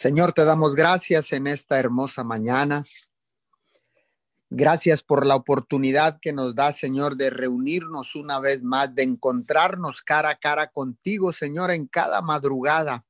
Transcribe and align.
Señor, 0.00 0.32
te 0.32 0.46
damos 0.46 0.74
gracias 0.74 1.30
en 1.30 1.46
esta 1.46 1.78
hermosa 1.78 2.24
mañana. 2.24 2.86
Gracias 4.48 5.02
por 5.02 5.26
la 5.26 5.36
oportunidad 5.36 6.20
que 6.22 6.32
nos 6.32 6.54
da, 6.54 6.72
Señor, 6.72 7.16
de 7.16 7.28
reunirnos 7.28 8.14
una 8.14 8.40
vez 8.40 8.62
más, 8.62 8.94
de 8.94 9.02
encontrarnos 9.02 10.00
cara 10.00 10.30
a 10.30 10.36
cara 10.36 10.68
contigo, 10.68 11.34
Señor, 11.34 11.70
en 11.70 11.86
cada 11.86 12.22
madrugada. 12.22 13.04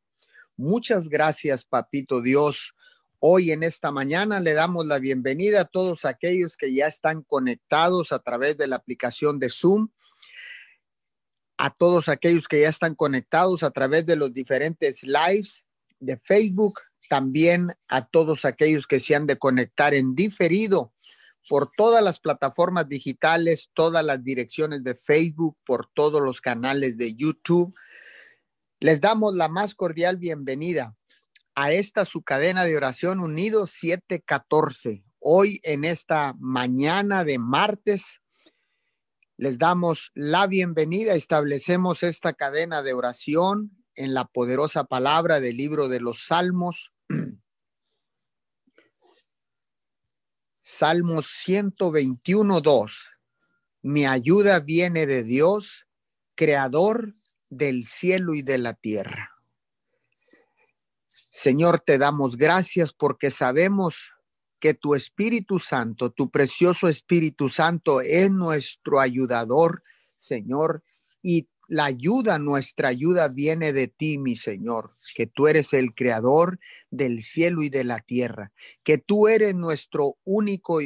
Muchas 0.56 1.08
gracias, 1.08 1.64
Papito 1.64 2.22
Dios. 2.22 2.74
Hoy 3.20 3.52
en 3.52 3.62
esta 3.62 3.92
mañana 3.92 4.40
le 4.40 4.52
damos 4.54 4.84
la 4.84 4.98
bienvenida 4.98 5.60
a 5.60 5.66
todos 5.66 6.04
aquellos 6.04 6.56
que 6.56 6.74
ya 6.74 6.88
están 6.88 7.22
conectados 7.22 8.10
a 8.10 8.18
través 8.18 8.58
de 8.58 8.66
la 8.66 8.74
aplicación 8.74 9.38
de 9.38 9.48
Zoom, 9.48 9.90
a 11.56 11.70
todos 11.70 12.08
aquellos 12.08 12.48
que 12.48 12.62
ya 12.62 12.68
están 12.68 12.96
conectados 12.96 13.62
a 13.62 13.70
través 13.70 14.06
de 14.06 14.16
los 14.16 14.34
diferentes 14.34 15.04
lives 15.04 15.62
de 16.00 16.18
Facebook, 16.18 16.80
también 17.08 17.74
a 17.88 18.06
todos 18.06 18.44
aquellos 18.44 18.86
que 18.86 19.00
se 19.00 19.14
han 19.14 19.26
de 19.26 19.38
conectar 19.38 19.94
en 19.94 20.14
diferido 20.14 20.92
por 21.48 21.70
todas 21.76 22.02
las 22.02 22.20
plataformas 22.20 22.88
digitales, 22.88 23.70
todas 23.74 24.04
las 24.04 24.22
direcciones 24.22 24.84
de 24.84 24.94
Facebook, 24.94 25.56
por 25.64 25.88
todos 25.94 26.20
los 26.20 26.40
canales 26.40 26.96
de 26.96 27.14
YouTube. 27.14 27.74
Les 28.78 29.00
damos 29.00 29.34
la 29.34 29.48
más 29.48 29.74
cordial 29.74 30.16
bienvenida 30.16 30.94
a 31.54 31.70
esta 31.72 32.04
su 32.04 32.22
cadena 32.22 32.64
de 32.64 32.76
oración 32.76 33.20
unido 33.20 33.66
714. 33.66 35.04
Hoy 35.18 35.60
en 35.62 35.84
esta 35.84 36.34
mañana 36.38 37.24
de 37.24 37.38
martes 37.38 38.20
les 39.36 39.58
damos 39.58 40.12
la 40.14 40.46
bienvenida, 40.46 41.14
establecemos 41.14 42.02
esta 42.02 42.34
cadena 42.34 42.82
de 42.82 42.92
oración 42.92 43.79
en 43.94 44.14
la 44.14 44.26
poderosa 44.26 44.84
palabra 44.84 45.40
del 45.40 45.56
libro 45.56 45.88
de 45.88 46.00
los 46.00 46.26
Salmos. 46.26 46.92
Salmos 50.60 51.26
121, 51.44 52.60
2. 52.60 53.08
Mi 53.82 54.06
ayuda 54.06 54.60
viene 54.60 55.06
de 55.06 55.22
Dios, 55.22 55.86
creador 56.34 57.14
del 57.48 57.84
cielo 57.86 58.34
y 58.34 58.42
de 58.42 58.58
la 58.58 58.74
tierra. 58.74 59.30
Señor, 61.08 61.80
te 61.80 61.98
damos 61.98 62.36
gracias 62.36 62.92
porque 62.92 63.30
sabemos 63.30 64.12
que 64.60 64.74
tu 64.74 64.94
Espíritu 64.94 65.58
Santo, 65.58 66.10
tu 66.10 66.30
precioso 66.30 66.86
Espíritu 66.86 67.48
Santo 67.48 68.00
es 68.00 68.30
nuestro 68.30 69.00
ayudador, 69.00 69.82
Señor, 70.18 70.84
y 71.22 71.48
la 71.70 71.84
ayuda, 71.84 72.40
nuestra 72.40 72.88
ayuda 72.88 73.28
viene 73.28 73.72
de 73.72 73.86
ti, 73.86 74.18
mi 74.18 74.34
Señor, 74.34 74.90
que 75.14 75.28
tú 75.28 75.46
eres 75.46 75.72
el 75.72 75.94
creador 75.94 76.58
del 76.90 77.22
cielo 77.22 77.62
y 77.62 77.68
de 77.68 77.84
la 77.84 78.00
tierra, 78.00 78.52
que 78.82 78.98
tú 78.98 79.28
eres 79.28 79.54
nuestro 79.54 80.18
único, 80.24 80.80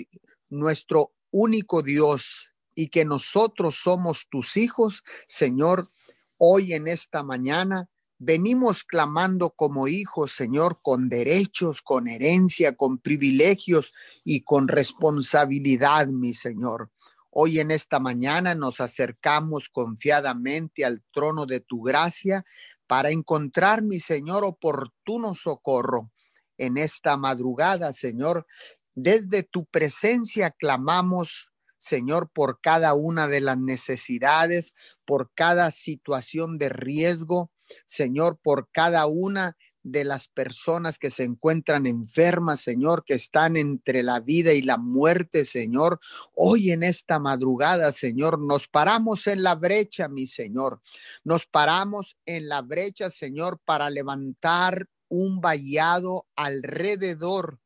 nuestro 0.51 1.15
único 1.31 1.81
Dios 1.81 2.51
y 2.75 2.89
que 2.89 3.07
nosotros 3.07 3.77
somos 3.83 4.29
tus 4.31 4.59
hijos, 4.59 5.03
Señor, 5.27 5.89
hoy 6.37 6.75
en 6.75 6.87
esta 6.87 7.23
mañana. 7.23 7.89
Venimos 8.19 8.85
clamando 8.85 9.51
como 9.57 9.89
hijos, 9.89 10.33
Señor, 10.33 10.81
con 10.83 11.09
derechos, 11.09 11.81
con 11.81 12.09
herencia, 12.09 12.77
con 12.77 12.99
privilegios 12.99 13.95
y 14.23 14.43
con 14.43 14.69
responsabilidad, 14.69 16.09
mi 16.09 16.35
Señor. 16.35 16.91
Hoy 17.37 17.59
en 17.59 17.73
esta 17.73 17.99
mañana 17.99 18.55
nos 18.55 18.81
acercamos 18.81 19.69
confiadamente 19.69 20.85
al 20.85 21.03
trono 21.13 21.47
de 21.47 21.59
tu 21.59 21.83
gracia 21.83 22.45
para 22.87 23.11
encontrar, 23.11 23.83
mi 23.83 23.99
Señor, 23.99 24.45
oportuno 24.45 25.35
socorro. 25.35 26.13
En 26.59 26.77
esta 26.77 27.17
madrugada, 27.17 27.93
Señor, 27.93 28.47
desde 28.95 29.43
tu 29.43 29.67
presencia 29.67 30.53
clamamos, 30.53 31.51
Señor, 31.77 32.31
por 32.33 32.61
cada 32.61 32.95
una 32.95 33.27
de 33.27 33.41
las 33.41 33.59
necesidades, 33.59 34.73
por 35.05 35.33
cada 35.35 35.73
situación 35.73 36.57
de 36.57 36.69
riesgo, 36.69 37.51
Señor, 37.85 38.39
por 38.45 38.69
cada 38.71 39.07
una 39.07 39.57
de 39.85 40.03
las 40.03 40.29
personas 40.29 40.99
que 40.99 41.11
se 41.11 41.23
encuentran 41.25 41.87
enfermas, 41.87 42.63
Señor, 42.63 43.05
que 43.05 43.15
están 43.15 43.57
entre 43.57 44.03
la 44.03 44.19
vida 44.19 44.53
y 44.55 44.63
la 44.63 44.79
muerte, 44.79 45.45
Señor. 45.45 46.01
Hoy 46.35 46.73
en 46.73 46.83
esta 46.83 47.19
madrugada, 47.19 47.93
Señor, 47.93 48.41
nos 48.41 48.67
paramos 48.67 49.27
en 49.27 49.43
la 49.43 49.55
brecha, 49.55 50.09
mi 50.09 50.27
Señor. 50.27 50.81
Nos 51.23 51.47
paramos 51.47 52.17
en 52.25 52.49
la 52.49 52.63
brecha, 52.63 53.11
Señor, 53.11 53.61
para 53.65 53.91
levantar 53.91 54.89
un 55.09 55.41
vallado 55.41 56.27
alrededor 56.35 57.61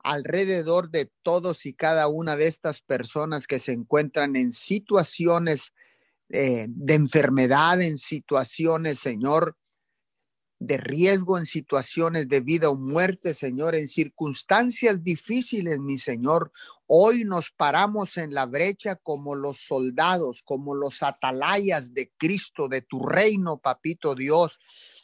alrededor 0.00 0.90
de 0.90 1.10
todos 1.22 1.66
y 1.66 1.74
cada 1.74 2.08
una 2.08 2.36
de 2.36 2.46
estas 2.46 2.80
personas 2.80 3.46
que 3.46 3.58
se 3.58 3.72
encuentran 3.72 4.36
en 4.36 4.52
situaciones 4.52 5.72
eh, 6.30 6.66
de 6.68 6.94
enfermedad, 6.94 7.82
en 7.82 7.98
situaciones, 7.98 9.00
Señor, 9.00 9.56
de 10.58 10.76
riesgo 10.76 11.38
en 11.38 11.46
situaciones 11.46 12.28
de 12.28 12.40
vida 12.40 12.68
o 12.68 12.76
muerte, 12.76 13.32
Señor, 13.32 13.74
en 13.74 13.88
circunstancias 13.88 15.02
difíciles, 15.04 15.78
mi 15.78 15.98
Señor. 15.98 16.52
Hoy 16.86 17.24
nos 17.24 17.50
paramos 17.50 18.16
en 18.16 18.34
la 18.34 18.46
brecha 18.46 18.96
como 18.96 19.34
los 19.36 19.58
soldados, 19.58 20.42
como 20.42 20.74
los 20.74 21.02
atalayas 21.02 21.94
de 21.94 22.10
Cristo, 22.16 22.66
de 22.68 22.82
tu 22.82 23.00
reino, 23.00 23.58
papito 23.58 24.14
Dios, 24.14 24.58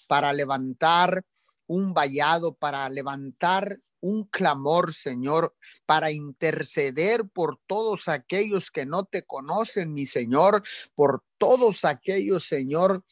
para 0.09 0.33
levantar 0.33 1.25
un 1.67 1.95
vallado, 1.95 2.55
para 2.55 2.89
levantar 2.89 3.79
un 4.01 4.25
clamor, 4.25 4.93
Señor, 4.93 5.55
para 5.87 6.11
interceder 6.11 7.27
por 7.27 7.59
todos 7.67 8.09
aquellos 8.09 8.71
que 8.71 8.85
no 8.85 9.05
te 9.05 9.23
conocen, 9.23 9.95
mi 9.95 10.05
Señor, 10.05 10.63
por 10.95 11.25
todos 11.39 11.87
aquellos, 11.87 12.45
Señor, 12.45 13.03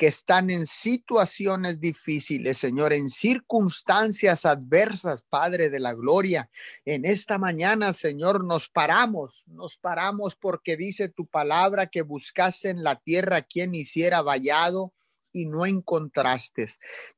que 0.00 0.06
están 0.06 0.48
en 0.48 0.66
situaciones 0.66 1.78
difíciles, 1.78 2.56
Señor, 2.56 2.94
en 2.94 3.10
circunstancias 3.10 4.46
adversas, 4.46 5.22
Padre 5.28 5.68
de 5.68 5.78
la 5.78 5.92
Gloria. 5.92 6.48
En 6.86 7.04
esta 7.04 7.36
mañana, 7.36 7.92
Señor, 7.92 8.42
nos 8.42 8.70
paramos, 8.70 9.44
nos 9.44 9.76
paramos 9.76 10.36
porque 10.36 10.78
dice 10.78 11.10
tu 11.10 11.26
palabra 11.26 11.88
que 11.88 12.00
buscaste 12.00 12.70
en 12.70 12.82
la 12.82 12.96
tierra 12.96 13.42
quien 13.42 13.74
hiciera 13.74 14.22
vallado 14.22 14.94
y 15.34 15.44
no 15.44 15.66
encontraste. 15.66 16.66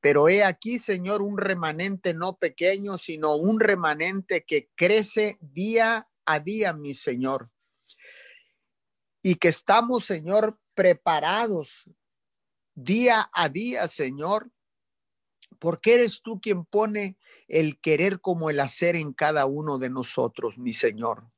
Pero 0.01 0.29
he 0.29 0.43
aquí, 0.43 0.81
Señor, 0.81 1.23
un 1.23 1.39
remanente 1.39 2.15
no 2.15 2.37
pequeño, 2.37 2.99
sino 2.99 3.37
un 3.37 3.61
remanente 3.61 4.43
que 4.45 4.71
crece 4.75 5.39
día 5.41 6.09
a 6.27 6.41
día, 6.41 6.73
mi 6.73 6.95
Señor. 6.95 7.49
Y 9.23 9.37
que 9.37 9.51
estamos, 9.51 10.05
Señor, 10.05 10.59
preparados 10.75 11.87
día 12.75 13.29
a 13.33 13.49
día, 13.49 13.89
Señor, 13.89 14.51
porque 15.59 15.95
eres 15.95 16.23
tú 16.23 16.41
quien 16.41 16.65
pone 16.65 17.17
el 17.49 17.79
querer 17.81 18.21
como 18.21 18.51
el 18.51 18.61
hacer 18.61 18.97
en 18.97 19.13
cada 19.13 19.47
uno 19.47 19.79
de 19.79 19.91
nosotros, 19.91 20.59
mi 20.59 20.73
Señor. 20.73 21.31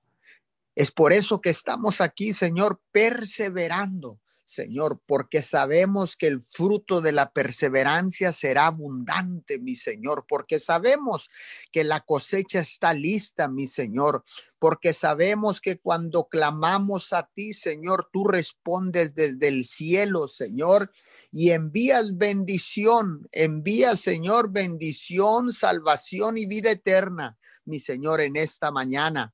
Es 0.75 0.91
por 0.91 1.13
eso 1.13 1.41
que 1.41 1.51
estamos 1.51 2.01
aquí, 2.01 2.33
Señor, 2.33 2.81
perseverando, 2.91 4.19
Señor, 4.45 5.01
porque 5.07 5.43
sabemos 5.43 6.17
que 6.17 6.27
el 6.27 6.43
fruto 6.43 7.01
de 7.01 7.13
la 7.13 7.33
perseverancia 7.33 8.31
será 8.31 8.67
abundante, 8.67 9.59
mi 9.59 9.75
Señor, 9.75 10.27
porque 10.29 10.59
sabemos 10.59 11.31
que 11.73 11.83
la 11.83 12.01
cosecha 12.01 12.61
está 12.61 12.93
lista, 12.93 13.49
mi 13.49 13.67
Señor, 13.67 14.23
porque 14.59 14.93
sabemos 14.93 15.61
que 15.61 15.79
cuando 15.79 16.29
clamamos 16.29 17.13
a 17.13 17.29
ti, 17.35 17.53
Señor, 17.53 18.09
tú 18.13 18.25
respondes 18.25 19.15
desde 19.15 19.49
el 19.49 19.65
cielo, 19.65 20.29
Señor, 20.29 20.93
y 21.33 21.51
envías 21.51 22.17
bendición, 22.17 23.29
envía, 23.33 23.97
Señor, 23.97 24.53
bendición, 24.53 25.53
salvación 25.53 26.39
y 26.39 26.47
vida 26.47 26.71
eterna, 26.71 27.39
mi 27.65 27.81
Señor, 27.81 28.21
en 28.21 28.37
esta 28.37 28.71
mañana 28.71 29.34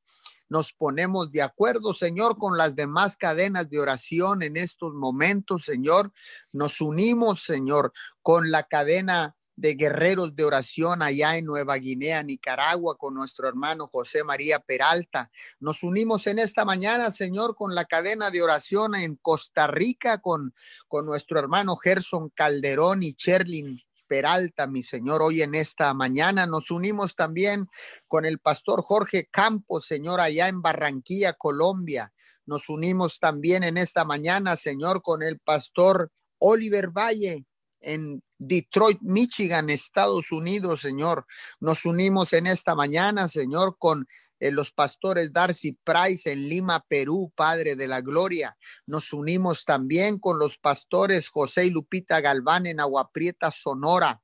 nos 0.50 0.72
ponemos 0.72 1.30
de 1.30 1.42
acuerdo, 1.42 1.94
Señor, 1.94 2.36
con 2.36 2.58
las 2.58 2.74
demás 2.74 3.16
cadenas 3.16 3.70
de 3.70 3.78
oración 3.78 4.42
en 4.42 4.56
estos 4.56 4.92
momentos, 4.92 5.64
Señor. 5.64 6.12
Nos 6.52 6.80
unimos, 6.80 7.44
Señor, 7.44 7.92
con 8.20 8.50
la 8.50 8.64
cadena 8.64 9.36
de 9.54 9.74
guerreros 9.74 10.34
de 10.34 10.44
oración 10.44 11.02
allá 11.02 11.36
en 11.36 11.44
Nueva 11.44 11.76
Guinea, 11.76 12.22
Nicaragua, 12.22 12.96
con 12.98 13.14
nuestro 13.14 13.46
hermano 13.46 13.86
José 13.86 14.24
María 14.24 14.58
Peralta. 14.58 15.30
Nos 15.60 15.82
unimos 15.84 16.26
en 16.26 16.40
esta 16.40 16.64
mañana, 16.64 17.10
Señor, 17.12 17.54
con 17.54 17.74
la 17.74 17.84
cadena 17.84 18.30
de 18.30 18.42
oración 18.42 18.96
en 18.96 19.16
Costa 19.16 19.68
Rica, 19.68 20.18
con, 20.18 20.52
con 20.88 21.06
nuestro 21.06 21.38
hermano 21.38 21.76
Gerson 21.76 22.30
Calderón 22.30 23.02
y 23.04 23.14
Cherlin 23.14 23.80
Peralta, 24.10 24.66
mi 24.66 24.82
Señor, 24.82 25.22
hoy 25.22 25.40
en 25.40 25.54
esta 25.54 25.94
mañana. 25.94 26.44
Nos 26.44 26.72
unimos 26.72 27.14
también 27.14 27.68
con 28.08 28.24
el 28.26 28.40
pastor 28.40 28.82
Jorge 28.82 29.28
Campos, 29.30 29.86
Señor, 29.86 30.20
allá 30.20 30.48
en 30.48 30.62
Barranquilla, 30.62 31.34
Colombia. 31.34 32.12
Nos 32.44 32.68
unimos 32.68 33.20
también 33.20 33.62
en 33.62 33.76
esta 33.76 34.04
mañana, 34.04 34.56
Señor, 34.56 35.00
con 35.00 35.22
el 35.22 35.38
pastor 35.38 36.10
Oliver 36.38 36.88
Valle 36.88 37.46
en 37.82 38.20
Detroit, 38.36 38.98
Michigan, 39.00 39.70
Estados 39.70 40.32
Unidos, 40.32 40.80
Señor. 40.80 41.24
Nos 41.60 41.84
unimos 41.84 42.32
en 42.32 42.48
esta 42.48 42.74
mañana, 42.74 43.28
Señor, 43.28 43.76
con 43.78 44.08
eh, 44.40 44.50
los 44.50 44.72
pastores 44.72 45.32
Darcy 45.32 45.78
Price 45.84 46.32
en 46.32 46.48
Lima, 46.48 46.84
Perú, 46.88 47.32
Padre 47.36 47.76
de 47.76 47.86
la 47.86 48.00
Gloria. 48.00 48.56
Nos 48.86 49.12
unimos 49.12 49.64
también 49.64 50.18
con 50.18 50.38
los 50.38 50.58
pastores 50.58 51.28
José 51.28 51.66
y 51.66 51.70
Lupita 51.70 52.20
Galván 52.20 52.66
en 52.66 52.80
Aguaprieta, 52.80 53.50
Sonora. 53.50 54.20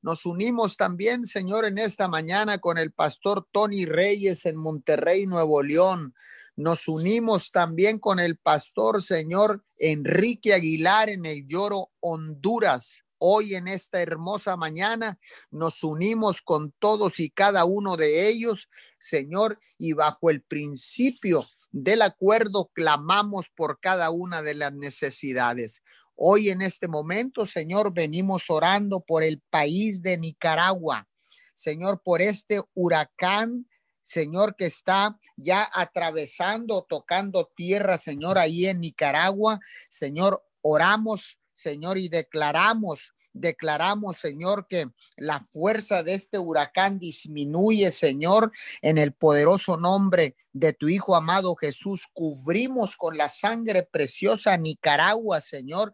Nos 0.00 0.26
unimos 0.26 0.76
también, 0.76 1.26
Señor, 1.26 1.64
en 1.64 1.76
esta 1.78 2.08
mañana 2.08 2.58
con 2.58 2.78
el 2.78 2.92
pastor 2.92 3.46
Tony 3.52 3.84
Reyes 3.84 4.46
en 4.46 4.56
Monterrey, 4.56 5.26
Nuevo 5.26 5.62
León. 5.62 6.14
Nos 6.56 6.88
unimos 6.88 7.50
también 7.52 7.98
con 7.98 8.18
el 8.18 8.36
pastor, 8.36 9.02
Señor, 9.02 9.64
Enrique 9.76 10.54
Aguilar 10.54 11.08
en 11.08 11.26
el 11.26 11.46
Lloro, 11.46 11.90
Honduras. 12.00 13.04
Hoy 13.18 13.56
en 13.56 13.66
esta 13.66 14.00
hermosa 14.00 14.56
mañana 14.56 15.18
nos 15.50 15.82
unimos 15.82 16.40
con 16.40 16.72
todos 16.78 17.18
y 17.18 17.30
cada 17.30 17.64
uno 17.64 17.96
de 17.96 18.28
ellos, 18.28 18.68
Señor, 19.00 19.58
y 19.76 19.92
bajo 19.92 20.30
el 20.30 20.42
principio 20.42 21.46
del 21.70 22.02
acuerdo 22.02 22.70
clamamos 22.72 23.46
por 23.54 23.80
cada 23.80 24.10
una 24.10 24.42
de 24.42 24.54
las 24.54 24.72
necesidades. 24.72 25.82
Hoy 26.14 26.50
en 26.50 26.62
este 26.62 26.88
momento, 26.88 27.46
Señor, 27.46 27.92
venimos 27.92 28.50
orando 28.50 29.00
por 29.00 29.22
el 29.22 29.40
país 29.50 30.02
de 30.02 30.18
Nicaragua. 30.18 31.08
Señor, 31.54 32.02
por 32.02 32.22
este 32.22 32.60
huracán, 32.74 33.68
Señor, 34.04 34.56
que 34.56 34.66
está 34.66 35.18
ya 35.36 35.68
atravesando, 35.72 36.86
tocando 36.88 37.50
tierra, 37.54 37.98
Señor, 37.98 38.38
ahí 38.38 38.66
en 38.66 38.80
Nicaragua. 38.80 39.60
Señor, 39.90 40.42
oramos 40.62 41.37
Señor, 41.58 41.98
y 41.98 42.08
declaramos 42.08 43.12
declaramos, 43.32 44.18
Señor, 44.18 44.66
que 44.68 44.90
la 45.16 45.40
fuerza 45.40 46.02
de 46.02 46.14
este 46.14 46.38
huracán 46.38 46.98
disminuye, 46.98 47.90
Señor, 47.90 48.52
en 48.82 48.98
el 48.98 49.12
poderoso 49.12 49.76
nombre 49.76 50.36
de 50.52 50.72
tu 50.72 50.88
Hijo 50.88 51.14
amado 51.14 51.54
Jesús. 51.56 52.06
Cubrimos 52.12 52.96
con 52.96 53.16
la 53.16 53.28
sangre 53.28 53.82
preciosa 53.84 54.56
Nicaragua, 54.56 55.40
Señor. 55.40 55.92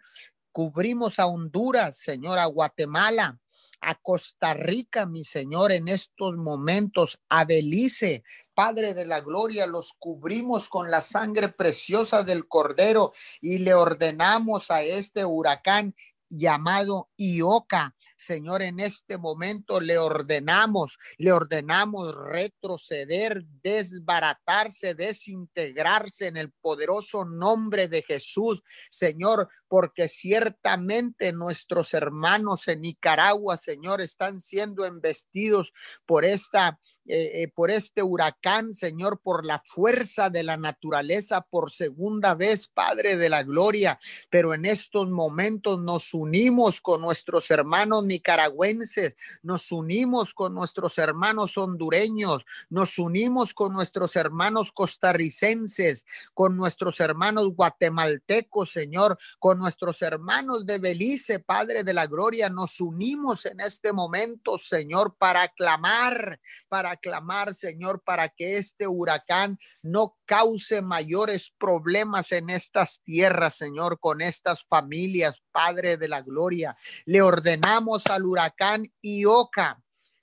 Cubrimos 0.52 1.18
a 1.18 1.26
Honduras, 1.26 1.98
Señor, 1.98 2.38
a 2.38 2.46
Guatemala, 2.46 3.40
a 3.84 3.94
Costa 3.96 4.54
Rica, 4.54 5.06
mi 5.06 5.24
Señor, 5.24 5.72
en 5.72 5.88
estos 5.88 6.36
momentos, 6.36 7.20
a 7.28 7.44
Belice, 7.44 8.24
Padre 8.54 8.94
de 8.94 9.06
la 9.06 9.20
Gloria, 9.20 9.66
los 9.66 9.92
cubrimos 9.98 10.68
con 10.68 10.90
la 10.90 11.00
sangre 11.00 11.50
preciosa 11.50 12.22
del 12.22 12.48
Cordero 12.48 13.12
y 13.40 13.58
le 13.58 13.74
ordenamos 13.74 14.70
a 14.70 14.82
este 14.82 15.24
huracán 15.24 15.94
llamado 16.28 17.10
Ioca. 17.16 17.94
Señor, 18.16 18.62
en 18.62 18.80
este 18.80 19.18
momento 19.18 19.80
le 19.80 19.98
ordenamos, 19.98 20.98
le 21.18 21.32
ordenamos 21.32 22.14
retroceder, 22.14 23.44
desbaratarse, 23.62 24.94
desintegrarse 24.94 26.26
en 26.26 26.36
el 26.36 26.52
poderoso 26.52 27.24
nombre 27.24 27.88
de 27.88 28.02
Jesús. 28.02 28.62
Señor, 28.90 29.48
porque 29.68 30.06
ciertamente 30.06 31.32
nuestros 31.32 31.94
hermanos 31.94 32.68
en 32.68 32.82
Nicaragua, 32.82 33.56
Señor, 33.56 34.00
están 34.00 34.40
siendo 34.40 34.84
embestidos 34.84 35.72
por 36.06 36.24
esta, 36.24 36.78
eh, 37.06 37.42
eh, 37.42 37.52
por 37.52 37.72
este 37.72 38.02
huracán, 38.02 38.72
Señor, 38.72 39.20
por 39.20 39.44
la 39.44 39.60
fuerza 39.66 40.30
de 40.30 40.44
la 40.44 40.56
naturaleza 40.56 41.40
por 41.40 41.72
segunda 41.72 42.34
vez, 42.36 42.68
Padre 42.68 43.16
de 43.16 43.28
la 43.28 43.42
Gloria. 43.42 43.98
Pero 44.30 44.54
en 44.54 44.64
estos 44.64 45.10
momentos 45.10 45.80
nos 45.80 46.14
unimos 46.14 46.80
con 46.80 47.00
nuestros 47.00 47.50
hermanos 47.50 48.04
nicaragüenses, 48.14 49.14
nos 49.42 49.72
unimos 49.72 50.34
con 50.34 50.54
nuestros 50.54 50.98
hermanos 50.98 51.58
hondureños, 51.58 52.44
nos 52.70 52.98
unimos 52.98 53.54
con 53.54 53.72
nuestros 53.72 54.16
hermanos 54.16 54.70
costarricenses, 54.72 56.04
con 56.32 56.56
nuestros 56.56 57.00
hermanos 57.00 57.48
guatemaltecos, 57.54 58.72
Señor, 58.72 59.18
con 59.38 59.58
nuestros 59.58 60.00
hermanos 60.02 60.64
de 60.66 60.78
Belice, 60.78 61.40
Padre 61.40 61.82
de 61.82 61.94
la 61.94 62.06
Gloria, 62.06 62.48
nos 62.48 62.80
unimos 62.80 63.46
en 63.46 63.60
este 63.60 63.92
momento, 63.92 64.58
Señor, 64.58 65.16
para 65.18 65.48
clamar, 65.48 66.40
para 66.68 66.96
clamar, 66.96 67.54
Señor, 67.54 68.02
para 68.04 68.28
que 68.28 68.58
este 68.58 68.86
huracán 68.86 69.58
no 69.84 70.16
cause 70.24 70.80
mayores 70.82 71.52
problemas 71.58 72.32
en 72.32 72.48
estas 72.48 73.02
tierras, 73.04 73.56
Señor, 73.56 74.00
con 74.00 74.22
estas 74.22 74.64
familias, 74.64 75.42
Padre 75.52 75.98
de 75.98 76.08
la 76.08 76.22
Gloria. 76.22 76.76
Le 77.04 77.20
ordenamos 77.20 78.06
al 78.06 78.24
huracán 78.24 78.86
Ioca 79.02 79.80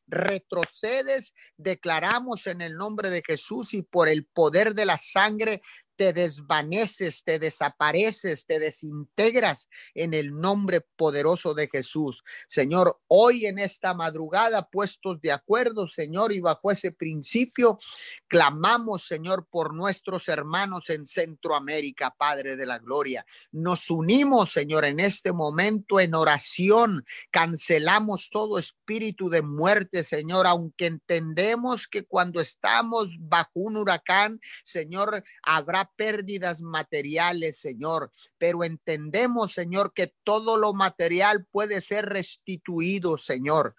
retrocedes, 0.08 1.34
declaramos 1.56 2.46
en 2.48 2.62
el 2.62 2.75
nombre 2.75 3.10
de 3.10 3.24
Jesús 3.25 3.74
y 3.74 3.81
por 3.81 4.10
el 4.10 4.25
poder 4.25 4.75
de 4.75 4.86
la 4.86 4.98
sangre 4.98 5.62
te 5.95 6.13
desvaneces, 6.13 7.23
te 7.23 7.39
desapareces, 7.39 8.45
te 8.45 8.59
desintegras 8.59 9.69
en 9.93 10.13
el 10.13 10.33
nombre 10.33 10.81
poderoso 10.95 11.53
de 11.53 11.67
Jesús. 11.67 12.23
Señor, 12.47 12.99
hoy 13.07 13.45
en 13.45 13.59
esta 13.59 13.93
madrugada, 13.93 14.67
puestos 14.69 15.21
de 15.21 15.31
acuerdo, 15.31 15.88
Señor, 15.88 16.33
y 16.33 16.39
bajo 16.39 16.71
ese 16.71 16.91
principio, 16.91 17.79
clamamos, 18.27 19.05
Señor, 19.05 19.47
por 19.49 19.73
nuestros 19.73 20.27
hermanos 20.27 20.89
en 20.89 21.05
Centroamérica, 21.05 22.15
Padre 22.17 22.55
de 22.55 22.65
la 22.65 22.79
Gloria. 22.79 23.25
Nos 23.51 23.89
unimos, 23.89 24.51
Señor, 24.51 24.85
en 24.85 24.99
este 24.99 25.31
momento 25.31 25.99
en 25.99 26.15
oración. 26.15 27.05
Cancelamos 27.29 28.29
todo 28.31 28.57
espíritu 28.57 29.29
de 29.29 29.41
muerte, 29.41 30.03
Señor, 30.03 30.47
aunque 30.47 30.88
entendemos 30.88 31.88
que 31.88 32.05
cuando 32.05 32.41
estamos 32.41 33.09
bajo 33.19 33.51
un 33.53 33.77
huracán, 33.77 34.39
Señor, 34.63 35.23
habrá 35.43 35.90
pérdidas 35.95 36.61
materiales, 36.61 37.57
Señor, 37.59 38.11
pero 38.38 38.63
entendemos, 38.63 39.53
Señor, 39.53 39.93
que 39.93 40.13
todo 40.23 40.57
lo 40.57 40.73
material 40.73 41.45
puede 41.45 41.81
ser 41.81 42.05
restituido, 42.05 43.17
Señor. 43.17 43.75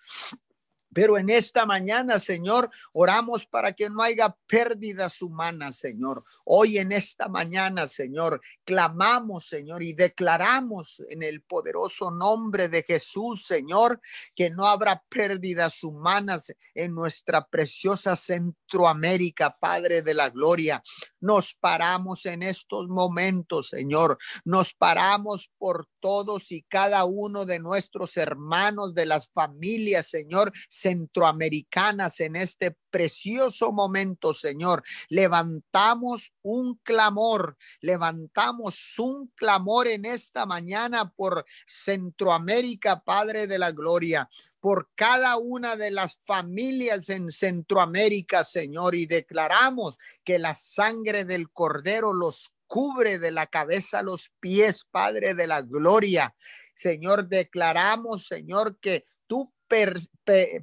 Pero 0.93 1.17
en 1.17 1.31
esta 1.31 1.65
mañana, 1.65 2.21
Señor, 2.21 2.71
oramos 2.93 3.47
para 3.47 3.73
que 3.73 3.89
no 3.89 4.03
haya 4.03 4.37
pérdidas 4.47 5.23
humanas, 5.23 5.77
Señor. 5.77 6.23
Hoy 6.45 6.79
en 6.79 6.93
esta 6.93 7.29
mañana, 7.29 7.87
Señor, 7.87 8.41
clamamos, 8.65 9.47
Señor, 9.47 9.83
y 9.83 9.95
declaramos 9.95 11.03
en 11.09 11.23
el 11.23 11.43
poderoso 11.43 12.11
nombre 12.11 12.69
de 12.69 12.83
Jesús, 12.83 13.47
Señor, 13.47 14.01
que 14.35 14.51
no 14.51 14.67
habrá 14.67 15.03
pérdidas 15.09 15.83
humanas 15.83 16.55
en 16.75 16.95
nuestra 16.95 17.47
preciosa 17.47 18.15
Centroamérica, 18.15 19.57
Padre 19.59 20.03
de 20.03 20.13
la 20.13 20.29
Gloria. 20.29 20.83
Nos 21.21 21.55
paramos 21.55 22.27
en 22.27 22.43
estos 22.43 22.89
momentos, 22.89 23.71
Señor. 23.71 24.19
Nos 24.45 24.75
paramos 24.75 25.51
por 25.57 25.89
todos 26.01 26.53
y 26.53 26.63
cada 26.63 27.05
uno 27.05 27.47
de 27.47 27.61
nuestros 27.61 28.17
hermanos, 28.19 28.95
de 28.95 29.07
las 29.07 29.31
familias, 29.31 30.09
Señor 30.09 30.53
centroamericanas 30.83 32.21
en 32.21 32.37
este 32.37 32.77
precioso 32.91 33.73
momento, 33.73 34.35
Señor. 34.35 34.83
Levantamos 35.09 36.33
un 36.43 36.75
clamor, 36.83 37.57
levantamos 37.81 38.99
un 38.99 39.29
clamor 39.35 39.89
en 39.89 40.05
esta 40.05 40.47
mañana 40.47 41.11
por 41.11 41.45
Centroamérica, 41.67 43.01
Padre 43.01 43.47
de 43.47 43.59
la 43.59 43.71
Gloria 43.71 44.29
por 44.61 44.91
cada 44.95 45.39
una 45.39 45.75
de 45.75 45.91
las 45.91 46.19
familias 46.19 47.09
en 47.09 47.33
Centroamérica, 47.33 48.45
Señor, 48.45 48.95
y 48.95 49.07
declaramos 49.07 49.97
que 50.23 50.39
la 50.39 50.55
sangre 50.55 51.25
del 51.25 51.51
Cordero 51.51 52.13
los 52.13 52.53
cubre 52.69 53.19
de 53.19 53.33
la 53.33 53.49
cabeza 53.49 53.99
a 53.99 54.03
los 54.03 54.31
pies, 54.39 54.87
Padre 54.89 55.35
de 55.35 55.49
la 55.49 55.63
Gloria. 55.63 56.35
Señor, 56.75 57.29
declaramos, 57.29 58.27
Señor, 58.27 58.79
que 58.81 59.05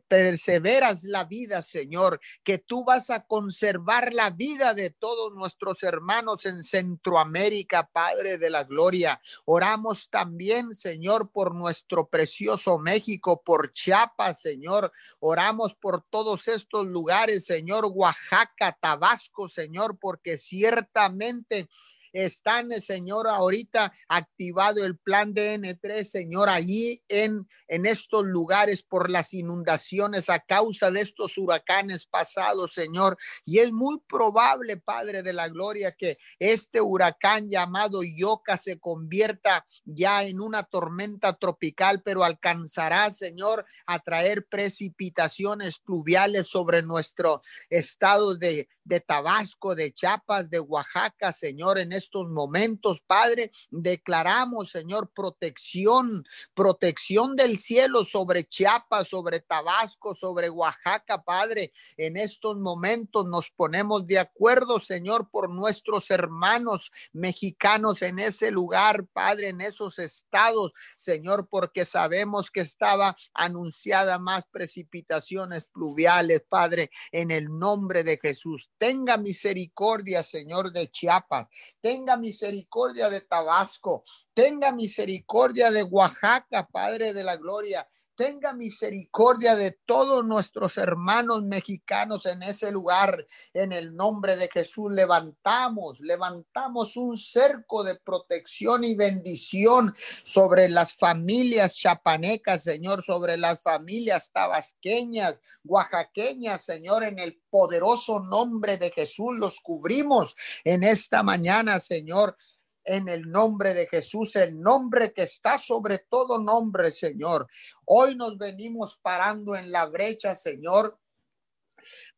perseveras 0.08 1.04
la 1.04 1.24
vida, 1.24 1.62
Señor, 1.62 2.20
que 2.44 2.60
tú 2.60 2.84
vas 2.86 3.10
a 3.10 3.26
conservar 3.26 4.14
la 4.14 4.30
vida 4.30 4.74
de 4.74 4.92
todos 4.92 5.34
nuestros 5.34 5.82
hermanos 5.82 6.46
en 6.46 6.64
Centroamérica, 6.64 7.90
Padre 7.92 8.38
de 8.38 8.52
la 8.52 8.66
Gloria. 8.66 9.20
Oramos 9.46 10.10
también, 10.10 10.76
Señor, 10.76 11.32
por 11.32 11.56
nuestro 11.56 12.08
precioso 12.08 12.78
México, 12.78 13.42
por 13.44 13.74
Chiapas, 13.74 14.42
Señor. 14.42 14.92
Oramos 15.20 15.74
por 15.74 16.04
todos 16.10 16.48
estos 16.48 16.86
lugares, 16.86 17.46
Señor, 17.46 17.90
Oaxaca, 17.92 18.78
Tabasco, 18.80 19.50
Señor, 19.50 19.98
porque 20.00 20.38
ciertamente 20.38 21.68
están, 22.14 22.72
Señor, 22.82 23.28
ahorita 23.28 23.92
activado 24.08 24.86
el 24.86 24.98
plan 24.98 25.34
DN3, 25.34 26.04
Señor, 26.04 26.50
allí 26.50 27.04
en, 27.08 27.48
en 27.68 27.86
estos 27.86 28.26
lugares 28.26 28.84
por 28.84 29.10
las 29.10 29.34
inundaciones 29.34 30.30
a 30.30 30.40
causa 30.40 30.92
de 30.92 31.02
estos 31.02 31.38
huracanes 31.38 32.06
pasados, 32.06 32.74
Señor. 32.74 33.18
Y 33.46 33.60
es 33.60 33.72
muy 33.72 34.00
probable, 34.08 34.78
Padre 34.78 35.24
de 35.24 35.34
la 35.34 35.50
Gloria, 35.50 35.96
que 35.98 36.18
este 36.40 36.82
huracán 36.82 37.50
llamado 37.50 38.02
Yoka 38.04 38.58
se 38.58 38.80
convierta 38.80 39.66
ya 39.86 40.24
en 40.24 40.40
una 40.40 40.64
tormenta 40.64 41.34
tropical, 41.34 42.02
pero 42.04 42.24
alcanzará, 42.24 43.10
Señor, 43.12 43.66
a 43.86 44.00
traer 44.00 44.46
precipitaciones 44.48 45.80
pluviales 45.80 46.48
sobre 46.48 46.82
nuestro 46.82 47.42
estado 47.70 48.36
de, 48.36 48.68
de 48.84 49.00
Tabasco, 49.00 49.76
de 49.76 49.92
Chiapas, 49.92 50.50
de 50.50 50.60
Oaxaca, 50.60 51.32
Señor, 51.32 51.78
en 51.78 51.94
estos 52.00 52.28
momentos, 52.30 53.02
Padre, 53.06 53.52
declaramos, 53.70 54.72
Señor, 54.72 55.12
protección, 55.14 56.26
protección 56.54 57.36
del 57.36 57.60
cielo 57.60 58.04
sobre 58.06 58.46
Chiapas, 58.46 59.10
sobre 59.10 59.42
Tabasco, 59.42 60.16
sobre 60.16 60.50
Oaxaca, 60.50 61.22
Padre. 61.22 61.72
En 61.98 62.18
estos 62.18 62.58
momentos 62.58 63.28
nos 63.28 63.50
ponemos 63.52 64.08
de 64.08 64.18
acuerdo, 64.20 64.80
Señor, 64.80 65.30
por 65.30 65.50
nuestros 65.50 66.10
hermanos 66.10 66.92
mexicanos 67.12 68.02
en 68.02 68.20
ese 68.20 68.50
lugar, 68.50 69.06
Padre, 69.14 69.50
en 69.50 69.62
esos 69.62 70.00
estados, 70.00 70.72
Señor, 70.98 71.48
porque 71.50 71.86
sabemos 71.86 72.50
que 72.50 72.62
estaba 72.62 73.16
anunciada 73.34 74.20
más 74.20 74.46
precipitaciones 74.52 75.66
pluviales, 75.72 76.42
Padre, 76.48 76.90
en 77.12 77.32
el 77.32 77.46
nombre 77.60 78.04
de 78.04 78.18
Jesús. 78.22 78.72
Tenga 78.78 79.18
misericordia, 79.18 80.24
Señor, 80.24 80.72
de 80.72 80.90
Chiapas. 80.90 81.48
Tenga 81.90 82.18
misericordia 82.18 83.10
de 83.10 83.22
Tabasco. 83.22 84.04
Tenga 84.36 84.72
misericordia 84.72 85.72
de 85.72 85.82
Oaxaca, 85.82 86.68
Padre 86.68 87.16
de 87.16 87.24
la 87.24 87.36
Gloria 87.36 87.88
tenga 88.20 88.52
misericordia 88.52 89.56
de 89.56 89.80
todos 89.86 90.26
nuestros 90.26 90.78
hermanos 90.78 91.42
mexicanos 91.44 92.26
en 92.26 92.44
ese 92.44 92.70
lugar. 92.70 93.26
En 93.54 93.72
el 93.72 93.96
nombre 93.96 94.36
de 94.36 94.50
Jesús 94.50 94.92
levantamos, 94.92 96.02
levantamos 96.02 96.98
un 96.98 97.16
cerco 97.16 97.82
de 97.82 97.96
protección 97.96 98.84
y 98.84 98.94
bendición 98.94 99.96
sobre 100.26 100.68
las 100.68 100.92
familias 100.92 101.78
chapanecas, 101.78 102.64
Señor, 102.64 103.04
sobre 103.04 103.38
las 103.38 103.62
familias 103.62 104.32
tabasqueñas, 104.34 105.40
oaxaqueñas, 105.64 106.62
Señor, 106.66 107.06
en 107.06 107.20
el 107.20 107.42
poderoso 107.50 108.20
nombre 108.20 108.76
de 108.76 108.92
Jesús 108.92 109.38
los 109.38 109.62
cubrimos 109.62 110.36
en 110.66 110.84
esta 110.84 111.24
mañana, 111.24 111.80
Señor 111.80 112.36
en 112.84 113.08
el 113.10 113.30
nombre 113.30 113.74
de 113.74 113.88
Jesús, 113.88 114.36
el 114.36 114.60
nombre 114.60 115.14
que 115.14 115.24
está 115.24 115.58
sobre 115.58 116.00
todo 116.00 116.40
nombre, 116.40 116.92
Señor. 116.92 117.48
Hoy 117.86 118.16
nos 118.16 118.38
venimos 118.38 118.98
parando 119.02 119.56
en 119.56 119.72
la 119.72 119.86
brecha, 119.86 120.36
Señor, 120.36 121.00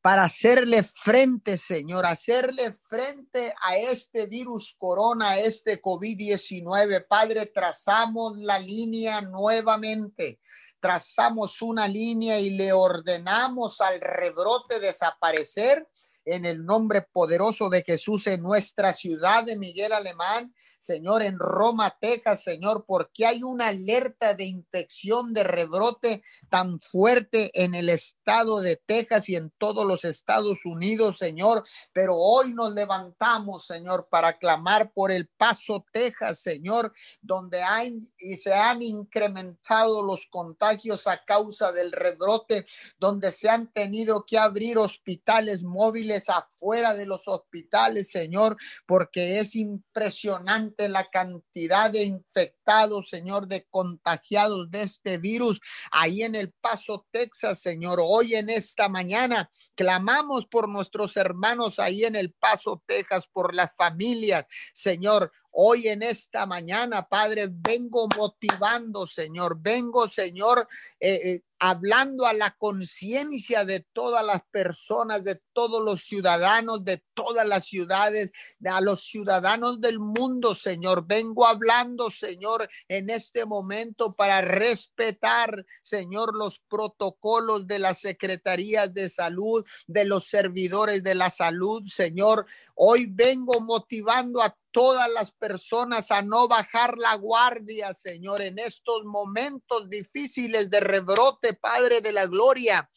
para 0.02 0.24
hacerle 0.24 0.84
frente, 0.84 1.58
Señor, 1.58 2.06
hacerle 2.06 2.74
frente 2.74 3.54
a 3.62 3.78
este 3.78 4.26
virus 4.26 4.76
corona, 4.78 5.32
a 5.32 5.40
este 5.40 5.82
COVID-19. 5.82 7.06
Padre, 7.08 7.46
trazamos 7.48 8.38
la 8.38 8.60
línea 8.60 9.22
nuevamente. 9.22 10.40
Trazamos 10.80 11.62
una 11.62 11.88
línea 11.88 12.40
y 12.40 12.50
le 12.50 12.74
ordenamos 12.74 13.82
al 13.82 14.02
rebrote 14.02 14.80
desaparecer 14.80 15.88
en 16.26 16.46
el 16.46 16.66
nombre 16.66 17.02
poderoso 17.12 17.70
de 17.70 17.84
Jesús 17.84 18.28
en 18.28 18.42
nuestra 18.42 18.94
ciudad 18.94 19.44
de 19.44 19.58
Miguel 19.58 19.94
Alemán, 19.94 20.54
Señor, 20.80 21.22
en 21.22 21.38
Roma, 21.38 21.96
Texas, 22.00 22.44
Señor, 22.44 22.86
porque 22.88 23.26
hay 23.26 23.44
una 23.44 23.68
alerta 23.68 24.34
de 24.34 24.46
infección 24.46 25.34
de 25.34 25.44
rebrote 25.44 26.24
tan 26.50 26.80
fuerte 26.80 27.52
en 27.54 27.76
el 27.76 27.90
estado 27.90 28.62
de 28.62 28.78
Texas 28.78 29.30
y 29.30 29.36
en 29.36 29.52
todos 29.58 29.86
los 29.86 30.06
Estados 30.06 30.66
Unidos, 30.66 31.20
Señor. 31.20 31.64
Pero 31.94 32.16
hoy 32.16 32.54
nos 32.54 32.74
levantamos, 32.74 33.68
Señor, 33.68 34.08
para 34.10 34.38
clamar 34.38 34.92
por 34.92 35.12
el 35.12 35.28
Paso, 35.28 35.86
Texas, 35.92 36.40
Señor, 36.40 36.94
donde 37.22 37.62
hay 37.62 37.96
y 38.18 38.38
se 38.38 38.54
han 38.54 38.82
incrementado 38.82 40.04
los 40.04 40.28
contagios 40.28 41.08
a 41.08 41.24
causa 41.24 41.72
del 41.72 41.92
rebrote, 41.92 42.66
donde 43.00 43.32
se 43.32 43.50
han 43.50 43.72
tenido 43.72 44.26
que 44.26 44.38
abrir 44.38 44.78
hospitales 44.78 45.64
móviles 45.64 46.11
afuera 46.30 46.94
de 46.94 47.06
los 47.06 47.28
hospitales, 47.28 48.10
Señor, 48.12 48.58
porque 48.86 49.40
es 49.40 49.56
impresionante 49.56 50.90
la 50.90 51.10
cantidad 51.10 51.90
de 51.90 52.04
infectados, 52.04 53.10
Señor, 53.10 53.48
de 53.48 53.66
contagiados 53.70 54.70
de 54.72 54.84
este 54.84 55.18
virus 55.18 55.60
ahí 55.92 56.24
en 56.24 56.36
El 56.36 56.52
Paso, 56.52 57.06
Texas, 57.12 57.60
Señor. 57.60 58.00
Hoy 58.04 58.36
en 58.36 58.50
esta 58.50 58.90
mañana 58.90 59.50
clamamos 59.76 60.46
por 60.46 60.70
nuestros 60.70 61.18
hermanos 61.18 61.80
ahí 61.80 62.04
en 62.04 62.16
El 62.16 62.34
Paso, 62.34 62.84
Texas, 62.86 63.28
por 63.32 63.56
las 63.56 63.76
familias, 63.76 64.46
Señor. 64.74 65.32
Hoy 65.54 65.90
en 65.90 66.02
esta 66.02 66.46
mañana, 66.46 67.08
Padre, 67.08 67.50
vengo 67.52 68.08
motivando, 68.16 69.06
Señor. 69.06 69.58
Vengo, 69.60 70.08
Señor, 70.08 70.68
eh, 70.98 71.20
eh, 71.24 71.42
hablando 71.60 72.26
a 72.26 72.34
la 72.34 72.56
conciencia 72.58 73.66
de 73.66 73.82
todas 73.82 74.26
las 74.26 74.42
personas, 74.50 75.24
de 75.26 75.42
todos 75.52 75.84
los 75.84 76.02
ciudadanos, 76.02 76.86
de 76.86 77.04
todas 77.14 77.46
las 77.46 77.66
ciudades, 77.66 78.32
a 78.66 78.80
los 78.80 79.04
ciudadanos 79.06 79.82
del 79.82 80.00
mundo, 80.00 80.56
Señor. 80.56 81.06
Vengo 81.06 81.46
hablando, 81.46 82.10
Señor, 82.10 82.70
en 82.88 83.10
este 83.10 83.46
momento 83.46 84.16
para 84.16 84.42
respetar, 84.42 85.66
Señor, 85.84 86.34
los 86.36 86.60
protocolos 86.60 87.68
de 87.68 87.78
las 87.78 88.00
secretarías 88.00 88.94
de 88.94 89.10
salud, 89.10 89.66
de 89.86 90.06
los 90.06 90.28
servidores 90.28 91.04
de 91.04 91.14
la 91.14 91.30
salud, 91.30 91.84
Señor. 91.88 92.46
Hoy 92.74 93.06
vengo 93.08 93.60
motivando 93.60 94.42
a 94.42 94.58
todas 94.72 95.10
las 95.10 95.32
personas 95.32 96.12
a 96.12 96.22
no 96.22 96.48
bajar 96.48 96.98
la 96.98 97.16
guardia, 97.16 97.94
Señor, 97.94 98.42
en 98.42 98.60
estos 98.60 99.04
momentos 99.06 99.90
difíciles 99.90 100.70
de 100.70 100.80
rebrote, 100.80 101.54
Padre 101.54 102.02
de 102.02 102.12
la 102.12 102.26
Gloria. 102.26 102.90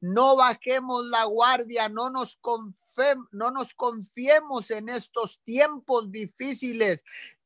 No 0.00 0.34
bajemos 0.34 1.08
la 1.08 1.24
guardia, 1.24 1.88
no 1.88 2.10
nos 2.10 2.36
no 3.30 3.50
nos 3.50 3.72
confiemos 3.74 4.70
en 4.70 4.88
estos 4.88 5.40
tiempos 5.44 6.10
difíciles. 6.10 7.02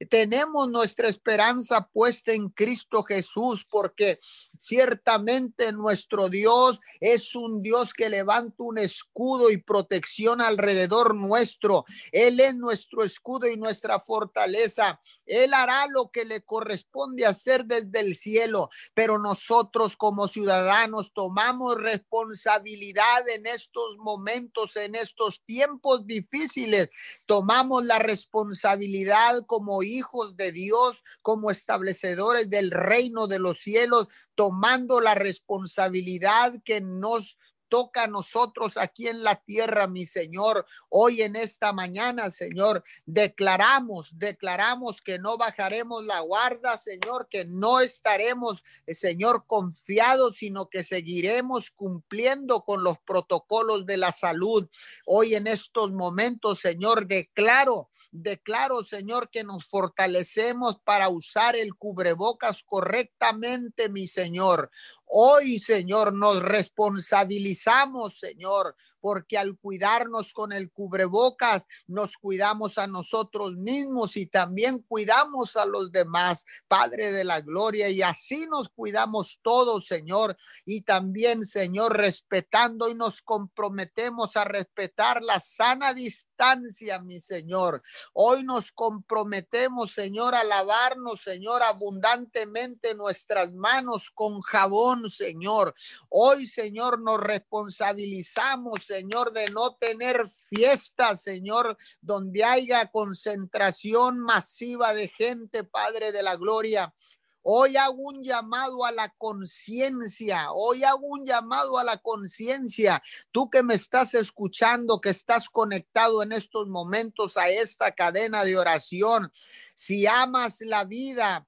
Tenemos 0.08 0.68
nuestra 0.70 1.08
esperanza 1.08 1.86
puesta 1.86 2.32
en 2.32 2.48
Cristo 2.48 3.02
Jesús 3.04 3.66
porque 3.70 4.18
ciertamente 4.66 5.72
nuestro 5.72 6.28
Dios 6.28 6.80
es 7.00 7.34
un 7.36 7.62
Dios 7.62 7.94
que 7.94 8.08
levanta 8.08 8.56
un 8.58 8.78
escudo 8.78 9.50
y 9.50 9.58
protección 9.58 10.40
alrededor 10.40 11.14
nuestro. 11.14 11.84
Él 12.10 12.40
es 12.40 12.56
nuestro 12.56 13.04
escudo 13.04 13.46
y 13.46 13.56
nuestra 13.56 14.00
fortaleza. 14.00 15.00
Él 15.24 15.54
hará 15.54 15.86
lo 15.86 16.10
que 16.10 16.24
le 16.24 16.42
corresponde 16.42 17.26
hacer 17.26 17.64
desde 17.64 18.00
el 18.00 18.16
cielo, 18.16 18.68
pero 18.92 19.18
nosotros 19.18 19.96
como 19.96 20.26
ciudadanos 20.26 21.12
tomamos 21.12 21.76
responsabilidad 21.76 23.28
en 23.28 23.46
estos 23.46 23.96
momentos, 23.98 24.76
en 24.76 24.96
estos 24.96 25.42
tiempos 25.44 26.06
difíciles, 26.06 26.90
tomamos 27.26 27.84
la 27.84 27.98
responsabilidad 27.98 29.44
como 29.46 29.82
hijos 29.82 30.36
de 30.36 30.50
Dios, 30.50 31.04
como 31.22 31.50
establecedores 31.50 32.50
del 32.50 32.70
reino 32.70 33.26
de 33.28 33.38
los 33.38 33.60
cielos, 33.60 34.08
tomando 34.56 35.02
la 35.02 35.14
responsabilidad 35.14 36.54
que 36.64 36.80
nos 36.80 37.36
toca 37.68 38.04
a 38.04 38.06
nosotros 38.06 38.76
aquí 38.76 39.08
en 39.08 39.22
la 39.22 39.36
tierra, 39.36 39.86
mi 39.86 40.06
Señor. 40.06 40.66
Hoy 40.88 41.22
en 41.22 41.36
esta 41.36 41.72
mañana, 41.72 42.30
Señor, 42.30 42.84
declaramos, 43.04 44.18
declaramos 44.18 45.02
que 45.02 45.18
no 45.18 45.36
bajaremos 45.36 46.06
la 46.06 46.20
guarda, 46.20 46.76
Señor, 46.78 47.28
que 47.28 47.44
no 47.44 47.80
estaremos, 47.80 48.62
eh, 48.86 48.94
Señor, 48.94 49.44
confiados, 49.46 50.36
sino 50.36 50.68
que 50.68 50.84
seguiremos 50.84 51.70
cumpliendo 51.70 52.64
con 52.64 52.82
los 52.82 52.98
protocolos 52.98 53.86
de 53.86 53.96
la 53.96 54.12
salud. 54.12 54.68
Hoy 55.04 55.34
en 55.34 55.46
estos 55.46 55.92
momentos, 55.92 56.60
Señor, 56.60 57.06
declaro, 57.06 57.90
declaro, 58.10 58.84
Señor, 58.84 59.30
que 59.30 59.44
nos 59.44 59.64
fortalecemos 59.66 60.78
para 60.84 61.08
usar 61.08 61.56
el 61.56 61.74
cubrebocas 61.74 62.62
correctamente, 62.62 63.88
mi 63.88 64.06
Señor. 64.06 64.70
Hoy, 65.06 65.58
Señor, 65.60 66.12
nos 66.12 66.42
responsabilizamos, 66.42 68.18
Señor, 68.18 68.74
porque 69.06 69.38
al 69.38 69.56
cuidarnos 69.56 70.32
con 70.32 70.50
el 70.50 70.72
cubrebocas, 70.72 71.64
nos 71.86 72.16
cuidamos 72.16 72.76
a 72.76 72.88
nosotros 72.88 73.52
mismos 73.52 74.16
y 74.16 74.26
también 74.26 74.80
cuidamos 74.80 75.54
a 75.54 75.64
los 75.64 75.92
demás, 75.92 76.44
Padre 76.66 77.12
de 77.12 77.22
la 77.22 77.40
Gloria, 77.40 77.88
y 77.88 78.02
así 78.02 78.48
nos 78.48 78.68
cuidamos 78.68 79.38
todos, 79.42 79.86
Señor, 79.86 80.36
y 80.64 80.80
también, 80.80 81.46
Señor, 81.46 81.96
respetando 81.96 82.88
y 82.88 82.96
nos 82.96 83.22
comprometemos 83.22 84.36
a 84.36 84.42
respetar 84.42 85.22
la 85.22 85.38
sana 85.38 85.94
distancia, 85.94 86.98
mi 86.98 87.20
Señor. 87.20 87.84
Hoy 88.12 88.42
nos 88.42 88.72
comprometemos, 88.72 89.92
Señor, 89.92 90.34
a 90.34 90.42
lavarnos, 90.42 91.22
Señor, 91.22 91.62
abundantemente 91.62 92.96
nuestras 92.96 93.52
manos 93.52 94.10
con 94.12 94.40
jabón, 94.40 95.08
Señor. 95.08 95.76
Hoy, 96.08 96.48
Señor, 96.48 97.00
nos 97.00 97.20
responsabilizamos, 97.20 98.80
Señor, 98.84 98.95
de 99.32 99.50
no 99.50 99.76
tener 99.76 100.26
fiestas, 100.48 101.22
Señor, 101.22 101.76
donde 102.00 102.44
haya 102.44 102.86
concentración 102.86 104.18
masiva 104.18 104.94
de 104.94 105.08
gente, 105.08 105.64
Padre 105.64 106.12
de 106.12 106.22
la 106.22 106.36
Gloria. 106.36 106.94
Hoy 107.42 107.76
hago 107.76 108.08
un 108.08 108.22
llamado 108.22 108.84
a 108.84 108.90
la 108.90 109.08
conciencia. 109.18 110.50
Hoy 110.52 110.82
hago 110.82 111.06
un 111.06 111.24
llamado 111.24 111.78
a 111.78 111.84
la 111.84 111.98
conciencia. 111.98 113.02
Tú 113.30 113.50
que 113.50 113.62
me 113.62 113.74
estás 113.74 114.14
escuchando, 114.14 115.00
que 115.00 115.10
estás 115.10 115.48
conectado 115.48 116.22
en 116.22 116.32
estos 116.32 116.66
momentos 116.66 117.36
a 117.36 117.48
esta 117.48 117.92
cadena 117.92 118.44
de 118.44 118.58
oración. 118.58 119.30
Si 119.76 120.06
amas 120.06 120.60
la 120.60 120.84
vida, 120.84 121.46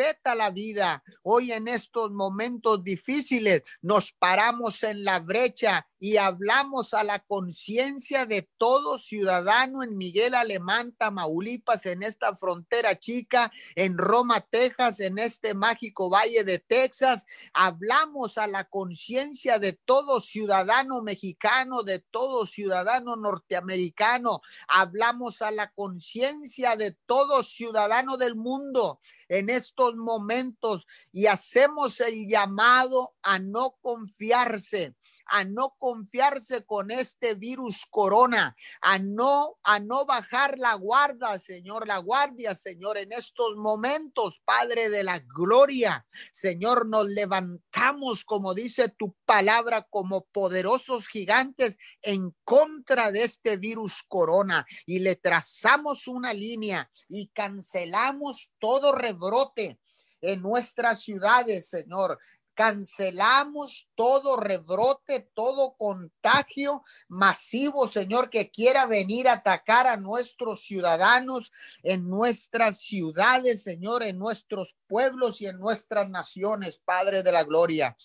respeta 0.00 0.34
la 0.34 0.50
vida. 0.50 1.02
Hoy 1.22 1.52
en 1.52 1.68
estos 1.68 2.10
momentos 2.10 2.82
difíciles 2.82 3.62
nos 3.82 4.12
paramos 4.12 4.82
en 4.82 5.04
la 5.04 5.20
brecha 5.20 5.86
y 5.98 6.16
hablamos 6.16 6.94
a 6.94 7.04
la 7.04 7.18
conciencia 7.18 8.24
de 8.24 8.48
todo 8.56 8.98
ciudadano 8.98 9.82
en 9.82 9.98
Miguel 9.98 10.34
Alemán, 10.34 10.94
Tamaulipas, 10.96 11.84
en 11.84 12.02
esta 12.02 12.34
frontera 12.34 12.98
chica, 12.98 13.52
en 13.74 13.98
Roma, 13.98 14.40
Texas, 14.40 14.98
en 15.00 15.18
este 15.18 15.52
mágico 15.52 16.08
valle 16.08 16.42
de 16.42 16.58
Texas. 16.58 17.26
Hablamos 17.52 18.38
a 18.38 18.46
la 18.46 18.64
conciencia 18.64 19.58
de 19.58 19.74
todo 19.74 20.20
ciudadano 20.20 21.02
mexicano, 21.02 21.82
de 21.82 21.98
todo 21.98 22.46
ciudadano 22.46 23.16
norteamericano. 23.16 24.40
Hablamos 24.68 25.42
a 25.42 25.50
la 25.50 25.70
conciencia 25.70 26.76
de 26.76 26.92
todo 27.04 27.42
ciudadano 27.42 28.16
del 28.16 28.36
mundo 28.36 28.98
en 29.28 29.50
estos 29.50 29.89
momentos 29.96 30.86
y 31.12 31.26
hacemos 31.26 32.00
el 32.00 32.26
llamado 32.26 33.14
a 33.22 33.38
no 33.38 33.76
confiarse 33.80 34.94
a 35.30 35.44
no 35.44 35.76
confiarse 35.78 36.64
con 36.64 36.90
este 36.90 37.34
virus 37.34 37.86
corona, 37.88 38.56
a 38.80 38.98
no 38.98 39.58
a 39.62 39.78
no 39.78 40.04
bajar 40.04 40.58
la 40.58 40.74
guardia, 40.74 41.38
Señor, 41.38 41.86
la 41.86 41.98
guardia, 41.98 42.54
Señor, 42.54 42.98
en 42.98 43.12
estos 43.12 43.56
momentos, 43.56 44.42
Padre 44.44 44.88
de 44.90 45.04
la 45.04 45.20
gloria. 45.20 46.04
Señor, 46.32 46.88
nos 46.88 47.06
levantamos 47.06 48.24
como 48.24 48.54
dice 48.54 48.88
tu 48.88 49.14
palabra 49.24 49.86
como 49.88 50.26
poderosos 50.26 51.06
gigantes 51.06 51.78
en 52.02 52.34
contra 52.44 53.12
de 53.12 53.24
este 53.24 53.56
virus 53.56 54.02
corona 54.08 54.66
y 54.84 54.98
le 54.98 55.14
trazamos 55.14 56.08
una 56.08 56.34
línea 56.34 56.90
y 57.08 57.28
cancelamos 57.28 58.50
todo 58.58 58.92
rebrote 58.92 59.78
en 60.20 60.42
nuestras 60.42 61.02
ciudades, 61.02 61.68
Señor. 61.68 62.18
Cancelamos 62.54 63.88
todo 63.94 64.36
rebrote, 64.36 65.30
todo 65.34 65.76
contagio 65.78 66.82
masivo, 67.08 67.88
Señor, 67.88 68.28
que 68.28 68.50
quiera 68.50 68.84
venir 68.86 69.28
a 69.28 69.34
atacar 69.34 69.86
a 69.86 69.96
nuestros 69.96 70.62
ciudadanos 70.62 71.52
en 71.82 72.08
nuestras 72.08 72.80
ciudades, 72.80 73.62
Señor, 73.62 74.02
en 74.02 74.18
nuestros 74.18 74.76
pueblos 74.88 75.40
y 75.40 75.46
en 75.46 75.58
nuestras 75.58 76.10
naciones, 76.10 76.78
Padre 76.84 77.22
de 77.22 77.32
la 77.32 77.44
Gloria. 77.44 77.96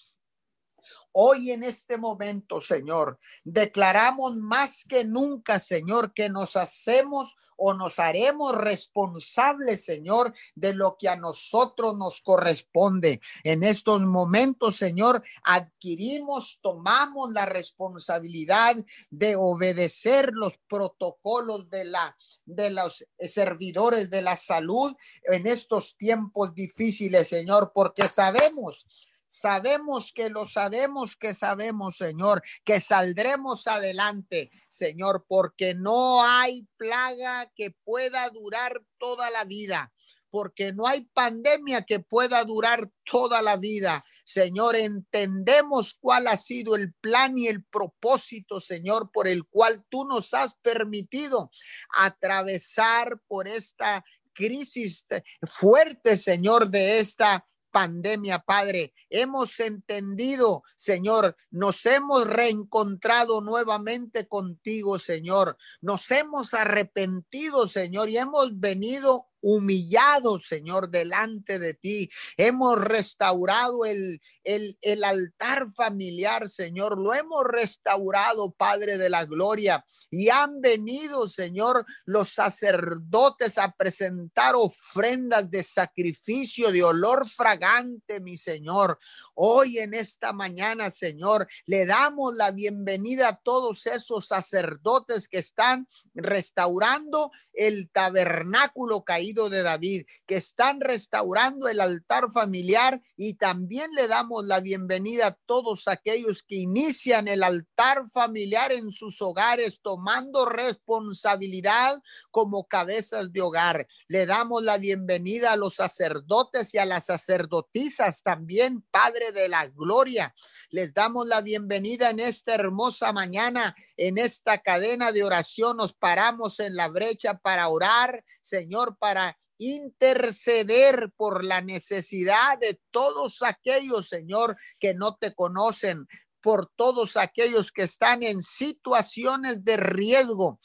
Hoy 1.12 1.52
en 1.52 1.64
este 1.64 1.98
momento, 1.98 2.60
Señor, 2.62 3.20
declaramos 3.44 4.36
más 4.36 4.84
que 4.88 5.04
nunca, 5.04 5.60
Señor, 5.60 6.14
que 6.14 6.30
nos 6.30 6.56
hacemos 6.56 7.36
o 7.58 7.74
nos 7.74 8.00
haremos 8.00 8.56
responsables, 8.56 9.86
Señor, 9.86 10.34
de 10.56 10.74
lo 10.74 10.98
que 10.98 11.10
a 11.10 11.16
nosotros 11.16 11.98
nos 11.98 12.22
corresponde. 12.22 13.22
En 13.44 13.64
estos 13.64 14.02
momentos, 14.02 14.78
Señor, 14.78 15.24
adquirimos, 15.44 16.60
tomamos 16.62 17.32
la 17.32 17.46
responsabilidad 17.46 18.76
de 19.10 19.36
obedecer 19.36 20.32
los 20.34 20.58
protocolos 20.68 21.70
de 21.70 21.86
la 21.86 22.16
de 22.46 22.70
los 22.70 23.06
servidores 23.20 24.10
de 24.10 24.22
la 24.22 24.36
salud 24.36 24.94
en 25.24 25.48
estos 25.48 25.96
tiempos 25.98 26.54
difíciles, 26.54 27.28
Señor, 27.28 27.72
porque 27.74 28.08
sabemos 28.08 28.86
Sabemos 29.28 30.12
que 30.14 30.30
lo 30.30 30.46
sabemos 30.46 31.16
que 31.16 31.34
sabemos, 31.34 31.98
Señor, 31.98 32.42
que 32.64 32.80
saldremos 32.80 33.68
adelante, 33.68 34.52
Señor, 34.70 35.26
porque 35.28 35.74
no 35.74 36.24
hay 36.24 36.68
plaga 36.78 37.52
que 37.56 37.72
pueda 37.84 38.30
durar 38.30 38.82
toda 38.98 39.30
la 39.30 39.44
vida 39.44 39.92
porque 40.36 40.74
no 40.74 40.86
hay 40.86 41.06
pandemia 41.14 41.84
que 41.84 42.02
pueda 42.02 42.44
durar 42.44 42.92
toda 43.10 43.42
la 43.42 43.56
vida. 43.56 44.04
Señor, 44.26 44.76
entendemos 44.76 45.98
cuál 45.98 46.28
ha 46.28 46.36
sido 46.36 46.76
el 46.76 46.94
plan 46.96 47.38
y 47.38 47.48
el 47.48 47.64
propósito, 47.64 48.60
Señor, 48.60 49.12
por 49.14 49.30
el 49.30 49.46
cual 49.46 49.86
tú 49.88 50.04
nos 50.04 50.34
has 50.34 50.56
permitido 50.56 51.52
atravesar 51.96 53.18
por 53.30 53.48
esta 53.48 54.04
crisis 54.34 55.06
fuerte, 55.44 56.18
Señor, 56.18 56.70
de 56.70 57.00
esta 57.00 57.46
pandemia, 57.76 58.40
Padre. 58.40 58.94
Hemos 59.10 59.60
entendido, 59.60 60.64
Señor, 60.78 61.36
nos 61.52 61.86
hemos 61.86 62.26
reencontrado 62.26 63.42
nuevamente 63.42 64.30
contigo, 64.30 64.98
Señor. 64.98 65.58
Nos 65.82 66.10
hemos 66.10 66.54
arrepentido, 66.54 67.68
Señor, 67.68 68.08
y 68.08 68.18
hemos 68.18 68.58
venido 68.58 69.28
humillados, 69.46 70.48
Señor, 70.48 70.90
delante 70.90 71.60
de 71.60 71.76
ti. 71.76 72.10
Hemos 72.36 72.80
restaurado 72.82 73.86
el, 73.86 74.20
el, 74.44 74.76
el 74.82 75.04
altar 75.04 75.72
familiar, 75.76 76.50
Señor. 76.50 76.98
Lo 76.98 77.14
hemos 77.14 77.44
restaurado, 77.46 78.52
Padre 78.52 78.98
de 78.98 79.12
la 79.12 79.26
Gloria. 79.26 79.86
Y 80.10 80.30
han 80.30 80.62
venido, 80.62 81.28
Señor, 81.28 81.86
los 82.06 82.34
sacerdotes 82.34 83.60
a 83.60 83.72
presentar 83.74 84.56
ofrendas 84.56 85.52
de 85.52 85.64
sacrificio, 85.64 86.72
de 86.72 86.84
olor 86.84 87.30
fragante, 87.30 88.22
mi 88.22 88.38
Señor. 88.38 88.98
Hoy 89.36 89.78
en 89.78 89.94
esta 89.94 90.34
mañana, 90.34 90.90
Señor, 90.90 91.48
le 91.68 91.86
damos 91.86 92.36
la 92.36 92.50
bienvenida 92.50 93.28
a 93.28 93.36
todos 93.36 93.86
esos 93.86 94.28
sacerdotes 94.28 95.28
que 95.28 95.38
están 95.38 95.86
restaurando 96.16 97.30
el 97.54 97.92
tabernáculo 97.92 99.04
caído 99.04 99.35
de 99.36 99.62
David, 99.62 100.06
que 100.26 100.38
están 100.38 100.80
restaurando 100.80 101.68
el 101.68 101.82
altar 101.82 102.32
familiar 102.32 103.02
y 103.18 103.36
también 103.36 103.92
le 103.92 104.08
damos 104.08 104.46
la 104.46 104.62
bienvenida 104.62 105.28
a 105.28 105.38
todos 105.46 105.88
aquellos 105.88 106.42
que 106.44 106.56
inician 106.56 107.28
el 107.28 107.44
altar 107.44 108.08
familiar 108.10 108.72
en 108.72 108.92
sus 108.92 109.22
hogares, 109.22 109.82
tomando 109.82 110.46
responsabilidad 110.46 112.02
como 112.32 112.68
cabezas 112.68 113.32
de 113.32 113.42
hogar. 113.42 113.88
Le 114.08 114.26
damos 114.26 114.64
la 114.64 114.78
bienvenida 114.78 115.52
a 115.52 115.58
los 115.58 115.76
sacerdotes 115.76 116.74
y 116.74 116.78
a 116.78 116.86
las 116.86 117.06
sacerdotisas 117.06 118.24
también, 118.24 118.82
Padre 118.90 119.32
de 119.32 119.50
la 119.50 119.68
Gloria. 119.68 120.34
Les 120.70 120.94
damos 120.94 121.28
la 121.28 121.42
bienvenida 121.42 122.10
en 122.10 122.20
esta 122.20 122.56
hermosa 122.56 123.12
mañana, 123.12 123.76
en 123.98 124.18
esta 124.18 124.60
cadena 124.60 125.12
de 125.12 125.24
oración. 125.24 125.78
Nos 125.78 125.94
paramos 125.94 126.60
en 126.60 126.76
la 126.76 126.88
brecha 126.88 127.38
para 127.38 127.68
orar, 127.68 128.24
Señor, 128.42 128.98
para 128.98 129.25
interceder 129.58 131.12
por 131.16 131.46
la 131.46 131.62
necesidad 131.62 132.60
de 132.60 132.80
todos 132.92 133.42
aquellos, 133.42 134.10
Señor, 134.10 134.58
que 134.80 134.94
no 134.94 135.16
te 135.16 135.34
conocen, 135.34 136.08
por 136.42 136.70
todos 136.76 137.18
aquellos 137.18 137.72
que 137.72 137.84
están 137.84 138.22
en 138.22 138.44
situaciones 138.44 139.64
de 139.64 139.78
riesgo, 139.78 140.60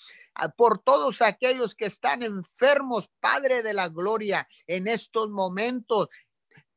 por 0.57 0.79
todos 0.79 1.23
aquellos 1.23 1.75
que 1.75 1.87
están 1.87 2.23
enfermos, 2.23 3.09
Padre 3.21 3.63
de 3.63 3.75
la 3.75 3.89
Gloria, 3.89 4.47
en 4.67 4.89
estos 4.89 5.31
momentos. 5.31 6.09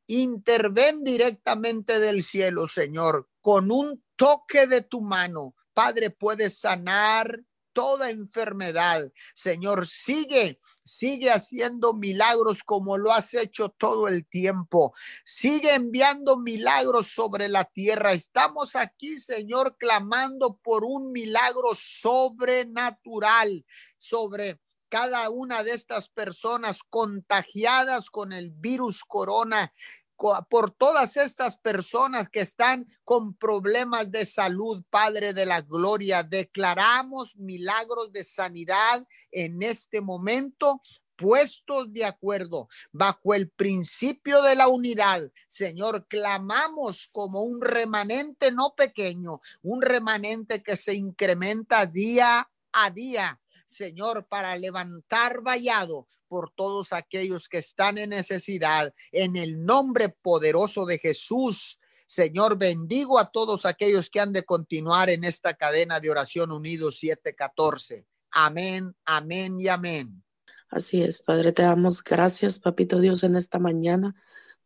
Interven 0.06 1.02
directamente 1.02 1.98
del 1.98 2.22
cielo, 2.22 2.68
Señor, 2.68 3.28
con 3.40 3.70
un 3.70 4.02
toque 4.16 4.66
de 4.66 4.82
tu 4.82 5.00
mano. 5.00 5.54
Padre, 5.72 6.10
puedes 6.10 6.58
sanar, 6.58 7.40
toda 7.74 8.08
enfermedad. 8.08 9.12
Señor, 9.34 9.86
sigue, 9.86 10.60
sigue 10.84 11.30
haciendo 11.30 11.92
milagros 11.92 12.62
como 12.64 12.96
lo 12.96 13.12
has 13.12 13.34
hecho 13.34 13.68
todo 13.68 14.08
el 14.08 14.26
tiempo. 14.26 14.94
Sigue 15.26 15.74
enviando 15.74 16.38
milagros 16.38 17.08
sobre 17.08 17.48
la 17.48 17.64
tierra. 17.64 18.12
Estamos 18.12 18.76
aquí, 18.76 19.18
Señor, 19.18 19.76
clamando 19.76 20.58
por 20.62 20.84
un 20.84 21.12
milagro 21.12 21.74
sobrenatural 21.74 23.66
sobre 23.98 24.60
cada 24.88 25.28
una 25.28 25.64
de 25.64 25.72
estas 25.72 26.08
personas 26.08 26.78
contagiadas 26.88 28.10
con 28.10 28.32
el 28.32 28.50
virus 28.50 29.04
corona 29.04 29.72
por 30.16 30.70
todas 30.70 31.16
estas 31.16 31.56
personas 31.56 32.28
que 32.28 32.40
están 32.40 32.86
con 33.04 33.34
problemas 33.34 34.10
de 34.10 34.26
salud, 34.26 34.82
Padre 34.90 35.32
de 35.32 35.46
la 35.46 35.60
Gloria. 35.60 36.22
Declaramos 36.22 37.36
milagros 37.36 38.12
de 38.12 38.24
sanidad 38.24 39.06
en 39.30 39.62
este 39.62 40.00
momento 40.00 40.80
puestos 41.16 41.92
de 41.92 42.04
acuerdo 42.04 42.68
bajo 42.92 43.34
el 43.34 43.50
principio 43.50 44.42
de 44.42 44.56
la 44.56 44.68
unidad. 44.68 45.30
Señor, 45.46 46.06
clamamos 46.08 47.08
como 47.12 47.42
un 47.42 47.60
remanente 47.60 48.50
no 48.50 48.74
pequeño, 48.76 49.40
un 49.62 49.82
remanente 49.82 50.62
que 50.62 50.76
se 50.76 50.94
incrementa 50.94 51.86
día 51.86 52.50
a 52.72 52.90
día. 52.90 53.40
Señor, 53.74 54.26
para 54.28 54.56
levantar 54.56 55.42
vallado 55.42 56.06
por 56.28 56.50
todos 56.50 56.92
aquellos 56.92 57.48
que 57.48 57.58
están 57.58 57.98
en 57.98 58.10
necesidad. 58.10 58.94
En 59.12 59.36
el 59.36 59.64
nombre 59.64 60.08
poderoso 60.08 60.86
de 60.86 60.98
Jesús, 60.98 61.78
Señor, 62.06 62.58
bendigo 62.58 63.18
a 63.18 63.30
todos 63.30 63.66
aquellos 63.66 64.08
que 64.10 64.20
han 64.20 64.32
de 64.32 64.44
continuar 64.44 65.10
en 65.10 65.24
esta 65.24 65.54
cadena 65.54 66.00
de 66.00 66.10
oración 66.10 66.52
unidos 66.52 66.98
714. 66.98 68.06
Amén, 68.30 68.94
amén 69.04 69.58
y 69.58 69.68
amén. 69.68 70.22
Así 70.68 71.02
es, 71.02 71.22
Padre, 71.22 71.52
te 71.52 71.62
damos 71.62 72.02
gracias, 72.02 72.58
Papito 72.58 73.00
Dios, 73.00 73.22
en 73.24 73.36
esta 73.36 73.58
mañana. 73.58 74.14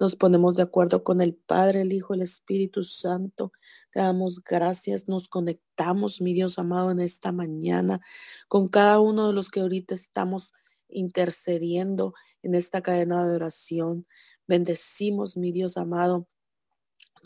Nos 0.00 0.14
ponemos 0.14 0.54
de 0.54 0.62
acuerdo 0.62 1.02
con 1.02 1.20
el 1.20 1.34
Padre, 1.34 1.82
el 1.82 1.92
Hijo, 1.92 2.14
el 2.14 2.22
Espíritu 2.22 2.84
Santo. 2.84 3.52
Te 3.90 4.00
damos 4.00 4.42
gracias, 4.44 5.08
nos 5.08 5.28
conectamos, 5.28 6.20
mi 6.20 6.34
Dios 6.34 6.58
amado, 6.58 6.92
en 6.92 7.00
esta 7.00 7.32
mañana 7.32 8.00
con 8.46 8.68
cada 8.68 9.00
uno 9.00 9.26
de 9.26 9.32
los 9.32 9.50
que 9.50 9.60
ahorita 9.60 9.94
estamos 9.94 10.52
intercediendo 10.88 12.14
en 12.42 12.54
esta 12.54 12.80
cadena 12.80 13.26
de 13.26 13.34
oración. 13.34 14.06
Bendecimos, 14.46 15.36
mi 15.36 15.50
Dios 15.50 15.76
amado, 15.76 16.28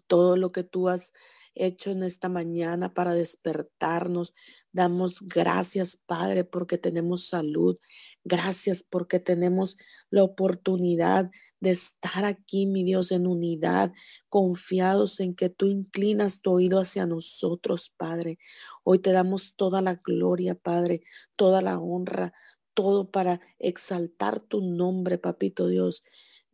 todo 0.06 0.36
lo 0.36 0.48
que 0.50 0.64
tú 0.64 0.88
has 0.88 1.12
hecho 1.54 1.90
en 1.90 2.02
esta 2.02 2.28
mañana 2.28 2.94
para 2.94 3.14
despertarnos. 3.14 4.34
Damos 4.72 5.20
gracias, 5.20 5.96
Padre, 5.96 6.44
porque 6.44 6.78
tenemos 6.78 7.28
salud. 7.28 7.78
Gracias 8.24 8.82
porque 8.82 9.20
tenemos 9.20 9.76
la 10.10 10.24
oportunidad 10.24 11.30
de 11.60 11.70
estar 11.70 12.24
aquí, 12.24 12.66
mi 12.66 12.84
Dios, 12.84 13.12
en 13.12 13.26
unidad, 13.26 13.92
confiados 14.28 15.20
en 15.20 15.34
que 15.34 15.48
tú 15.48 15.66
inclinas 15.66 16.40
tu 16.40 16.52
oído 16.52 16.80
hacia 16.80 17.06
nosotros, 17.06 17.92
Padre. 17.96 18.38
Hoy 18.84 18.98
te 18.98 19.12
damos 19.12 19.54
toda 19.56 19.82
la 19.82 19.94
gloria, 19.94 20.54
Padre, 20.54 21.02
toda 21.36 21.62
la 21.62 21.78
honra, 21.78 22.32
todo 22.74 23.10
para 23.10 23.40
exaltar 23.58 24.40
tu 24.40 24.60
nombre, 24.60 25.18
papito 25.18 25.68
Dios. 25.68 26.02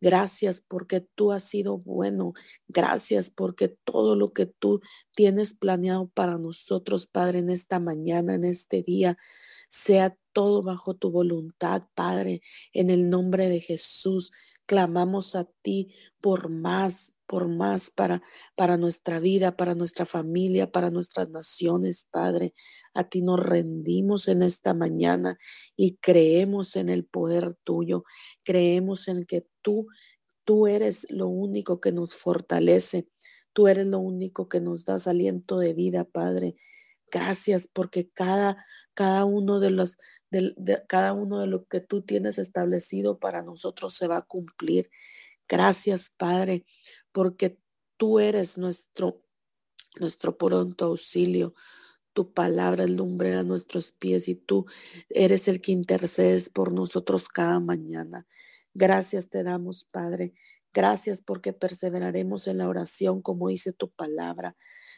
Gracias 0.01 0.61
porque 0.61 1.01
tú 1.01 1.31
has 1.31 1.43
sido 1.43 1.77
bueno. 1.77 2.33
Gracias 2.67 3.29
porque 3.29 3.67
todo 3.67 4.15
lo 4.15 4.29
que 4.29 4.45
tú 4.45 4.81
tienes 5.13 5.53
planeado 5.53 6.09
para 6.09 6.37
nosotros, 6.37 7.07
Padre, 7.07 7.39
en 7.39 7.49
esta 7.49 7.79
mañana, 7.79 8.35
en 8.35 8.45
este 8.45 8.81
día, 8.81 9.17
sea 9.67 10.17
todo 10.33 10.63
bajo 10.63 10.93
tu 10.93 11.11
voluntad, 11.11 11.83
Padre. 11.95 12.41
En 12.73 12.89
el 12.89 13.09
nombre 13.09 13.49
de 13.49 13.59
Jesús, 13.59 14.31
clamamos 14.65 15.35
a 15.35 15.45
ti 15.61 15.93
por 16.21 16.49
más, 16.49 17.15
por 17.29 17.47
más 17.47 17.91
para, 17.91 18.23
para 18.55 18.75
nuestra 18.75 19.19
vida, 19.19 19.55
para 19.55 19.75
nuestra 19.75 20.07
familia, 20.07 20.71
para 20.71 20.89
nuestras 20.89 21.29
naciones, 21.29 22.07
Padre. 22.09 22.55
A 22.95 23.03
ti 23.03 23.21
nos 23.21 23.39
rendimos 23.39 24.27
en 24.27 24.41
esta 24.41 24.73
mañana 24.73 25.37
y 25.77 25.97
creemos 25.97 26.75
en 26.75 26.89
el 26.89 27.05
poder 27.05 27.55
tuyo, 27.63 28.03
creemos 28.43 29.07
en 29.07 29.25
que 29.25 29.45
tú, 29.61 29.85
tú 30.43 30.65
eres 30.65 31.05
lo 31.11 31.27
único 31.27 31.79
que 31.79 31.91
nos 31.91 32.15
fortalece, 32.15 33.07
tú 33.53 33.67
eres 33.67 33.85
lo 33.85 33.99
único 33.99 34.49
que 34.49 34.59
nos 34.59 34.83
das 34.83 35.05
aliento 35.05 35.59
de 35.59 35.73
vida, 35.73 36.05
Padre. 36.05 36.55
Gracias 37.11 37.69
porque 37.71 38.09
cada, 38.09 38.65
cada 38.95 39.25
uno 39.25 39.59
de 39.59 39.69
los 39.69 39.97
de, 40.31 40.55
cada 40.87 41.13
uno 41.13 41.41
de 41.41 41.47
lo 41.47 41.65
que 41.65 41.79
tú 41.79 42.01
tienes 42.01 42.39
establecido 42.39 43.19
para 43.19 43.43
nosotros 43.43 43.93
se 43.93 44.07
va 44.07 44.17
a 44.17 44.25
cumplir. 44.25 44.89
Gracias, 45.49 46.11
Padre, 46.15 46.63
porque 47.11 47.59
tú 47.97 48.19
eres 48.19 48.57
nuestro, 48.57 49.19
nuestro 49.99 50.37
pronto 50.37 50.85
auxilio. 50.85 51.53
Tu 52.13 52.33
palabra 52.33 52.85
es 52.85 52.91
a 52.91 53.43
nuestros 53.43 53.91
pies 53.91 54.27
y 54.27 54.35
tú 54.35 54.65
eres 55.09 55.47
el 55.47 55.61
que 55.61 55.71
intercedes 55.71 56.49
por 56.49 56.73
nosotros 56.73 57.27
cada 57.29 57.59
mañana. 57.59 58.27
Gracias 58.73 59.29
te 59.29 59.43
damos, 59.43 59.85
Padre. 59.85 60.33
Gracias 60.73 61.21
porque 61.21 61.53
perseveraremos 61.53 62.47
en 62.47 62.59
la 62.59 62.67
oración 62.67 63.21
como 63.21 63.49
dice 63.49 63.73
tu 63.73 63.89
palabra, 63.89 64.55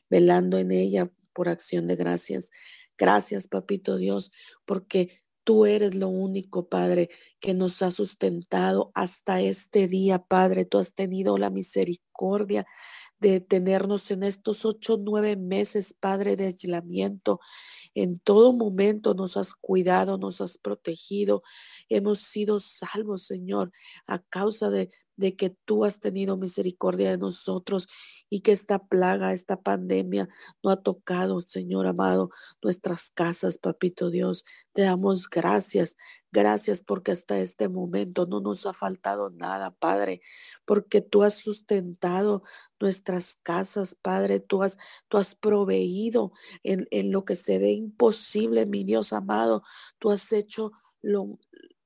velando 0.09 0.57
en 0.57 0.71
ella 0.71 1.11
por 1.33 1.49
acción 1.49 1.87
de 1.87 1.95
gracias. 1.95 2.49
Gracias, 2.97 3.47
papito 3.47 3.97
Dios, 3.97 4.31
porque 4.65 5.20
Tú 5.43 5.65
eres 5.65 5.95
lo 5.95 6.07
único, 6.07 6.69
Padre, 6.69 7.09
que 7.39 7.53
nos 7.53 7.81
ha 7.81 7.91
sustentado 7.91 8.91
hasta 8.93 9.41
este 9.41 9.87
día, 9.87 10.19
Padre. 10.19 10.65
Tú 10.65 10.77
has 10.77 10.93
tenido 10.93 11.37
la 11.37 11.49
misericordia 11.49 12.65
de 13.19 13.39
tenernos 13.39 14.11
en 14.11 14.23
estos 14.23 14.65
ocho, 14.65 14.97
nueve 14.99 15.37
meses, 15.37 15.95
Padre, 15.99 16.35
de 16.35 16.47
aislamiento. 16.47 17.39
En 17.95 18.19
todo 18.19 18.53
momento 18.53 19.13
nos 19.13 19.37
has 19.37 19.55
cuidado, 19.55 20.17
nos 20.17 20.41
has 20.41 20.57
protegido. 20.57 21.43
Hemos 21.89 22.19
sido 22.19 22.59
salvos, 22.59 23.25
Señor, 23.25 23.71
a 24.07 24.19
causa 24.19 24.69
de, 24.69 24.89
de 25.21 25.35
que 25.35 25.51
tú 25.51 25.85
has 25.85 25.99
tenido 25.99 26.35
misericordia 26.35 27.11
de 27.11 27.17
nosotros 27.17 27.87
y 28.29 28.41
que 28.41 28.51
esta 28.51 28.79
plaga, 28.79 29.33
esta 29.33 29.61
pandemia 29.61 30.27
no 30.63 30.71
ha 30.71 30.81
tocado, 30.81 31.39
Señor 31.41 31.85
amado, 31.85 32.31
nuestras 32.61 33.11
casas, 33.11 33.57
papito 33.57 34.09
Dios. 34.09 34.43
Te 34.73 34.81
damos 34.81 35.29
gracias, 35.29 35.95
gracias 36.31 36.81
porque 36.81 37.11
hasta 37.11 37.39
este 37.39 37.69
momento 37.69 38.25
no 38.25 38.41
nos 38.41 38.65
ha 38.65 38.73
faltado 38.73 39.29
nada, 39.29 39.71
Padre, 39.71 40.21
porque 40.65 41.01
tú 41.01 41.23
has 41.23 41.35
sustentado 41.35 42.41
nuestras 42.79 43.35
casas, 43.43 43.95
Padre, 43.95 44.39
tú 44.39 44.63
has, 44.63 44.77
tú 45.07 45.17
has 45.17 45.35
proveído 45.35 46.33
en, 46.63 46.87
en 46.89 47.11
lo 47.11 47.25
que 47.25 47.35
se 47.35 47.59
ve 47.59 47.73
imposible, 47.73 48.65
mi 48.65 48.83
Dios 48.83 49.13
amado, 49.13 49.61
tú 49.99 50.09
has 50.09 50.31
hecho 50.33 50.71
lo, 51.03 51.37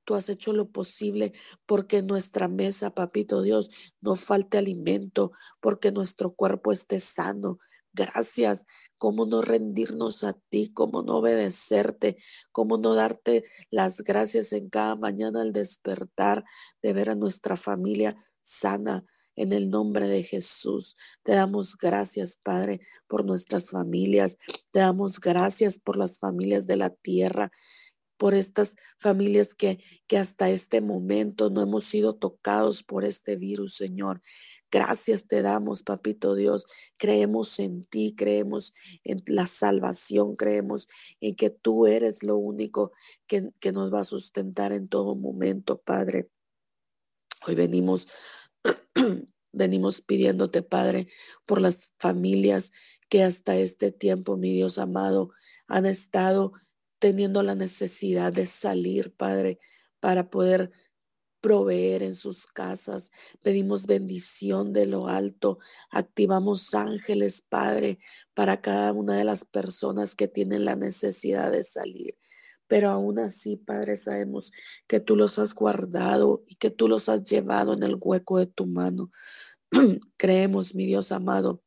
Tú 0.06 0.14
has 0.14 0.28
hecho 0.28 0.52
lo 0.52 0.70
posible 0.70 1.32
porque 1.66 2.00
nuestra 2.00 2.46
mesa, 2.46 2.94
papito 2.94 3.42
Dios, 3.42 3.70
no 4.00 4.14
falte 4.14 4.56
alimento, 4.56 5.32
porque 5.60 5.90
nuestro 5.90 6.32
cuerpo 6.32 6.70
esté 6.70 7.00
sano. 7.00 7.58
Gracias. 7.92 8.64
¿Cómo 8.98 9.26
no 9.26 9.42
rendirnos 9.42 10.22
a 10.22 10.34
ti? 10.48 10.70
¿Cómo 10.72 11.02
no 11.02 11.16
obedecerte? 11.16 12.18
¿Cómo 12.52 12.78
no 12.78 12.94
darte 12.94 13.44
las 13.68 14.02
gracias 14.02 14.52
en 14.52 14.70
cada 14.70 14.94
mañana 14.94 15.42
al 15.42 15.52
despertar 15.52 16.44
de 16.82 16.92
ver 16.92 17.10
a 17.10 17.16
nuestra 17.16 17.56
familia 17.56 18.16
sana? 18.42 19.04
En 19.34 19.52
el 19.52 19.68
nombre 19.68 20.08
de 20.08 20.22
Jesús, 20.22 20.96
te 21.22 21.32
damos 21.32 21.76
gracias, 21.76 22.38
Padre, 22.42 22.80
por 23.06 23.26
nuestras 23.26 23.70
familias. 23.70 24.38
Te 24.70 24.78
damos 24.78 25.20
gracias 25.20 25.78
por 25.78 25.98
las 25.98 26.20
familias 26.20 26.66
de 26.66 26.76
la 26.76 26.88
tierra 26.90 27.50
por 28.16 28.34
estas 28.34 28.76
familias 28.98 29.54
que, 29.54 29.78
que 30.06 30.18
hasta 30.18 30.50
este 30.50 30.80
momento 30.80 31.50
no 31.50 31.62
hemos 31.62 31.84
sido 31.84 32.14
tocados 32.14 32.82
por 32.82 33.04
este 33.04 33.36
virus, 33.36 33.74
Señor. 33.74 34.22
Gracias 34.70 35.26
te 35.26 35.42
damos, 35.42 35.82
papito 35.82 36.34
Dios. 36.34 36.66
Creemos 36.96 37.58
en 37.60 37.84
ti, 37.84 38.14
creemos 38.16 38.74
en 39.04 39.22
la 39.26 39.46
salvación, 39.46 40.36
creemos 40.36 40.88
en 41.20 41.36
que 41.36 41.50
tú 41.50 41.86
eres 41.86 42.22
lo 42.22 42.36
único 42.36 42.92
que, 43.26 43.50
que 43.60 43.72
nos 43.72 43.92
va 43.92 44.00
a 44.00 44.04
sustentar 44.04 44.72
en 44.72 44.88
todo 44.88 45.14
momento, 45.14 45.80
Padre. 45.80 46.28
Hoy 47.46 47.54
venimos, 47.54 48.08
venimos 49.52 50.00
pidiéndote, 50.00 50.62
Padre, 50.62 51.06
por 51.46 51.60
las 51.60 51.94
familias 51.98 52.72
que 53.08 53.22
hasta 53.22 53.56
este 53.56 53.92
tiempo, 53.92 54.36
mi 54.36 54.52
Dios 54.52 54.78
amado, 54.78 55.30
han 55.68 55.86
estado 55.86 56.52
teniendo 56.98 57.42
la 57.42 57.54
necesidad 57.54 58.32
de 58.32 58.46
salir, 58.46 59.12
Padre, 59.14 59.58
para 60.00 60.30
poder 60.30 60.70
proveer 61.40 62.02
en 62.02 62.14
sus 62.14 62.46
casas. 62.46 63.12
Pedimos 63.42 63.86
bendición 63.86 64.72
de 64.72 64.86
lo 64.86 65.08
alto. 65.08 65.58
Activamos 65.90 66.74
ángeles, 66.74 67.42
Padre, 67.42 67.98
para 68.34 68.60
cada 68.60 68.92
una 68.92 69.16
de 69.16 69.24
las 69.24 69.44
personas 69.44 70.16
que 70.16 70.28
tienen 70.28 70.64
la 70.64 70.76
necesidad 70.76 71.52
de 71.52 71.62
salir. 71.62 72.16
pero 72.68 72.90
aún 72.90 73.20
así, 73.20 73.56
Padre, 73.56 73.94
sabemos 73.94 74.50
que 74.88 74.98
tú 74.98 75.14
los 75.14 75.38
has 75.38 75.54
guardado 75.54 76.42
y 76.48 76.56
que 76.56 76.70
tú 76.70 76.88
los 76.88 77.08
has 77.08 77.22
llevado 77.22 77.74
en 77.74 77.84
el 77.84 77.96
hueco 78.00 78.38
de 78.38 78.46
tu 78.46 78.66
mano. 78.66 79.12
Creemos, 80.16 80.74
mi 80.74 80.86
Dios 80.86 81.12
amado, 81.12 81.62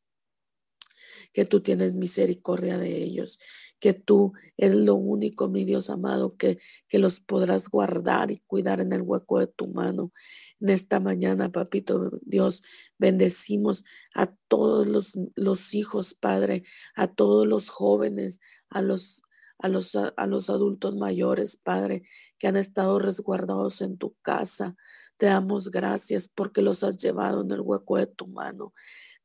que 1.32 1.44
tú 1.44 1.60
tienes 1.62 1.94
misericordia 1.94 2.78
de 2.78 3.02
ellos, 3.02 3.38
que 3.80 3.94
tú 3.94 4.32
eres 4.56 4.76
lo 4.76 4.94
único, 4.94 5.48
mi 5.48 5.64
Dios 5.64 5.90
amado, 5.90 6.36
que, 6.36 6.58
que 6.88 6.98
los 6.98 7.20
podrás 7.20 7.68
guardar 7.68 8.30
y 8.30 8.40
cuidar 8.46 8.80
en 8.80 8.92
el 8.92 9.02
hueco 9.02 9.38
de 9.40 9.46
tu 9.48 9.68
mano. 9.68 10.12
En 10.60 10.68
esta 10.68 11.00
mañana, 11.00 11.50
papito 11.50 12.10
Dios, 12.22 12.62
bendecimos 12.98 13.84
a 14.14 14.32
todos 14.48 14.86
los, 14.86 15.12
los 15.34 15.74
hijos, 15.74 16.14
Padre, 16.14 16.62
a 16.94 17.08
todos 17.08 17.46
los 17.46 17.70
jóvenes, 17.70 18.40
a 18.68 18.82
los 18.82 19.22
a 19.62 19.68
los, 19.68 19.94
a 19.94 20.26
los 20.26 20.48
adultos 20.48 20.96
mayores, 20.96 21.58
Padre, 21.58 22.02
que 22.38 22.46
han 22.48 22.56
estado 22.56 22.98
resguardados 22.98 23.82
en 23.82 23.98
tu 23.98 24.16
casa. 24.22 24.74
Te 25.18 25.26
damos 25.26 25.70
gracias 25.70 26.30
porque 26.34 26.62
los 26.62 26.82
has 26.82 26.96
llevado 26.96 27.42
en 27.42 27.50
el 27.50 27.60
hueco 27.60 27.98
de 27.98 28.06
tu 28.06 28.26
mano. 28.26 28.72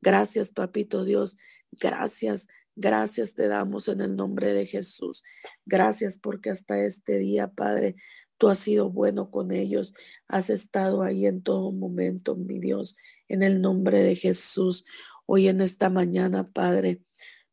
Gracias, 0.02 0.52
papito 0.52 1.06
Dios. 1.06 1.38
Gracias, 1.72 2.48
gracias 2.76 3.36
te 3.36 3.48
damos 3.48 3.88
en 3.88 4.02
el 4.02 4.16
nombre 4.16 4.54
de 4.54 4.66
Jesús. 4.66 5.24
Gracias 5.66 6.18
porque 6.18 6.50
hasta 6.50 6.84
este 6.84 7.18
día, 7.20 7.48
Padre, 7.48 7.96
tú 8.38 8.50
has 8.50 8.60
sido 8.60 8.90
bueno 8.90 9.32
con 9.32 9.52
ellos. 9.52 9.94
Has 10.28 10.50
estado 10.50 11.04
ahí 11.04 11.26
en 11.26 11.42
todo 11.42 11.72
momento, 11.72 12.36
mi 12.36 12.60
Dios, 12.60 12.96
en 13.28 13.44
el 13.44 13.62
nombre 13.62 14.02
de 14.02 14.16
Jesús. 14.16 14.86
Hoy 15.26 15.48
en 15.48 15.62
esta 15.62 15.90
mañana, 15.90 16.52
Padre, 16.52 17.02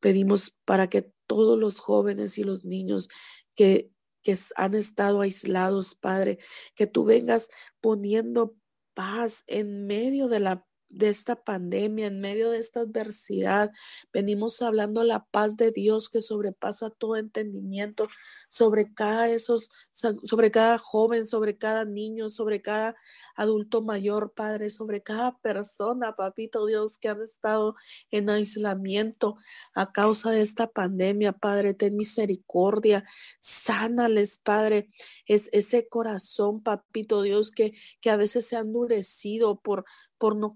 pedimos 0.01 0.51
para 0.65 0.89
que 0.89 1.13
todos 1.27 1.59
los 1.59 1.79
jóvenes 1.79 2.37
y 2.39 2.45
los 2.45 2.65
niños 2.65 3.09
que, 3.55 3.91
que 4.23 4.37
han 4.57 4.75
estado 4.75 5.21
aislados, 5.21 5.95
Padre, 5.95 6.39
que 6.75 6.87
tú 6.87 7.05
vengas 7.05 7.49
poniendo 7.81 8.57
paz 8.95 9.45
en 9.47 9.87
medio 9.87 10.29
de 10.29 10.41
la 10.41 10.67
de 10.93 11.09
esta 11.09 11.37
pandemia, 11.37 12.07
en 12.07 12.21
medio 12.21 12.51
de 12.51 12.59
esta 12.59 12.81
adversidad, 12.81 13.73
venimos 14.13 14.61
hablando 14.61 15.03
la 15.03 15.25
paz 15.25 15.57
de 15.57 15.73
Dios 15.73 16.09
que 16.11 16.21
sobrepasa 16.21 16.91
todo 16.91 17.17
entendimiento 17.17 18.09
sobre 18.51 18.93
cada 18.93 19.31
esos, 19.31 19.71
sobre 19.93 20.51
cada 20.51 20.79
joven, 20.79 21.27
sobre 21.27 21.57
cada 21.57 21.85
niño, 21.85 22.29
sobre 22.29 22.61
cada 22.61 22.95
adulto 23.35 23.83
mayor, 23.83 24.33
Padre, 24.35 24.69
sobre 24.69 25.03
cada 25.03 25.39
persona, 25.39 26.15
Papito 26.15 26.67
Dios, 26.67 26.99
que 26.99 27.09
han 27.09 27.23
estado 27.23 27.75
en 28.11 28.29
aislamiento 28.29 29.37
a 29.75 29.93
causa 29.93 30.31
de 30.31 30.43
esta 30.43 30.67
pandemia, 30.67 31.33
Padre, 31.33 31.73
ten 31.73 31.97
misericordia, 31.97 33.05
sánales, 33.41 34.39
Padre, 34.39 34.91
es 35.27 35.49
ese 35.53 35.89
corazón, 35.89 36.63
Papito 36.63 37.23
Dios, 37.23 37.51
que, 37.51 37.73
que 38.01 38.11
a 38.11 38.17
veces 38.17 38.47
se 38.47 38.57
ha 38.57 38.61
endurecido 38.61 39.59
por 39.61 39.85
por 40.23 40.37
no 40.37 40.55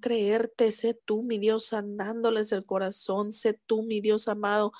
Sé 0.72 0.94
tú, 0.94 1.22
mi 1.22 1.38
Dios, 1.38 1.66
sanándoles 1.66 2.52
el 2.52 2.64
corazón. 2.64 3.32
Sé 3.32 3.60
tú, 3.66 3.82
mi 3.82 4.00
Dios 4.00 4.28
amado, 4.28 4.72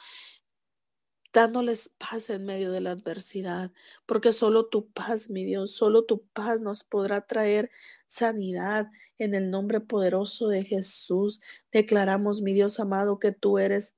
dándoles 1.32 1.90
paz 1.98 2.30
en 2.30 2.46
medio 2.46 2.72
de 2.72 2.80
la 2.80 2.92
adversidad, 2.92 3.72
porque 4.06 4.32
solo 4.32 4.66
tu 4.66 4.90
paz, 4.90 5.28
mi 5.28 5.44
Dios, 5.44 5.70
solo 5.72 6.04
tu 6.04 6.22
paz 6.28 6.60
nos 6.60 6.82
podrá 6.84 7.26
traer 7.26 7.70
sanidad. 8.06 8.86
En 9.18 9.34
el 9.34 9.50
nombre 9.50 9.80
poderoso 9.80 10.48
de 10.48 10.64
Jesús, 10.64 11.40
declaramos, 11.72 12.42
mi 12.42 12.52
Dios 12.52 12.80
amado, 12.80 13.18
que 13.18 13.32
tú 13.32 13.58
eres, 13.58 13.94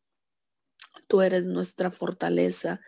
tú 1.09 1.23
eres 1.23 1.47
nuestra 1.47 1.91
fortaleza. 1.91 2.81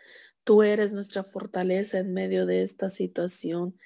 Tú 0.43 0.63
eres 0.63 0.91
nuestra 0.91 1.23
fortaleza 1.23 1.99
en 1.99 2.13
medio 2.13 2.45
de 2.45 2.63
esta 2.63 2.89
situación. 2.89 3.77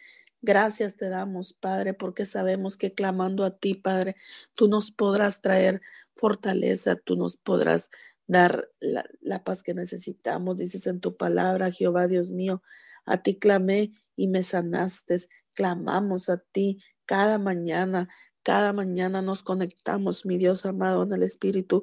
Gracias 0.45 0.95
te 0.95 1.09
damos, 1.09 1.53
Padre, 1.53 1.95
porque 1.95 2.27
sabemos 2.27 2.77
que 2.77 2.93
clamando 2.93 3.45
a 3.45 3.57
ti, 3.57 3.73
Padre, 3.73 4.15
tú 4.53 4.67
nos 4.67 4.91
podrás 4.91 5.41
traer 5.41 5.81
fortaleza, 6.15 6.95
tú 6.97 7.15
nos 7.15 7.35
podrás 7.35 7.89
dar 8.27 8.69
la, 8.79 9.43
paz 9.43 9.63
que 9.63 9.73
necesitamos. 9.73 10.57
Dices 10.57 10.85
en 10.85 10.99
tu 10.99 11.17
palabra, 11.17 11.71
Jehová 11.71 12.07
Dios 12.07 12.31
mío, 12.31 12.61
a 13.07 13.23
ti 13.23 13.39
clamé 13.39 13.93
y 14.15 14.27
me 14.27 14.43
sanaste. 14.43 15.17
Clamamos 15.55 16.29
a 16.29 16.37
ti 16.37 16.79
cada 17.07 17.39
mañana. 17.39 18.07
Cada 18.43 18.71
mañana 18.71 19.23
nos 19.23 19.41
conectamos, 19.41 20.27
mi 20.27 20.37
Dios 20.37 20.67
amado, 20.67 21.01
en 21.01 21.13
el 21.13 21.23
Espíritu 21.23 21.81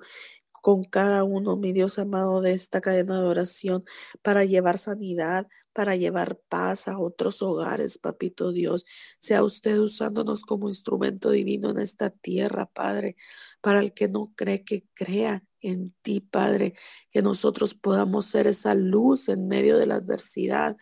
con 0.53 0.85
cada 0.85 1.25
uno, 1.25 1.57
mi 1.57 1.73
Dios 1.73 1.99
amado, 1.99 2.41
de 2.41 2.53
esta 2.53 2.81
cadena 2.81 3.21
de 3.21 3.27
oración 3.27 3.85
para 4.23 4.45
llevar 4.45 4.79
sanidad, 4.79 5.49
para 5.73 5.97
llevar 5.97 6.39
paz 6.49 6.89
a 6.89 6.99
otros 6.99 7.43
hogares, 7.43 7.99
papito 7.99 8.53
Dios. 8.53 8.85
Sea 9.21 9.43
usted 9.43 9.79
usándonos 9.79 10.43
como 10.45 10.69
instrumento 10.69 11.31
divino 11.31 11.71
en 11.71 11.79
esta 11.81 12.11
tierra, 12.11 12.67
Padre, 12.67 13.17
para 13.61 13.81
el 13.81 13.93
que 13.93 14.09
no 14.09 14.33
cree 14.37 14.65
que 14.65 14.85
crea 14.95 15.45
en 15.61 15.95
ti, 16.03 16.21
Padre, 16.21 16.75
que 17.11 17.23
nosotros 17.23 17.75
podamos 17.75 18.27
ser 18.27 18.47
esa 18.47 18.75
luz 18.75 19.29
en 19.29 19.49
medio 19.49 19.79
de 19.79 19.87
la 19.87 19.97
adversidad 19.97 20.77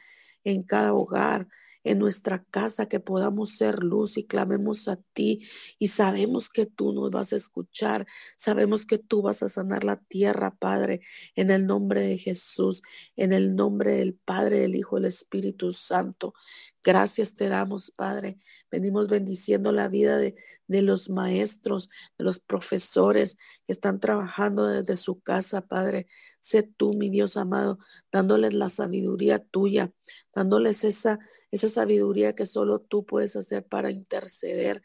en 0.45 0.63
cada 0.63 0.95
hogar, 0.95 1.49
en 1.85 1.99
nuestra 1.99 2.45
casa, 2.45 2.87
que 2.87 3.01
podamos 3.01 3.57
ser 3.57 3.83
luz 3.83 4.19
y 4.19 4.27
clamemos 4.27 4.89
a 4.89 4.97
ti 5.13 5.47
y 5.79 5.89
sabemos 5.89 6.51
que 6.51 6.67
tú 6.67 6.93
nos 6.93 7.11
vas 7.11 7.33
a 7.33 7.37
escuchar, 7.37 8.07
sabemos 8.37 8.87
que 8.87 8.99
tú 8.99 9.23
vas 9.23 9.43
a 9.43 9.49
sanar 9.49 9.85
la 9.85 9.97
tierra, 9.97 10.57
Padre, 10.57 11.01
en 11.35 11.51
el 11.51 11.67
nombre 11.67 12.01
de 12.03 12.19
Jesús, 12.19 12.83
en 13.17 13.33
el 13.33 13.55
nombre 13.55 13.93
del 13.93 14.15
Padre, 14.15 14.61
del 14.61 14.77
Hijo, 14.77 14.97
del 14.97 15.07
Espíritu 15.07 15.73
Santo. 15.73 16.35
Gracias 16.83 17.37
te 17.37 17.49
damos, 17.49 17.91
Padre. 17.91 18.39
Venimos 18.71 19.09
bendiciendo 19.09 19.71
la 19.71 19.89
vida 19.89 20.17
de, 20.17 20.35
de, 20.67 20.81
los 20.81 21.11
maestros, 21.11 21.91
de 22.17 22.25
los 22.25 22.41
profesores 22.41 23.37
que 23.67 23.73
están 23.73 24.01
trabajando 24.01 24.67
desde 24.67 24.97
su 24.97 25.21
casa, 25.21 25.61
Padre. 25.67 26.07
Sé 26.41 26.63
tú, 26.63 26.95
mi 26.95 27.11
Dios 27.11 27.37
amado, 27.37 27.79
dándoles 28.11 28.55
la 28.55 28.71
sabiduría 28.71 29.41
tuya, 29.41 29.93
dándoles 30.35 30.85
esa, 30.85 31.19
esa 31.51 31.69
sabiduría 31.69 32.35
que 32.35 32.47
solo 32.47 32.81
tú 32.81 33.05
puedes 33.05 33.37
hacer 33.37 33.67
para 33.67 33.91
interceder 33.91 34.83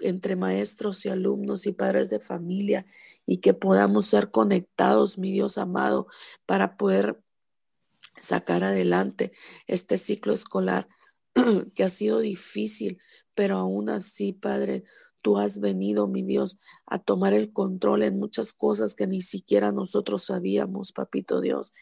entre 0.00 0.36
maestros 0.36 1.06
y 1.06 1.08
alumnos 1.08 1.66
y 1.66 1.72
padres 1.72 2.10
de 2.10 2.20
familia 2.20 2.84
y 3.24 3.38
que 3.38 3.54
podamos 3.54 4.06
ser 4.06 4.30
conectados, 4.30 5.16
mi 5.16 5.30
Dios 5.32 5.56
amado, 5.56 6.08
para 6.44 6.76
poder 6.76 7.22
sacar 8.18 8.64
adelante 8.64 9.32
este 9.66 9.96
ciclo 9.96 10.34
escolar 10.34 10.88
que 11.74 11.84
ha 11.84 11.88
sido 11.88 12.20
difícil, 12.20 12.98
pero 13.34 13.56
aún 13.56 13.88
así, 13.88 14.32
Padre, 14.32 14.84
tú 15.22 15.38
has 15.38 15.60
venido, 15.60 16.08
mi 16.08 16.22
Dios, 16.22 16.58
a 16.86 16.98
tomar 16.98 17.32
el 17.32 17.50
control 17.50 18.02
en 18.02 18.18
muchas 18.18 18.52
cosas 18.52 18.94
que 18.94 19.06
ni 19.06 19.20
siquiera 19.20 19.72
nosotros 19.72 20.24
sabíamos, 20.24 20.92
papito 20.92 21.40
Dios. 21.40 21.72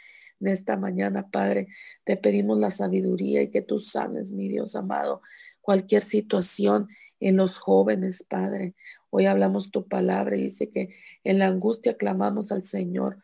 En 0.41 0.49
esta 0.49 0.77
mañana, 0.77 1.31
Padre, 1.31 1.69
te 2.05 2.17
pedimos 2.17 2.59
la 2.59 2.71
sabiduría 2.71 3.43
y 3.43 3.51
que 3.51 3.63
tú 3.63 3.79
sanes, 3.79 4.33
mi 4.33 4.49
Dios 4.49 4.77
amado, 4.77 5.23
cualquier 5.61 6.03
situación 6.03 6.89
en 7.19 7.37
los 7.37 7.59
jóvenes, 7.59 8.23
Padre. 8.23 8.75
Hoy 9.11 9.27
hablamos 9.27 9.71
tu 9.71 9.87
palabra 9.87 10.37
y 10.37 10.45
dice 10.45 10.71
que 10.71 10.97
en 11.25 11.39
la 11.39 11.47
angustia 11.47 11.97
clamamos 11.97 12.53
al 12.53 12.65
Señor 12.65 13.23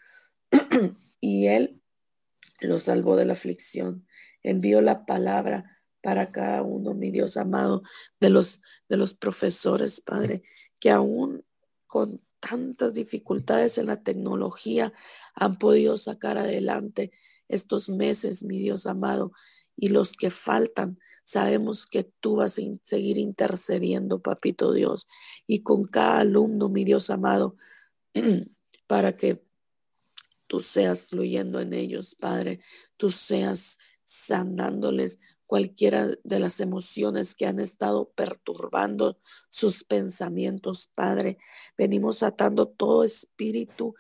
y 1.21 1.47
Él 1.47 1.81
lo 2.61 2.79
salvó 2.79 3.17
de 3.17 3.25
la 3.25 3.33
aflicción. 3.33 4.07
Envió 4.43 4.81
la 4.81 5.07
palabra 5.07 5.76
para 6.07 6.31
cada 6.31 6.63
uno, 6.63 6.95
mi 6.95 7.11
Dios 7.11 7.37
amado, 7.37 7.83
de 8.21 8.31
los, 8.31 8.61
de 8.89 8.97
los 8.97 9.13
profesores, 9.13 10.01
Padre, 10.01 10.45
que 10.79 10.91
aún 10.91 11.45
con 11.89 12.23
tantas 12.39 12.95
dificultades 12.95 13.77
en 13.77 13.87
la 13.87 14.05
tecnología 14.05 14.93
han 15.35 15.59
podido 15.59 15.99
sacar 15.99 16.39
adelante 16.39 17.11
estos 17.49 17.89
meses, 17.89 18.45
mi 18.45 18.61
Dios 18.61 18.87
amado, 18.87 19.33
y 19.77 19.89
los 19.89 20.13
que 20.13 20.31
faltan, 20.31 21.01
sabemos 21.25 21.87
que 21.87 22.05
tú 22.05 22.37
vas 22.37 22.61
a 22.61 22.63
seguir 22.85 23.19
intercediendo, 23.19 24.23
papito 24.23 24.73
Dios, 24.73 25.09
y 25.49 25.65
con 25.65 25.87
cada 25.87 26.21
alumno, 26.21 26.69
mi 26.69 26.85
Dios 26.85 27.11
amado, 27.11 27.57
para 28.87 29.17
que 29.17 29.45
tú 30.47 30.61
seas 30.61 31.07
fluyendo 31.09 31.59
en 31.59 31.75
ellos, 31.75 32.15
Padre, 32.15 32.61
tú 32.97 33.11
seas 33.11 33.81
sanándoles, 34.05 35.19
cualquiera 35.47 36.11
de 36.25 36.41
las 36.41 36.61
emociones 36.61 37.35
que 37.35 37.47
han 37.47 37.61
estado 37.61 38.11
perturbando 38.15 39.19
sus 39.49 39.85
pensamientos, 39.85 40.91
Padre. 40.95 41.39
Venimos 41.79 42.23
atando 42.23 42.67
todo 42.67 43.05
espíritu 43.05 43.95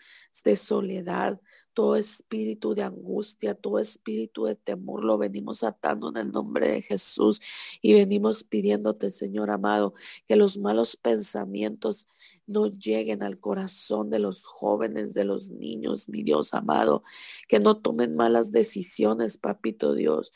de 0.44 0.56
soledad, 0.56 1.40
todo 1.76 1.96
espíritu 1.96 2.74
de 2.74 2.84
angustia, 2.84 3.54
todo 3.54 3.78
espíritu 3.78 4.46
de 4.46 4.54
temor, 4.56 5.04
lo 5.04 5.18
venimos 5.18 5.62
atando 5.62 6.08
en 6.08 6.16
el 6.16 6.32
nombre 6.32 6.68
de 6.68 6.80
Jesús 6.80 7.40
y 7.82 7.92
venimos 7.92 8.44
pidiéndote, 8.44 9.10
Señor 9.10 9.50
amado, 9.50 9.92
que 10.26 10.36
los 10.36 10.56
malos 10.56 10.96
pensamientos 10.96 12.06
no 12.46 12.68
lleguen 12.68 13.22
al 13.22 13.38
corazón 13.38 14.08
de 14.08 14.20
los 14.20 14.46
jóvenes, 14.46 15.12
de 15.12 15.24
los 15.24 15.50
niños, 15.50 16.08
mi 16.08 16.22
Dios 16.22 16.54
amado, 16.54 17.02
que 17.46 17.60
no 17.60 17.76
tomen 17.76 18.16
malas 18.16 18.52
decisiones, 18.52 19.36
papito 19.36 19.94
Dios, 19.94 20.32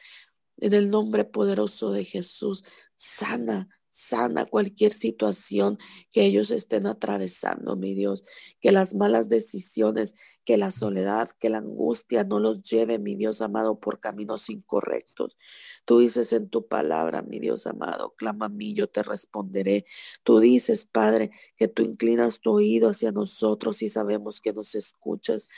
En 0.60 0.74
el 0.74 0.90
nombre 0.90 1.24
poderoso 1.24 1.90
de 1.90 2.04
Jesús, 2.04 2.64
sana, 2.96 3.68
sana 3.90 4.44
cualquier 4.46 4.92
situación 4.92 5.78
que 6.12 6.24
ellos 6.24 6.50
estén 6.50 6.86
atravesando, 6.86 7.76
mi 7.76 7.94
Dios. 7.94 8.24
Que 8.60 8.72
las 8.72 8.94
malas 8.94 9.28
decisiones, 9.28 10.14
que 10.44 10.56
la 10.56 10.70
soledad, 10.70 11.30
que 11.38 11.50
la 11.50 11.58
angustia 11.58 12.24
no 12.24 12.40
los 12.40 12.62
lleve, 12.62 12.98
mi 12.98 13.16
Dios 13.16 13.40
amado, 13.40 13.80
por 13.80 14.00
caminos 14.00 14.48
incorrectos. 14.50 15.38
Tú 15.84 15.98
dices 15.98 16.32
en 16.32 16.48
tu 16.48 16.66
palabra, 16.66 17.22
mi 17.22 17.40
Dios 17.40 17.66
amado, 17.66 18.14
clama 18.16 18.46
a 18.46 18.48
mí, 18.48 18.74
yo 18.74 18.88
te 18.88 19.02
responderé. 19.02 19.86
Tú 20.24 20.40
dices, 20.40 20.86
Padre, 20.86 21.30
que 21.56 21.68
tú 21.68 21.82
inclinas 21.82 22.40
tu 22.40 22.52
oído 22.52 22.90
hacia 22.90 23.12
nosotros 23.12 23.82
y 23.82 23.88
sabemos 23.88 24.40
que 24.40 24.52
nos 24.52 24.74
escuchas. 24.74 25.48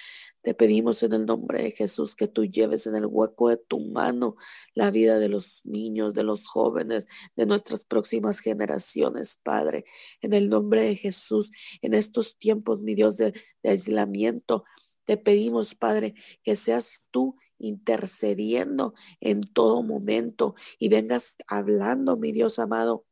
Te 0.42 0.55
pedimos 0.55 1.02
en 1.05 1.12
el 1.12 1.24
nombre 1.24 1.62
de 1.62 1.70
Jesús 1.70 2.16
que 2.16 2.26
tú 2.26 2.44
lleves 2.44 2.88
en 2.88 2.96
el 2.96 3.07
hueco 3.07 3.48
de 3.48 3.57
tu 3.57 3.78
mano 3.81 4.35
la 4.74 4.90
vida 4.90 5.20
de 5.20 5.28
los 5.28 5.61
niños, 5.64 6.14
de 6.14 6.24
los 6.24 6.48
jóvenes, 6.48 7.07
de 7.37 7.46
nuestras 7.46 7.85
próximas 7.85 8.40
generaciones, 8.40 9.38
Padre. 9.42 9.85
En 10.20 10.35
el 10.35 10.48
nombre 10.48 10.83
de 10.83 10.96
Jesús, 10.96 11.52
en 11.81 11.94
estos 11.94 12.38
tiempos, 12.38 12.81
mi 12.81 12.94
Dios, 12.96 13.16
de, 13.16 13.33
aislamiento, 13.62 14.64
te 15.05 15.16
pedimos, 15.16 15.76
Padre, 15.76 16.14
que 16.42 16.57
seas 16.57 17.05
tú 17.12 17.37
intercediendo 17.59 18.94
en 19.20 19.42
todo 19.42 19.85
momento 19.85 20.57
y 20.81 20.88
vengas 20.88 21.37
hablando, 21.46 22.16
mi 22.16 22.33
Dios 22.33 22.59
amado, 22.59 23.07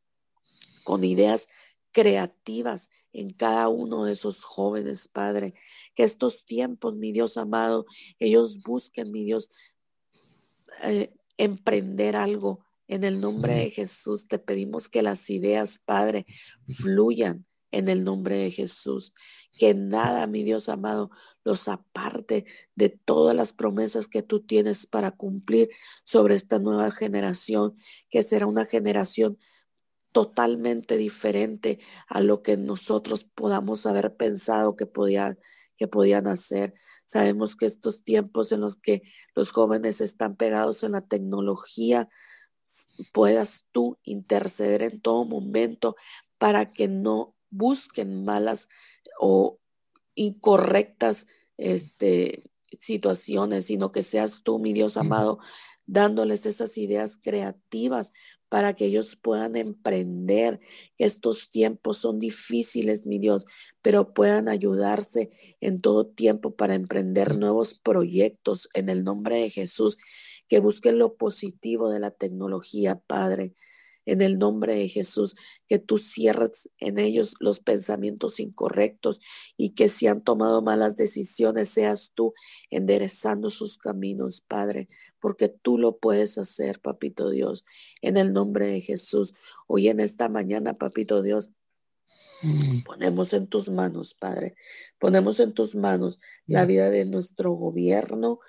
con 0.83 1.05
ideas 1.05 1.47
creativas 1.91 2.89
en 3.13 3.31
cada 3.31 3.67
uno 3.69 4.05
de 4.05 4.13
esos 4.13 4.43
jóvenes, 4.43 5.07
Padre. 5.07 5.53
Que 5.95 6.03
estos 6.03 6.45
tiempos, 6.45 6.95
mi 6.95 7.11
Dios 7.11 7.37
amado, 7.37 7.85
ellos 8.19 8.61
busquen, 8.63 9.11
mi 9.11 9.23
Dios, 9.23 9.49
eh, 10.83 11.13
emprender 11.37 12.15
algo. 12.15 12.65
En 12.87 13.03
el 13.03 13.21
nombre 13.21 13.53
de 13.53 13.69
Jesús 13.69 14.27
te 14.27 14.37
pedimos 14.37 14.89
que 14.89 15.01
las 15.01 15.29
ideas, 15.29 15.79
Padre, 15.79 16.25
fluyan 16.65 17.45
en 17.71 17.87
el 17.87 18.03
nombre 18.03 18.35
de 18.35 18.51
Jesús. 18.51 19.13
Que 19.57 19.73
nada, 19.73 20.27
mi 20.27 20.43
Dios 20.43 20.69
amado, 20.69 21.09
los 21.43 21.67
aparte 21.67 22.45
de 22.75 22.89
todas 22.89 23.35
las 23.35 23.53
promesas 23.53 24.07
que 24.07 24.23
tú 24.23 24.41
tienes 24.41 24.87
para 24.87 25.11
cumplir 25.11 25.69
sobre 26.03 26.35
esta 26.35 26.59
nueva 26.59 26.91
generación, 26.91 27.77
que 28.09 28.23
será 28.23 28.45
una 28.47 28.65
generación 28.65 29.37
totalmente 30.11 30.97
diferente 30.97 31.79
a 32.07 32.21
lo 32.21 32.41
que 32.41 32.57
nosotros 32.57 33.23
podamos 33.23 33.85
haber 33.85 34.15
pensado 34.15 34.75
que 34.75 34.85
podían 34.85 35.39
que 35.81 35.87
podían 35.87 36.27
hacer. 36.27 36.75
Sabemos 37.07 37.55
que 37.55 37.65
estos 37.65 38.03
tiempos 38.03 38.51
en 38.51 38.61
los 38.61 38.75
que 38.75 39.01
los 39.33 39.51
jóvenes 39.51 39.99
están 39.99 40.35
pegados 40.35 40.83
en 40.83 40.91
la 40.91 41.01
tecnología, 41.01 42.07
puedas 43.11 43.65
tú 43.71 43.97
interceder 44.03 44.83
en 44.83 45.01
todo 45.01 45.25
momento 45.25 45.95
para 46.37 46.69
que 46.69 46.87
no 46.87 47.35
busquen 47.49 48.23
malas 48.23 48.69
o 49.19 49.59
incorrectas 50.13 51.25
este, 51.57 52.51
situaciones, 52.79 53.65
sino 53.65 53.91
que 53.91 54.03
seas 54.03 54.43
tú, 54.43 54.59
mi 54.59 54.73
Dios 54.73 54.97
amado, 54.97 55.39
dándoles 55.87 56.45
esas 56.45 56.77
ideas 56.77 57.17
creativas 57.21 58.13
para 58.51 58.73
que 58.73 58.83
ellos 58.83 59.15
puedan 59.15 59.55
emprender, 59.55 60.59
estos 60.97 61.49
tiempos 61.49 61.99
son 61.99 62.19
difíciles, 62.19 63.05
mi 63.05 63.17
Dios, 63.17 63.45
pero 63.81 64.13
puedan 64.13 64.49
ayudarse 64.49 65.29
en 65.61 65.79
todo 65.79 66.05
tiempo 66.05 66.53
para 66.53 66.75
emprender 66.75 67.37
nuevos 67.37 67.75
proyectos 67.75 68.67
en 68.73 68.89
el 68.89 69.05
nombre 69.05 69.37
de 69.37 69.49
Jesús, 69.51 69.97
que 70.49 70.59
busquen 70.59 70.99
lo 70.99 71.15
positivo 71.15 71.89
de 71.91 72.01
la 72.01 72.11
tecnología, 72.11 72.99
Padre 72.99 73.55
en 74.05 74.21
el 74.21 74.39
nombre 74.39 74.75
de 74.75 74.87
Jesús, 74.87 75.35
que 75.67 75.79
tú 75.79 75.97
cierres 75.97 76.69
en 76.79 76.99
ellos 76.99 77.35
los 77.39 77.59
pensamientos 77.59 78.39
incorrectos 78.39 79.19
y 79.57 79.71
que 79.71 79.89
si 79.89 80.07
han 80.07 80.23
tomado 80.23 80.61
malas 80.61 80.95
decisiones, 80.95 81.69
seas 81.69 82.11
tú 82.13 82.33
enderezando 82.69 83.49
sus 83.49 83.77
caminos, 83.77 84.41
Padre, 84.41 84.89
porque 85.19 85.49
tú 85.49 85.77
lo 85.77 85.97
puedes 85.97 86.37
hacer, 86.37 86.79
Papito 86.79 87.29
Dios, 87.29 87.65
en 88.01 88.17
el 88.17 88.33
nombre 88.33 88.67
de 88.67 88.81
Jesús. 88.81 89.33
Hoy 89.67 89.89
en 89.89 89.99
esta 89.99 90.29
mañana, 90.29 90.73
Papito 90.73 91.21
Dios, 91.21 91.51
Mm. 92.41 92.81
Ponemos 92.83 93.33
en 93.33 93.47
tus 93.47 93.69
manos, 93.69 94.15
Padre. 94.15 94.55
Ponemos 94.99 95.39
en 95.39 95.53
tus 95.53 95.75
manos 95.75 96.19
la 96.47 96.65
vida 96.65 96.89
de 96.89 97.05
nuestro 97.05 97.51
gobierno. 97.51 98.39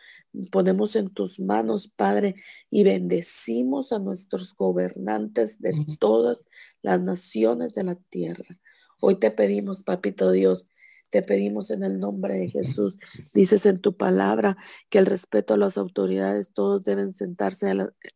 Ponemos 0.51 0.97
en 0.97 1.11
tus 1.11 1.41
manos, 1.41 1.89
Padre, 1.89 2.37
y 2.71 2.85
bendecimos 2.85 3.93
a 3.93 3.99
nuestros 3.99 4.55
gobernantes 4.55 5.61
de 5.61 5.73
todas 5.99 6.39
las 6.81 7.01
naciones 7.03 7.75
de 7.75 7.85
la 7.85 7.97
tierra. 7.97 8.59
Hoy 9.01 9.19
te 9.19 9.31
pedimos, 9.31 9.83
Papito 9.83 10.31
Dios, 10.31 10.67
te 11.11 11.23
pedimos 11.23 11.71
en 11.71 11.85
el 11.85 12.01
nombre 12.01 12.35
de 12.35 12.49
Jesús. 12.49 12.97
Dices 13.35 13.67
en 13.67 13.81
tu 13.81 13.97
palabra 13.97 14.57
que 14.89 14.99
el 14.99 15.07
respeto 15.07 15.55
a 15.55 15.59
las 15.59 15.77
autoridades, 15.77 16.53
todos 16.55 16.83
deben 16.85 17.13
sentarse 17.13 17.71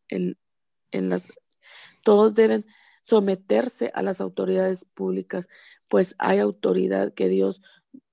en, 0.09 0.37
en 0.91 1.09
las, 1.09 1.27
todos 2.03 2.33
deben 2.33 2.65
someterse 3.03 3.91
a 3.93 4.01
las 4.01 4.19
autoridades 4.19 4.85
públicas, 4.85 5.47
pues 5.87 6.15
hay 6.17 6.39
autoridad 6.39 7.13
que 7.13 7.29
Dios 7.29 7.61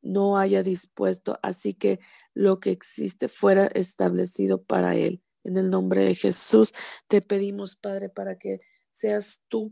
no 0.02 0.38
haya 0.38 0.62
dispuesto, 0.62 1.38
así 1.42 1.74
que 1.74 2.00
lo 2.34 2.60
que 2.60 2.70
existe 2.70 3.28
fuera 3.28 3.66
establecido 3.66 4.62
para 4.62 4.96
Él. 4.96 5.22
En 5.44 5.56
el 5.56 5.70
nombre 5.70 6.04
de 6.04 6.14
Jesús 6.14 6.72
te 7.08 7.20
pedimos, 7.22 7.76
Padre, 7.76 8.08
para 8.08 8.38
que 8.38 8.60
seas 8.90 9.40
tú 9.48 9.70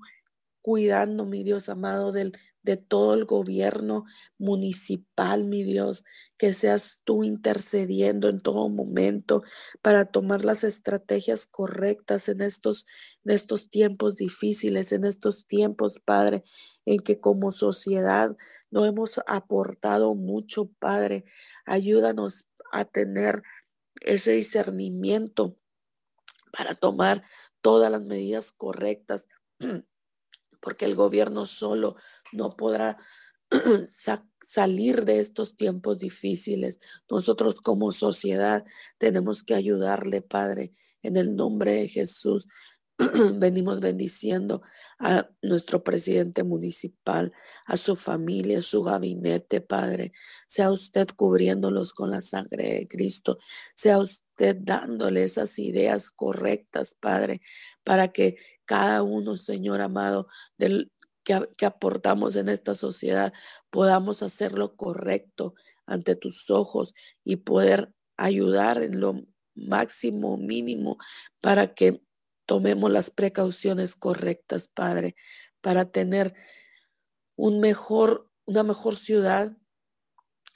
cuidando, 0.61 1.27
mi 1.27 1.45
Dios 1.45 1.69
amado, 1.69 2.13
del 2.13 2.33
de 2.63 2.77
todo 2.77 3.15
el 3.15 3.25
gobierno 3.25 4.05
municipal, 4.39 5.45
mi 5.45 5.65
Dios, 5.65 6.05
que 6.39 6.53
seas 6.53 7.01
tú 7.05 7.25
intercediendo 7.25 8.29
en 8.29 8.41
todo 8.41 8.69
momento 8.69 9.43
para 9.83 10.07
tomar 10.07 10.45
las 10.45 10.65
estrategias 10.65 11.47
correctas 11.47 12.29
en 12.29 12.41
estos, 12.41 12.87
en 13.25 13.33
estos 13.33 13.69
tiempos 13.69 14.17
difíciles, 14.17 14.93
en 14.93 15.05
estos 15.05 15.47
tiempos, 15.47 16.01
Padre, 16.05 16.45
en 16.85 17.01
que 17.01 17.21
como 17.21 17.53
sociedad 17.53 18.37
no 18.73 18.87
hemos 18.87 19.21
aportado 19.27 20.15
mucho, 20.15 20.71
Padre. 20.81 21.25
Ayúdanos 21.67 22.49
a 22.73 22.85
tener 22.87 23.43
ese 24.01 24.33
discernimiento 24.33 25.57
para 26.53 26.75
tomar 26.75 27.23
todas 27.61 27.93
las 27.93 28.03
medidas 28.03 28.51
correctas 28.51 29.29
porque 30.61 30.87
el 30.87 30.95
gobierno 30.95 31.45
solo 31.45 31.97
no 32.33 32.57
podrá 32.57 32.97
salir 34.47 35.05
de 35.05 35.21
estos 35.21 35.57
tiempos 35.57 35.99
difíciles. 35.99 36.81
Nosotros 37.11 37.61
como 37.61 37.93
sociedad 37.93 38.65
tenemos 38.97 39.45
que 39.45 39.55
ayudarle, 39.55 40.23
Padre, 40.23 40.73
en 41.03 41.17
el 41.17 41.37
nombre 41.37 41.75
de 41.75 41.89
Jesús. 41.89 42.49
Venimos 43.35 43.81
bendiciendo 43.81 44.63
a 44.99 45.29
nuestro 45.43 45.83
presidente 45.83 46.45
municipal, 46.45 47.33
a 47.67 47.77
su 47.77 47.97
familia, 47.97 48.59
a 48.59 48.63
su 48.63 48.83
gabinete, 48.83 49.61
Padre. 49.61 50.13
Sea 50.47 50.71
usted 50.71 51.09
cubriéndolos 51.17 51.93
con 51.93 52.11
la 52.11 52.21
sangre 52.21 52.75
de 52.75 52.89
Cristo. 52.89 53.39
Sea 53.75 53.99
usted 53.99 54.57
dándole 54.61 55.25
esas 55.25 55.59
ideas 55.59 56.11
correctas, 56.11 56.97
Padre, 56.99 57.41
para 57.85 58.09
que 58.09 58.37
cada 58.65 59.03
uno, 59.03 59.37
Señor 59.37 59.81
amado, 59.81 60.29
del, 60.57 60.91
que, 61.25 61.67
aportamos 61.67 62.37
en 62.37 62.49
esta 62.49 62.75
sociedad, 62.75 63.33
podamos 63.71 64.23
hacer 64.23 64.59
lo 64.59 64.77
correcto 64.77 65.55
ante 65.87 66.17
tus 66.17 66.51
ojos 66.51 66.95
y 67.25 67.37
poder 67.37 67.93
ayudar 68.17 68.83
en 68.83 69.01
lo 69.01 69.27
máximo, 69.55 70.37
mínimo, 70.37 70.99
para 71.41 71.75
que 71.75 72.03
tomemos 72.53 72.91
las 72.91 73.11
precauciones 73.11 73.97
correctas, 73.97 74.69
Padre, 74.69 75.17
para 75.63 75.91
tener 75.91 76.35
un 77.35 77.61
mejor, 77.61 78.29
una 78.45 78.63
mejor 78.63 78.95
ciudad 78.95 79.57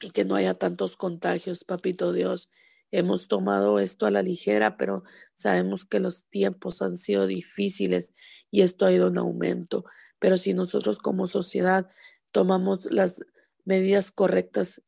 y 0.02 0.10
que 0.10 0.26
no 0.26 0.34
haya 0.34 0.52
tantos 0.52 0.98
contagios, 0.98 1.64
Papito 1.64 2.12
Dios. 2.12 2.50
Hemos 2.90 3.28
tomado 3.28 3.78
esto 3.78 4.04
a 4.04 4.10
la 4.10 4.20
ligera, 4.20 4.76
pero 4.76 5.04
sabemos 5.34 5.86
que 5.86 5.98
los 5.98 6.26
tiempos 6.26 6.82
han 6.82 6.98
sido 6.98 7.26
difíciles 7.26 8.12
y 8.50 8.60
esto 8.60 8.84
ha 8.84 8.92
ido 8.92 9.08
en 9.08 9.16
aumento. 9.16 9.86
Pero 10.18 10.36
si 10.36 10.52
nosotros 10.52 10.98
como 10.98 11.26
sociedad 11.26 11.88
tomamos 12.30 12.92
las 12.92 13.24
medidas 13.64 14.10
correctas 14.10 14.82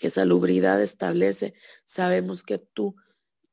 que 0.00 0.10
salubridad 0.10 0.82
establece, 0.82 1.54
sabemos 1.84 2.42
que 2.42 2.58
tú 2.58 2.96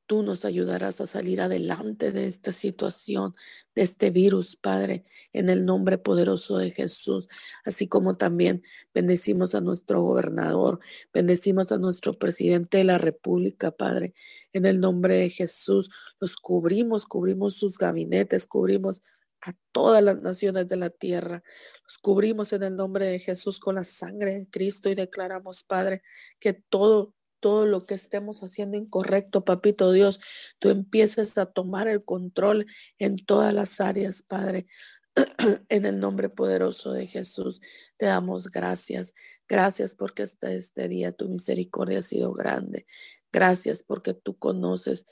tú 0.10 0.24
nos 0.24 0.44
ayudarás 0.44 1.02
a 1.02 1.06
salir 1.06 1.40
adelante 1.40 2.12
de 2.12 2.26
esta 2.26 2.52
situación, 2.52 3.36
de 3.76 3.84
este 3.84 4.10
virus, 4.10 4.56
Padre, 4.56 5.06
en 5.34 5.52
el 5.52 5.68
nombre 5.68 6.00
poderoso 6.00 6.58
de 6.58 6.72
Jesús, 6.72 7.28
así 7.64 7.88
como 7.88 8.18
también 8.18 8.64
bendecimos 8.92 9.54
a 9.54 9.62
nuestro 9.62 10.02
gobernador, 10.02 10.80
bendecimos 11.14 11.72
a 11.72 11.78
nuestro 11.78 12.18
presidente 12.18 12.80
de 12.80 12.86
la 12.86 12.98
República, 12.98 13.70
Padre, 13.70 14.16
en 14.52 14.66
el 14.66 14.80
nombre 14.80 15.14
de 15.14 15.30
Jesús, 15.30 15.92
los 16.20 16.38
cubrimos, 16.38 17.06
cubrimos 17.06 17.54
sus 17.54 17.78
gabinetes, 17.78 18.48
cubrimos 18.48 19.04
a 19.42 19.54
todas 19.72 20.02
las 20.02 20.20
naciones 20.22 20.68
de 20.68 20.76
la 20.78 20.90
tierra. 20.90 21.44
Los 21.84 22.00
cubrimos 22.00 22.52
en 22.52 22.64
el 22.64 22.76
nombre 22.76 23.06
de 23.06 23.20
Jesús 23.20 23.60
con 23.60 23.76
la 23.76 23.84
sangre 23.84 24.34
de 24.34 24.50
Cristo 24.50 24.90
y 24.90 24.96
declaramos, 24.96 25.64
Padre, 25.64 26.02
que 26.40 26.54
todo 26.54 27.14
todo 27.40 27.66
lo 27.66 27.86
que 27.86 27.94
estemos 27.94 28.42
haciendo 28.42 28.78
incorrecto, 28.78 29.46
papito 29.46 29.92
Dios, 29.92 30.20
tú 30.60 30.70
empieces 30.70 31.38
a 31.38 31.46
tomar 31.46 31.88
el 31.88 32.04
control 32.04 32.68
en 32.98 33.18
todas 33.18 33.54
las 33.54 33.82
áreas, 33.82 34.24
Padre. 34.24 34.68
en 35.70 35.86
el 35.86 36.00
nombre 36.00 36.30
poderoso 36.30 36.92
de 36.92 37.08
Jesús, 37.08 37.62
te 37.98 38.06
damos 38.06 38.50
gracias. 38.50 39.14
Gracias 39.48 39.96
porque 39.96 40.24
hasta 40.24 40.52
este 40.52 40.88
día 40.88 41.12
tu 41.12 41.28
misericordia 41.30 42.00
ha 42.00 42.04
sido 42.04 42.34
grande. 42.34 42.86
Gracias 43.32 43.84
porque 43.84 44.14
tú 44.14 44.38
conoces 44.38 45.06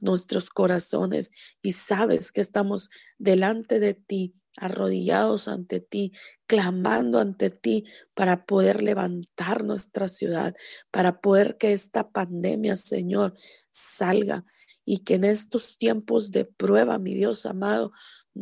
nuestros 0.00 0.50
corazones 0.50 1.30
y 1.62 1.72
sabes 1.72 2.32
que 2.32 2.40
estamos 2.40 2.90
delante 3.18 3.80
de 3.80 3.94
ti 3.94 4.34
arrodillados 4.60 5.48
ante 5.48 5.80
ti, 5.80 6.12
clamando 6.46 7.18
ante 7.18 7.50
ti 7.50 7.84
para 8.14 8.44
poder 8.44 8.82
levantar 8.82 9.64
nuestra 9.64 10.06
ciudad, 10.06 10.54
para 10.90 11.20
poder 11.20 11.56
que 11.56 11.72
esta 11.72 12.10
pandemia, 12.10 12.76
Señor, 12.76 13.34
salga 13.70 14.44
y 14.84 15.04
que 15.04 15.14
en 15.14 15.24
estos 15.24 15.78
tiempos 15.78 16.30
de 16.30 16.44
prueba, 16.44 16.98
mi 16.98 17.14
Dios 17.14 17.46
amado, 17.46 17.92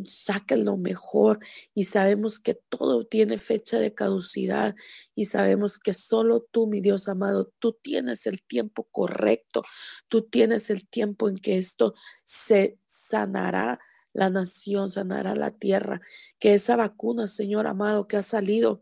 saquen 0.05 0.65
lo 0.65 0.77
mejor. 0.77 1.39
Y 1.73 1.83
sabemos 1.83 2.39
que 2.39 2.55
todo 2.55 3.05
tiene 3.05 3.37
fecha 3.37 3.79
de 3.79 3.93
caducidad 3.93 4.75
y 5.15 5.25
sabemos 5.25 5.79
que 5.79 5.93
solo 5.93 6.41
tú, 6.51 6.67
mi 6.67 6.81
Dios 6.81 7.07
amado, 7.07 7.53
tú 7.59 7.77
tienes 7.81 8.25
el 8.25 8.41
tiempo 8.41 8.87
correcto, 8.91 9.63
tú 10.07 10.23
tienes 10.23 10.69
el 10.69 10.87
tiempo 10.87 11.29
en 11.29 11.37
que 11.37 11.57
esto 11.57 11.93
se 12.23 12.79
sanará 12.85 13.79
la 14.19 14.29
nación, 14.29 14.91
sanará 14.91 15.33
la 15.33 15.51
tierra. 15.51 16.01
Que 16.39 16.53
esa 16.53 16.75
vacuna, 16.75 17.27
Señor 17.27 17.67
amado, 17.67 18.07
que 18.07 18.17
ha 18.17 18.21
salido, 18.21 18.81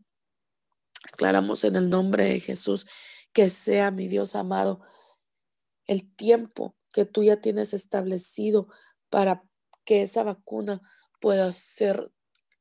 aclaramos 1.14 1.64
en 1.64 1.76
el 1.76 1.90
nombre 1.90 2.26
de 2.26 2.40
Jesús, 2.40 2.88
que 3.34 3.50
sea, 3.50 3.92
mi 3.92 4.08
Dios 4.08 4.36
amado, 4.36 4.82
el 5.86 6.12
tiempo 6.16 6.76
que 6.92 7.06
tú 7.06 7.24
ya 7.24 7.40
tienes 7.40 7.74
establecido 7.74 8.68
para 9.10 9.44
que 9.86 10.02
esa 10.02 10.24
vacuna 10.24 10.82
pueda 11.22 11.52
ser 11.52 12.12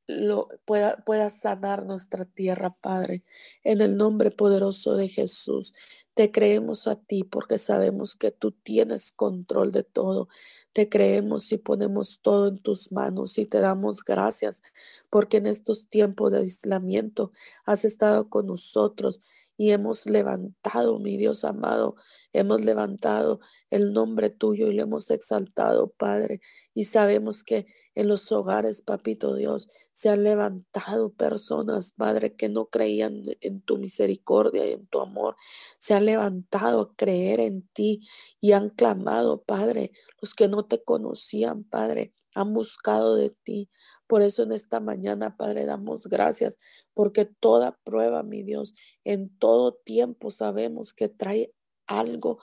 lo, 0.06 0.48
pueda, 0.66 1.02
pueda 1.04 1.30
sanar 1.30 1.84
nuestra 1.86 2.26
tierra, 2.26 2.76
Padre, 2.80 3.24
en 3.64 3.80
el 3.80 3.96
nombre 3.96 4.30
poderoso 4.30 4.94
de 4.96 5.08
Jesús. 5.08 5.72
Te 6.16 6.30
creemos 6.32 6.86
a 6.88 6.96
ti 6.96 7.24
porque 7.24 7.58
sabemos 7.58 8.16
que 8.16 8.30
tú 8.30 8.50
tienes 8.52 9.12
control 9.12 9.70
de 9.70 9.82
todo. 9.82 10.28
Te 10.72 10.88
creemos 10.88 11.52
y 11.52 11.58
ponemos 11.58 12.20
todo 12.22 12.48
en 12.48 12.58
tus 12.58 12.90
manos 12.90 13.36
y 13.36 13.44
te 13.44 13.60
damos 13.60 14.02
gracias 14.02 14.62
porque 15.10 15.36
en 15.36 15.46
estos 15.46 15.88
tiempos 15.88 16.32
de 16.32 16.38
aislamiento 16.38 17.32
has 17.66 17.84
estado 17.84 18.30
con 18.30 18.46
nosotros 18.46 19.20
y 19.56 19.70
hemos 19.70 20.06
levantado, 20.06 20.98
mi 20.98 21.16
Dios 21.16 21.44
amado, 21.44 21.96
hemos 22.32 22.64
levantado 22.64 23.40
el 23.70 23.92
nombre 23.92 24.30
tuyo 24.30 24.68
y 24.68 24.74
lo 24.74 24.82
hemos 24.82 25.10
exaltado, 25.10 25.92
Padre. 25.96 26.40
Y 26.74 26.84
sabemos 26.84 27.42
que 27.42 27.66
en 27.94 28.08
los 28.08 28.30
hogares, 28.32 28.82
papito 28.82 29.34
Dios, 29.34 29.68
se 29.92 30.10
han 30.10 30.24
levantado 30.24 31.14
personas, 31.14 31.92
Padre, 31.92 32.36
que 32.36 32.50
no 32.50 32.66
creían 32.66 33.22
en 33.40 33.62
tu 33.62 33.78
misericordia 33.78 34.66
y 34.68 34.72
en 34.72 34.86
tu 34.88 35.00
amor. 35.00 35.36
Se 35.78 35.94
han 35.94 36.04
levantado 36.04 36.80
a 36.82 36.94
creer 36.96 37.40
en 37.40 37.66
ti 37.68 38.00
y 38.38 38.52
han 38.52 38.68
clamado, 38.68 39.42
Padre, 39.42 39.92
los 40.20 40.34
que 40.34 40.48
no 40.48 40.66
te 40.66 40.84
conocían, 40.84 41.64
Padre 41.64 42.12
han 42.36 42.52
buscado 42.52 43.16
de 43.16 43.30
ti. 43.30 43.70
Por 44.06 44.22
eso 44.22 44.42
en 44.42 44.52
esta 44.52 44.80
mañana, 44.80 45.36
Padre, 45.36 45.64
damos 45.64 46.06
gracias, 46.06 46.58
porque 46.94 47.24
toda 47.24 47.78
prueba, 47.84 48.22
mi 48.22 48.42
Dios, 48.42 48.74
en 49.04 49.36
todo 49.38 49.74
tiempo 49.74 50.30
sabemos 50.30 50.92
que 50.92 51.08
trae 51.08 51.52
algo, 51.86 52.38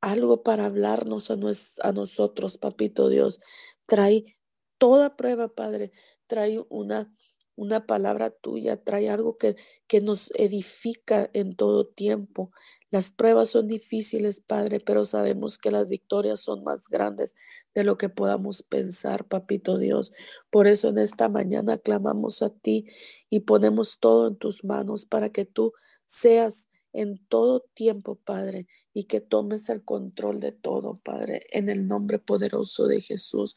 algo 0.00 0.42
para 0.42 0.66
hablarnos 0.66 1.30
a, 1.30 1.36
a 1.82 1.92
nosotros, 1.92 2.58
Papito 2.58 3.08
Dios. 3.08 3.40
Trae 3.86 4.36
toda 4.78 5.16
prueba, 5.16 5.48
Padre, 5.48 5.92
trae 6.26 6.64
una 6.68 7.10
una 7.56 7.86
palabra 7.86 8.30
tuya, 8.30 8.76
trae 8.76 9.08
algo 9.08 9.38
que, 9.38 9.56
que 9.86 10.00
nos 10.00 10.30
edifica 10.34 11.28
en 11.32 11.56
todo 11.56 11.86
tiempo. 11.86 12.52
Las 12.90 13.10
pruebas 13.10 13.48
son 13.48 13.66
difíciles, 13.66 14.40
Padre, 14.40 14.78
pero 14.78 15.04
sabemos 15.04 15.58
que 15.58 15.70
las 15.70 15.88
victorias 15.88 16.40
son 16.40 16.62
más 16.62 16.88
grandes 16.88 17.34
de 17.74 17.82
lo 17.82 17.98
que 17.98 18.08
podamos 18.08 18.62
pensar, 18.62 19.26
Papito 19.26 19.78
Dios. 19.78 20.12
Por 20.50 20.66
eso 20.66 20.90
en 20.90 20.98
esta 20.98 21.28
mañana 21.28 21.78
clamamos 21.78 22.42
a 22.42 22.50
ti 22.50 22.86
y 23.28 23.40
ponemos 23.40 23.98
todo 23.98 24.28
en 24.28 24.36
tus 24.36 24.64
manos 24.64 25.04
para 25.06 25.30
que 25.30 25.44
tú 25.44 25.72
seas 26.04 26.68
en 26.92 27.18
todo 27.28 27.60
tiempo, 27.74 28.14
Padre, 28.14 28.66
y 28.94 29.04
que 29.04 29.20
tomes 29.20 29.68
el 29.68 29.84
control 29.84 30.40
de 30.40 30.52
todo, 30.52 30.98
Padre, 31.04 31.42
en 31.50 31.68
el 31.68 31.86
nombre 31.86 32.18
poderoso 32.18 32.86
de 32.86 33.02
Jesús. 33.02 33.54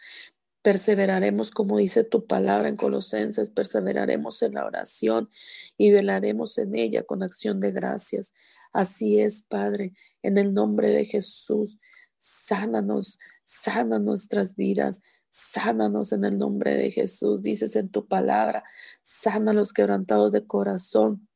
Perseveraremos, 0.61 1.51
como 1.51 1.77
dice 1.77 2.03
tu 2.03 2.25
palabra 2.25 2.67
en 2.67 2.75
Colosenses, 2.75 3.49
perseveraremos 3.49 4.41
en 4.41 4.55
la 4.55 4.65
oración 4.65 5.29
y 5.77 5.91
velaremos 5.91 6.57
en 6.57 6.75
ella 6.75 7.03
con 7.03 7.23
acción 7.23 7.61
de 7.61 7.71
gracias. 7.71 8.33
Así 8.73 9.21
es, 9.21 9.43
Padre, 9.43 9.93
en 10.21 10.37
el 10.37 10.53
nombre 10.53 10.89
de 10.89 11.05
Jesús, 11.05 11.79
sánanos, 12.17 13.19
sana 13.45 13.99
nuestras 13.99 14.55
vidas, 14.55 15.01
sánanos 15.29 16.11
en 16.11 16.25
el 16.25 16.37
nombre 16.37 16.75
de 16.75 16.91
Jesús. 16.91 17.41
Dices 17.41 17.77
en 17.77 17.89
tu 17.89 18.07
palabra, 18.07 18.65
sana 19.01 19.53
los 19.53 19.71
quebrantados 19.71 20.33
de 20.33 20.45
corazón 20.45 21.28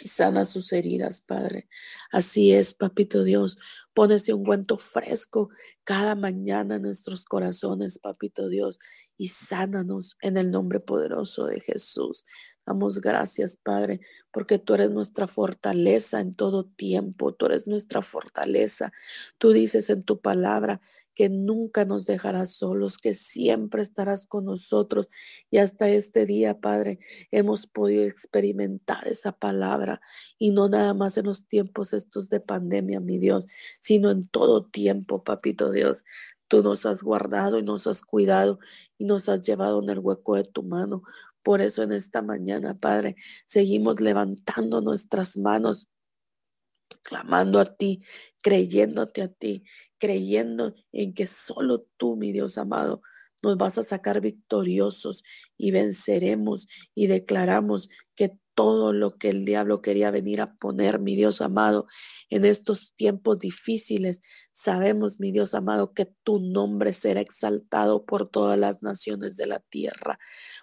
y 0.00 0.08
sana 0.08 0.44
sus 0.44 0.72
heridas, 0.72 1.20
Padre. 1.20 1.68
Así 2.10 2.52
es, 2.52 2.74
Papito 2.74 3.22
Dios. 3.24 3.58
Pon 3.94 4.12
ese 4.12 4.32
ungüento 4.32 4.76
fresco 4.76 5.50
cada 5.84 6.14
mañana 6.14 6.76
en 6.76 6.82
nuestros 6.82 7.24
corazones, 7.24 7.98
Papito 7.98 8.48
Dios, 8.48 8.78
y 9.16 9.28
sánanos 9.28 10.16
en 10.22 10.38
el 10.38 10.50
nombre 10.50 10.80
poderoso 10.80 11.46
de 11.46 11.60
Jesús. 11.60 12.24
Damos 12.66 13.00
gracias, 13.00 13.56
Padre, 13.56 14.00
porque 14.30 14.58
tú 14.58 14.74
eres 14.74 14.90
nuestra 14.90 15.26
fortaleza 15.26 16.20
en 16.20 16.34
todo 16.34 16.64
tiempo. 16.64 17.34
Tú 17.34 17.46
eres 17.46 17.66
nuestra 17.66 18.00
fortaleza. 18.00 18.92
Tú 19.38 19.52
dices 19.52 19.90
en 19.90 20.04
tu 20.04 20.20
palabra 20.20 20.80
que 21.14 21.28
nunca 21.28 21.84
nos 21.84 22.06
dejarás 22.06 22.54
solos, 22.54 22.98
que 22.98 23.14
siempre 23.14 23.82
estarás 23.82 24.26
con 24.26 24.44
nosotros. 24.44 25.08
Y 25.50 25.58
hasta 25.58 25.88
este 25.88 26.26
día, 26.26 26.60
Padre, 26.60 26.98
hemos 27.30 27.66
podido 27.66 28.04
experimentar 28.04 29.06
esa 29.08 29.32
palabra 29.32 30.00
y 30.38 30.52
no 30.52 30.68
nada 30.68 30.94
más 30.94 31.16
en 31.18 31.26
los 31.26 31.46
tiempos 31.46 31.92
estos 31.92 32.28
de 32.28 32.40
pandemia, 32.40 33.00
mi 33.00 33.18
Dios, 33.18 33.46
sino 33.80 34.10
en 34.10 34.28
todo 34.28 34.64
tiempo, 34.64 35.24
Papito 35.24 35.70
Dios. 35.70 36.04
Tú 36.48 36.62
nos 36.62 36.86
has 36.86 37.02
guardado 37.02 37.58
y 37.58 37.62
nos 37.62 37.86
has 37.86 38.02
cuidado 38.02 38.58
y 38.98 39.04
nos 39.04 39.28
has 39.28 39.42
llevado 39.42 39.82
en 39.82 39.90
el 39.90 39.98
hueco 39.98 40.36
de 40.36 40.44
tu 40.44 40.62
mano. 40.62 41.02
Por 41.42 41.60
eso 41.60 41.82
en 41.82 41.92
esta 41.92 42.22
mañana, 42.22 42.78
Padre, 42.78 43.16
seguimos 43.46 44.00
levantando 44.00 44.80
nuestras 44.80 45.36
manos 45.36 45.88
clamando 47.02 47.60
a 47.60 47.76
ti, 47.76 48.04
creyéndote 48.42 49.22
a 49.22 49.28
ti 49.28 49.64
creyendo 50.00 50.74
en 50.90 51.14
que 51.14 51.26
solo 51.26 51.86
tú, 51.96 52.16
mi 52.16 52.32
Dios 52.32 52.58
amado, 52.58 53.02
nos 53.42 53.56
vas 53.56 53.78
a 53.78 53.82
sacar 53.82 54.20
victoriosos 54.20 55.22
y 55.56 55.70
venceremos 55.70 56.66
y 56.94 57.06
declaramos 57.06 57.88
que 58.16 58.36
todo 58.54 58.92
lo 58.92 59.16
que 59.16 59.30
el 59.30 59.46
diablo 59.46 59.80
quería 59.80 60.10
venir 60.10 60.42
a 60.42 60.54
poner, 60.56 61.00
mi 61.00 61.16
Dios 61.16 61.40
amado, 61.40 61.86
en 62.28 62.44
estos 62.44 62.92
tiempos 62.94 63.38
difíciles, 63.38 64.20
sabemos, 64.52 65.18
mi 65.18 65.32
Dios 65.32 65.54
amado, 65.54 65.94
que 65.94 66.06
tu 66.24 66.40
nombre 66.40 66.92
será 66.92 67.20
exaltado 67.20 68.04
por 68.04 68.28
todas 68.28 68.58
las 68.58 68.82
naciones 68.82 69.36
de 69.36 69.46
la 69.46 69.60
tierra, 69.60 70.18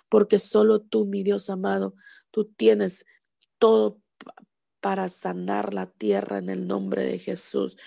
porque 0.10 0.38
solo 0.38 0.80
tú, 0.80 1.08
mi 1.08 1.24
Dios 1.24 1.50
amado, 1.50 1.96
tú 2.30 2.46
tienes 2.46 3.06
todo 3.58 4.00
para 4.80 5.10
sanar 5.10 5.74
la 5.74 5.88
tierra 5.88 6.38
en 6.38 6.50
el 6.50 6.68
nombre 6.68 7.04
de 7.04 7.20
Jesús. 7.20 7.78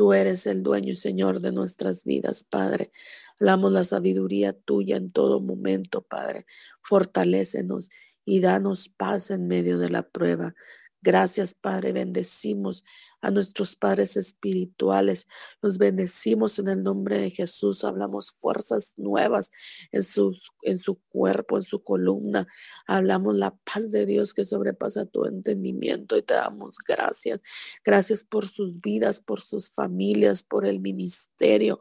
Tú 0.00 0.14
eres 0.14 0.46
el 0.46 0.62
dueño 0.62 0.92
y 0.92 0.96
Señor 0.96 1.40
de 1.42 1.52
nuestras 1.52 2.04
vidas, 2.04 2.42
Padre. 2.42 2.90
Hablamos 3.38 3.70
la 3.70 3.84
sabiduría 3.84 4.54
tuya 4.54 4.96
en 4.96 5.12
todo 5.12 5.42
momento, 5.42 6.00
Padre. 6.00 6.46
Fortalécenos 6.80 7.90
y 8.24 8.40
danos 8.40 8.88
paz 8.88 9.30
en 9.30 9.46
medio 9.46 9.76
de 9.76 9.90
la 9.90 10.08
prueba. 10.08 10.54
Gracias, 11.02 11.54
Padre. 11.54 11.92
Bendecimos 11.92 12.84
a 13.22 13.30
nuestros 13.30 13.74
padres 13.74 14.18
espirituales. 14.18 15.26
Los 15.62 15.78
bendecimos 15.78 16.58
en 16.58 16.68
el 16.68 16.82
nombre 16.82 17.18
de 17.18 17.30
Jesús. 17.30 17.84
Hablamos 17.84 18.32
fuerzas 18.32 18.92
nuevas 18.98 19.50
en 19.92 20.02
su, 20.02 20.36
en 20.62 20.78
su 20.78 21.00
cuerpo, 21.08 21.56
en 21.56 21.62
su 21.62 21.82
columna. 21.82 22.46
Hablamos 22.86 23.36
la 23.36 23.56
paz 23.64 23.90
de 23.90 24.04
Dios 24.04 24.34
que 24.34 24.44
sobrepasa 24.44 25.06
tu 25.06 25.24
entendimiento 25.24 26.18
y 26.18 26.22
te 26.22 26.34
damos 26.34 26.76
gracias. 26.86 27.40
Gracias 27.82 28.22
por 28.22 28.46
sus 28.48 28.78
vidas, 28.82 29.22
por 29.22 29.40
sus 29.40 29.70
familias, 29.70 30.42
por 30.42 30.66
el 30.66 30.80
ministerio. 30.80 31.80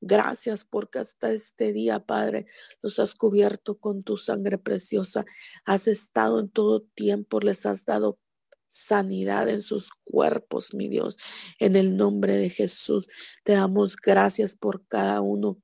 Gracias 0.00 0.64
porque 0.64 1.00
hasta 1.00 1.32
este 1.32 1.72
día, 1.72 2.06
Padre, 2.06 2.46
los 2.82 3.00
has 3.00 3.16
cubierto 3.16 3.78
con 3.80 4.04
tu 4.04 4.16
sangre 4.16 4.58
preciosa. 4.58 5.24
Has 5.64 5.88
estado 5.88 6.38
en 6.38 6.48
todo 6.50 6.82
tiempo, 6.94 7.40
les 7.40 7.66
has 7.66 7.84
dado 7.84 8.18
sanidad 8.70 9.48
en 9.48 9.60
sus 9.60 9.90
cuerpos, 10.04 10.72
mi 10.72 10.88
Dios. 10.88 11.18
En 11.58 11.76
el 11.76 11.96
nombre 11.96 12.36
de 12.36 12.48
Jesús, 12.48 13.08
te 13.44 13.52
damos 13.52 13.96
gracias 13.96 14.56
por 14.56 14.86
cada 14.86 15.20
uno 15.20 15.60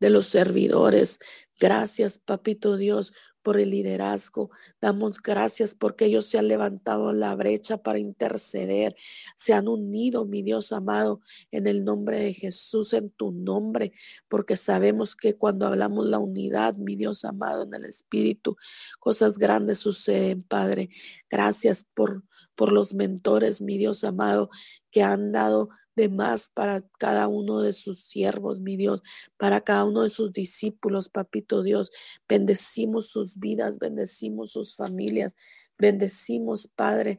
de 0.00 0.10
los 0.10 0.26
servidores. 0.26 1.18
Gracias, 1.58 2.18
Papito 2.18 2.76
Dios, 2.76 3.12
por 3.46 3.60
el 3.60 3.70
liderazgo. 3.70 4.50
Damos 4.80 5.22
gracias 5.22 5.76
porque 5.76 6.06
ellos 6.06 6.26
se 6.26 6.36
han 6.36 6.48
levantado 6.48 7.12
la 7.12 7.32
brecha 7.36 7.76
para 7.80 8.00
interceder. 8.00 8.96
Se 9.36 9.52
han 9.54 9.68
unido, 9.68 10.26
mi 10.26 10.42
Dios 10.42 10.72
amado, 10.72 11.20
en 11.52 11.68
el 11.68 11.84
nombre 11.84 12.18
de 12.18 12.34
Jesús, 12.34 12.92
en 12.92 13.08
tu 13.10 13.30
nombre, 13.30 13.92
porque 14.26 14.56
sabemos 14.56 15.14
que 15.14 15.36
cuando 15.36 15.64
hablamos 15.68 16.06
la 16.06 16.18
unidad, 16.18 16.74
mi 16.74 16.96
Dios 16.96 17.24
amado, 17.24 17.62
en 17.62 17.74
el 17.74 17.84
Espíritu, 17.84 18.56
cosas 18.98 19.38
grandes 19.38 19.78
suceden, 19.78 20.42
Padre. 20.42 20.88
Gracias 21.30 21.86
por, 21.94 22.24
por 22.56 22.72
los 22.72 22.94
mentores, 22.94 23.62
mi 23.62 23.78
Dios 23.78 24.02
amado, 24.02 24.50
que 24.90 25.04
han 25.04 25.30
dado 25.30 25.68
de 25.96 26.08
más 26.08 26.50
para 26.50 26.82
cada 26.98 27.26
uno 27.26 27.60
de 27.60 27.72
sus 27.72 28.04
siervos, 28.04 28.60
mi 28.60 28.76
Dios, 28.76 29.02
para 29.38 29.62
cada 29.62 29.84
uno 29.84 30.02
de 30.02 30.10
sus 30.10 30.32
discípulos, 30.32 31.08
papito 31.08 31.62
Dios. 31.62 31.90
Bendecimos 32.28 33.08
sus 33.08 33.38
vidas, 33.38 33.78
bendecimos 33.78 34.52
sus 34.52 34.76
familias, 34.76 35.34
bendecimos, 35.78 36.68
Padre, 36.68 37.18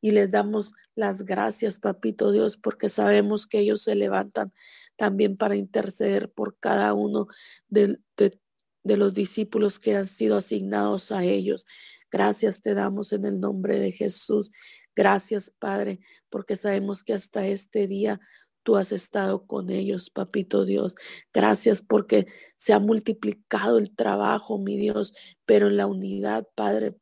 y 0.00 0.12
les 0.12 0.30
damos 0.30 0.72
las 0.94 1.24
gracias, 1.24 1.78
papito 1.78 2.32
Dios, 2.32 2.56
porque 2.56 2.88
sabemos 2.88 3.46
que 3.46 3.60
ellos 3.60 3.82
se 3.82 3.94
levantan 3.94 4.52
también 4.96 5.36
para 5.36 5.56
interceder 5.56 6.30
por 6.30 6.58
cada 6.58 6.94
uno 6.94 7.26
de, 7.68 7.98
de 8.16 8.96
los 8.96 9.14
discípulos 9.14 9.78
que 9.78 9.96
han 9.96 10.06
sido 10.06 10.36
asignados 10.36 11.12
a 11.12 11.24
ellos. 11.24 11.66
Gracias 12.10 12.60
te 12.60 12.74
damos 12.74 13.12
en 13.12 13.24
el 13.24 13.40
nombre 13.40 13.78
de 13.78 13.90
Jesús. 13.92 14.50
Gracias, 14.94 15.52
Padre, 15.58 16.00
porque 16.30 16.56
sabemos 16.56 17.04
que 17.04 17.14
hasta 17.14 17.46
este 17.46 17.86
día 17.86 18.20
tú 18.62 18.76
has 18.76 18.92
estado 18.92 19.46
con 19.46 19.70
ellos, 19.70 20.10
papito 20.10 20.64
Dios. 20.64 20.94
Gracias 21.32 21.82
porque 21.82 22.26
se 22.56 22.72
ha 22.72 22.78
multiplicado 22.78 23.78
el 23.78 23.94
trabajo, 23.94 24.58
mi 24.58 24.76
Dios, 24.76 25.14
pero 25.46 25.68
en 25.68 25.76
la 25.76 25.86
unidad, 25.86 26.46
Padre, 26.54 26.96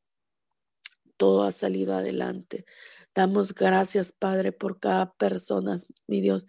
todo 1.17 1.43
ha 1.43 1.53
salido 1.53 1.95
adelante. 1.95 2.65
Damos 3.15 3.55
gracias, 3.55 4.13
Padre, 4.13 4.53
por 4.53 4.81
cada 4.81 5.13
persona, 5.15 5.77
mi 6.07 6.21
Dios, 6.23 6.47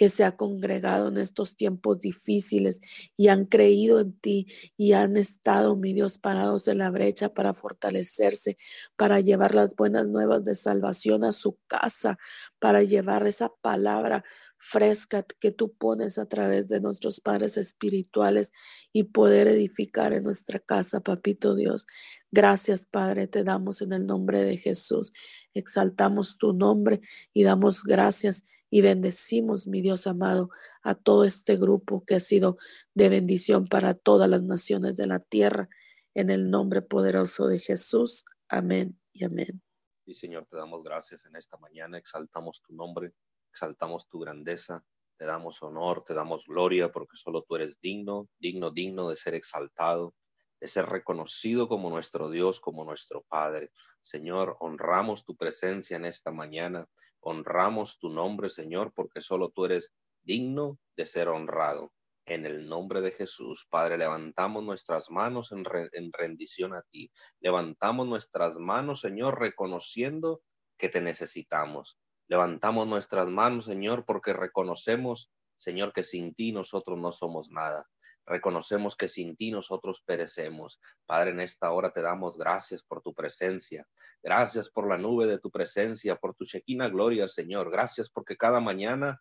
que 0.00 0.08
se 0.08 0.24
ha 0.24 0.34
congregado 0.34 1.08
en 1.08 1.18
estos 1.18 1.58
tiempos 1.58 2.00
difíciles 2.00 2.80
y 3.18 3.28
han 3.28 3.44
creído 3.44 4.00
en 4.00 4.18
ti 4.18 4.46
y 4.78 4.94
han 4.94 5.18
estado, 5.18 5.76
mi 5.76 5.92
Dios, 5.92 6.16
parados 6.16 6.68
en 6.68 6.78
la 6.78 6.90
brecha 6.90 7.34
para 7.34 7.52
fortalecerse, 7.52 8.56
para 8.96 9.20
llevar 9.20 9.54
las 9.54 9.76
buenas 9.76 10.08
nuevas 10.08 10.42
de 10.42 10.54
salvación 10.54 11.22
a 11.22 11.32
su 11.32 11.58
casa, 11.66 12.18
para 12.58 12.82
llevar 12.82 13.26
esa 13.26 13.52
palabra 13.60 14.24
fresca 14.56 15.22
que 15.38 15.50
tú 15.50 15.74
pones 15.74 16.16
a 16.16 16.24
través 16.24 16.66
de 16.68 16.80
nuestros 16.80 17.20
padres 17.20 17.58
espirituales 17.58 18.52
y 18.94 19.04
poder 19.04 19.48
edificar 19.48 20.14
en 20.14 20.24
nuestra 20.24 20.60
casa, 20.60 21.00
papito 21.00 21.54
Dios. 21.54 21.86
Gracias, 22.30 22.86
Padre, 22.86 23.26
te 23.26 23.44
damos 23.44 23.82
en 23.82 23.92
el 23.92 24.06
nombre 24.06 24.44
de 24.44 24.56
Jesús. 24.56 25.12
Exaltamos 25.52 26.38
tu 26.38 26.54
nombre 26.54 27.02
y 27.34 27.42
damos 27.42 27.82
gracias 27.82 28.44
y 28.70 28.82
bendecimos, 28.82 29.66
mi 29.66 29.82
Dios 29.82 30.06
amado, 30.06 30.50
a 30.82 30.94
todo 30.94 31.24
este 31.24 31.56
grupo 31.56 32.04
que 32.06 32.14
ha 32.14 32.20
sido 32.20 32.56
de 32.94 33.08
bendición 33.08 33.66
para 33.66 33.94
todas 33.94 34.28
las 34.30 34.42
naciones 34.42 34.96
de 34.96 35.06
la 35.06 35.18
tierra. 35.18 35.68
En 36.14 36.30
el 36.30 36.50
nombre 36.50 36.82
poderoso 36.82 37.46
de 37.46 37.58
Jesús. 37.58 38.24
Amén 38.48 38.98
y 39.12 39.24
amén. 39.24 39.62
Y 40.06 40.14
Señor, 40.14 40.46
te 40.46 40.56
damos 40.56 40.82
gracias 40.82 41.24
en 41.26 41.36
esta 41.36 41.56
mañana, 41.58 41.98
exaltamos 41.98 42.62
tu 42.62 42.74
nombre, 42.74 43.12
exaltamos 43.52 44.08
tu 44.08 44.18
grandeza, 44.18 44.84
te 45.16 45.24
damos 45.24 45.62
honor, 45.62 46.02
te 46.04 46.14
damos 46.14 46.46
gloria, 46.46 46.90
porque 46.90 47.16
solo 47.16 47.42
tú 47.42 47.56
eres 47.56 47.80
digno, 47.80 48.28
digno, 48.38 48.70
digno 48.70 49.08
de 49.08 49.16
ser 49.16 49.34
exaltado 49.34 50.14
de 50.60 50.68
ser 50.68 50.86
reconocido 50.86 51.68
como 51.68 51.88
nuestro 51.88 52.30
Dios, 52.30 52.60
como 52.60 52.84
nuestro 52.84 53.22
Padre. 53.22 53.72
Señor, 54.02 54.56
honramos 54.60 55.24
tu 55.24 55.34
presencia 55.36 55.96
en 55.96 56.04
esta 56.04 56.30
mañana, 56.30 56.86
honramos 57.20 57.98
tu 57.98 58.10
nombre, 58.10 58.48
Señor, 58.48 58.92
porque 58.94 59.20
solo 59.20 59.50
tú 59.50 59.66
eres 59.66 59.92
digno 60.22 60.78
de 60.96 61.06
ser 61.06 61.28
honrado. 61.28 61.92
En 62.26 62.46
el 62.46 62.68
nombre 62.68 63.00
de 63.00 63.10
Jesús, 63.12 63.66
Padre, 63.68 63.98
levantamos 63.98 64.62
nuestras 64.62 65.10
manos 65.10 65.52
en, 65.52 65.64
en 65.92 66.12
rendición 66.12 66.74
a 66.74 66.82
ti. 66.82 67.10
Levantamos 67.40 68.06
nuestras 68.06 68.56
manos, 68.56 69.00
Señor, 69.00 69.40
reconociendo 69.40 70.42
que 70.78 70.88
te 70.88 71.00
necesitamos. 71.00 71.98
Levantamos 72.28 72.86
nuestras 72.86 73.26
manos, 73.26 73.64
Señor, 73.64 74.04
porque 74.04 74.32
reconocemos, 74.32 75.32
Señor, 75.56 75.92
que 75.92 76.04
sin 76.04 76.34
ti 76.34 76.52
nosotros 76.52 76.98
no 76.98 77.10
somos 77.10 77.50
nada. 77.50 77.88
Reconocemos 78.30 78.94
que 78.94 79.08
sin 79.08 79.36
ti 79.36 79.50
nosotros 79.50 80.04
perecemos. 80.06 80.80
Padre, 81.04 81.32
en 81.32 81.40
esta 81.40 81.72
hora 81.72 81.92
te 81.92 82.00
damos 82.00 82.38
gracias 82.38 82.80
por 82.80 83.02
tu 83.02 83.12
presencia. 83.12 83.88
Gracias 84.22 84.70
por 84.70 84.88
la 84.88 84.96
nube 84.96 85.26
de 85.26 85.40
tu 85.40 85.50
presencia, 85.50 86.14
por 86.14 86.36
tu 86.36 86.44
chequina 86.44 86.88
gloria, 86.88 87.26
Señor. 87.26 87.72
Gracias 87.72 88.08
porque 88.08 88.36
cada 88.36 88.60
mañana 88.60 89.20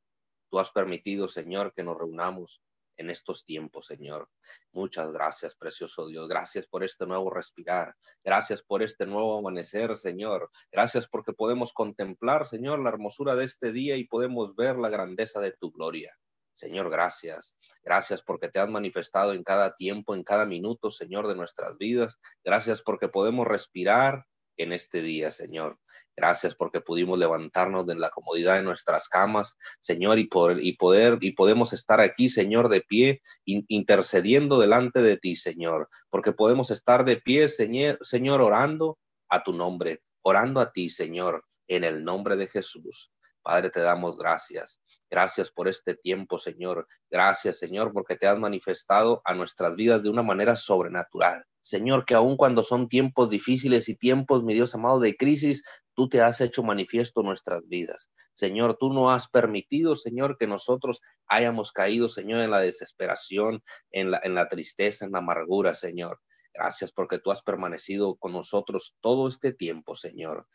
tú 0.52 0.60
has 0.60 0.70
permitido, 0.70 1.28
Señor, 1.28 1.74
que 1.74 1.82
nos 1.82 1.98
reunamos 1.98 2.62
en 2.98 3.10
estos 3.10 3.44
tiempos, 3.44 3.88
Señor. 3.88 4.30
Muchas 4.74 5.12
gracias, 5.12 5.56
precioso 5.56 6.06
Dios. 6.06 6.28
Gracias 6.28 6.68
por 6.68 6.84
este 6.84 7.08
nuevo 7.08 7.32
respirar. 7.32 7.96
Gracias 8.24 8.62
por 8.62 8.84
este 8.84 9.08
nuevo 9.08 9.40
amanecer, 9.40 9.98
Señor. 9.98 10.52
Gracias 10.72 11.08
porque 11.08 11.34
podemos 11.34 11.74
contemplar, 11.74 12.46
Señor, 12.46 12.78
la 12.78 12.90
hermosura 12.90 13.36
de 13.36 13.46
este 13.46 13.72
día 13.72 13.96
y 13.96 14.04
podemos 14.04 14.56
ver 14.56 14.78
la 14.78 14.90
grandeza 14.90 15.40
de 15.40 15.54
tu 15.54 15.72
gloria. 15.72 16.16
Señor, 16.60 16.90
gracias. 16.90 17.56
Gracias 17.86 18.22
porque 18.22 18.50
te 18.50 18.60
has 18.60 18.68
manifestado 18.68 19.32
en 19.32 19.44
cada 19.44 19.76
tiempo, 19.76 20.14
en 20.14 20.24
cada 20.24 20.46
minuto, 20.46 20.92
Señor, 20.92 21.26
de 21.28 21.36
nuestras 21.36 21.78
vidas. 21.78 22.20
Gracias 22.44 22.82
porque 22.82 23.08
podemos 23.08 23.48
respirar 23.48 24.26
en 24.58 24.74
este 24.74 25.02
día, 25.02 25.32
Señor. 25.32 25.80
Gracias 26.18 26.54
porque 26.56 26.82
pudimos 26.82 27.18
levantarnos 27.18 27.88
de 27.88 27.96
la 27.96 28.10
comodidad 28.10 28.58
de 28.58 28.64
nuestras 28.64 29.08
camas, 29.08 29.56
Señor, 29.80 30.20
y, 30.20 30.28
poder, 30.28 30.62
y 30.62 30.76
poder 30.76 31.18
y 31.22 31.32
podemos 31.32 31.72
estar 31.72 32.02
aquí, 32.02 32.28
Señor, 32.28 32.68
de 32.68 32.82
pie, 32.82 33.22
intercediendo 33.46 34.60
delante 34.60 35.02
de 35.02 35.16
ti, 35.16 35.38
Señor, 35.38 35.88
porque 36.10 36.34
podemos 36.34 36.72
estar 36.72 37.06
de 37.06 37.22
pie, 37.22 37.48
Señor, 37.48 38.00
Señor, 38.02 38.42
orando 38.42 39.00
a 39.30 39.44
tu 39.44 39.54
nombre, 39.54 40.02
orando 40.24 40.60
a 40.60 40.74
ti, 40.74 40.90
Señor, 40.90 41.46
en 41.70 41.86
el 41.86 42.04
nombre 42.04 42.36
de 42.36 42.48
Jesús. 42.48 43.14
Padre, 43.50 43.72
te 43.72 43.80
damos 43.80 44.16
gracias. 44.16 44.80
Gracias 45.10 45.50
por 45.50 45.68
este 45.68 45.96
tiempo, 45.96 46.38
Señor. 46.38 46.88
Gracias, 47.10 47.58
Señor, 47.58 47.92
porque 47.92 48.16
te 48.16 48.28
has 48.28 48.38
manifestado 48.38 49.24
a 49.26 49.34
nuestras 49.34 49.76
vidas 49.76 50.04
de 50.04 50.10
una 50.12 50.22
manera 50.22 50.56
sobrenatural. 50.56 51.44
Señor, 51.60 52.06
que 52.06 52.14
aun 52.14 52.38
cuando 52.38 52.62
son 52.62 52.88
tiempos 52.88 53.32
difíciles 53.32 53.90
y 53.90 53.96
tiempos, 53.96 54.44
mi 54.44 54.54
Dios 54.54 54.76
amado, 54.76 55.00
de 55.00 55.18
crisis, 55.18 55.64
tú 55.96 56.08
te 56.08 56.22
has 56.22 56.42
hecho 56.42 56.62
manifiesto 56.62 57.24
nuestras 57.24 57.68
vidas. 57.68 58.12
Señor, 58.36 58.78
tú 58.80 58.94
no 58.94 59.10
has 59.10 59.28
permitido, 59.28 59.96
Señor, 59.96 60.38
que 60.38 60.46
nosotros 60.46 61.02
hayamos 61.26 61.72
caído, 61.72 62.08
Señor, 62.08 62.42
en 62.42 62.52
la 62.52 62.60
desesperación, 62.60 63.64
en 63.90 64.12
la, 64.12 64.20
en 64.22 64.36
la 64.36 64.48
tristeza, 64.48 65.06
en 65.06 65.12
la 65.12 65.18
amargura, 65.18 65.74
Señor. 65.74 66.20
Gracias 66.54 66.92
porque 66.92 67.18
tú 67.18 67.32
has 67.32 67.42
permanecido 67.42 68.16
con 68.18 68.32
nosotros 68.32 68.96
todo 69.02 69.28
este 69.28 69.54
tiempo, 69.54 69.96
Señor. 69.96 70.46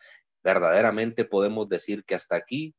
Verdaderamente 0.44 1.24
podemos 1.24 1.68
decir 1.68 2.04
que 2.04 2.14
hasta 2.14 2.36
aquí 2.36 2.76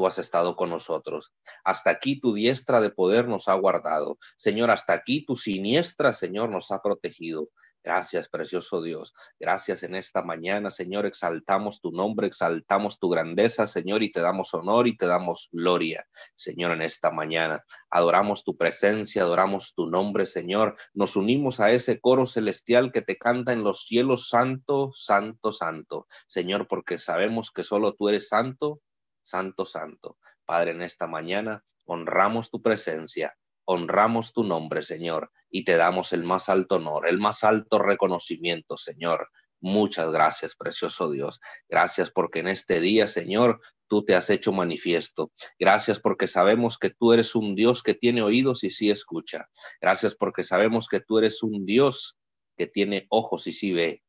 tú 0.00 0.06
has 0.06 0.18
estado 0.18 0.56
con 0.56 0.70
nosotros. 0.70 1.34
Hasta 1.62 1.90
aquí 1.90 2.18
tu 2.18 2.32
diestra 2.32 2.80
de 2.80 2.88
poder 2.88 3.28
nos 3.28 3.48
ha 3.48 3.54
guardado. 3.54 4.16
Señor, 4.38 4.70
hasta 4.70 4.94
aquí 4.94 5.26
tu 5.26 5.36
siniestra, 5.36 6.14
Señor, 6.14 6.48
nos 6.48 6.70
ha 6.70 6.80
protegido. 6.80 7.50
Gracias, 7.84 8.26
precioso 8.28 8.80
Dios. 8.80 9.12
Gracias 9.38 9.82
en 9.82 9.94
esta 9.94 10.22
mañana, 10.22 10.70
Señor. 10.70 11.04
Exaltamos 11.04 11.82
tu 11.82 11.92
nombre, 11.92 12.28
exaltamos 12.28 12.98
tu 12.98 13.10
grandeza, 13.10 13.66
Señor, 13.66 14.02
y 14.02 14.10
te 14.10 14.22
damos 14.22 14.54
honor 14.54 14.88
y 14.88 14.96
te 14.96 15.06
damos 15.06 15.50
gloria, 15.52 16.06
Señor, 16.34 16.70
en 16.72 16.80
esta 16.80 17.10
mañana. 17.10 17.62
Adoramos 17.90 18.42
tu 18.42 18.56
presencia, 18.56 19.22
adoramos 19.22 19.74
tu 19.74 19.86
nombre, 19.86 20.24
Señor. 20.24 20.76
Nos 20.94 21.14
unimos 21.14 21.60
a 21.60 21.72
ese 21.72 22.00
coro 22.00 22.24
celestial 22.24 22.90
que 22.90 23.02
te 23.02 23.18
canta 23.18 23.52
en 23.52 23.64
los 23.64 23.84
cielos, 23.84 24.30
santo, 24.30 24.92
santo, 24.94 25.52
santo. 25.52 26.06
Señor, 26.26 26.68
porque 26.68 26.96
sabemos 26.96 27.50
que 27.50 27.64
solo 27.64 27.94
tú 27.94 28.08
eres 28.08 28.28
santo, 28.28 28.80
santo, 29.22 29.64
santo. 29.64 30.18
Padre, 30.44 30.72
en 30.72 30.82
esta 30.82 31.06
mañana 31.06 31.64
honramos 31.84 32.50
tu 32.50 32.62
presencia 32.62 33.34
honramos 33.72 34.32
tu 34.32 34.42
nombre, 34.42 34.82
Señor, 34.82 35.30
y 35.48 35.62
te 35.64 35.76
damos 35.76 36.12
el 36.12 36.24
más 36.24 36.48
alto 36.48 36.74
honor, 36.76 37.06
el 37.06 37.18
más 37.18 37.44
alto 37.44 37.78
reconocimiento, 37.78 38.76
Señor. 38.76 39.28
Muchas 39.60 40.10
gracias, 40.10 40.56
precioso 40.56 41.08
Dios. 41.08 41.40
Gracias 41.68 42.10
porque 42.10 42.40
en 42.40 42.48
este 42.48 42.80
día, 42.80 43.06
Señor, 43.06 43.60
tú 43.86 44.04
te 44.04 44.16
has 44.16 44.28
hecho 44.28 44.52
manifiesto. 44.52 45.30
Gracias 45.56 46.00
porque 46.00 46.26
sabemos 46.26 46.78
que 46.78 46.90
tú 46.90 47.12
eres 47.12 47.36
un 47.36 47.54
Dios 47.54 47.84
que 47.84 47.94
tiene 47.94 48.22
oídos 48.22 48.64
y 48.64 48.70
sí 48.70 48.90
escucha. 48.90 49.48
Gracias 49.80 50.16
porque 50.16 50.42
sabemos 50.42 50.88
que 50.88 50.98
tú 50.98 51.18
eres 51.18 51.40
un 51.44 51.64
Dios 51.64 52.18
que 52.56 52.66
tiene 52.66 53.06
ojos 53.08 53.46
y 53.46 53.52
sí 53.52 53.72
ve, 53.72 54.02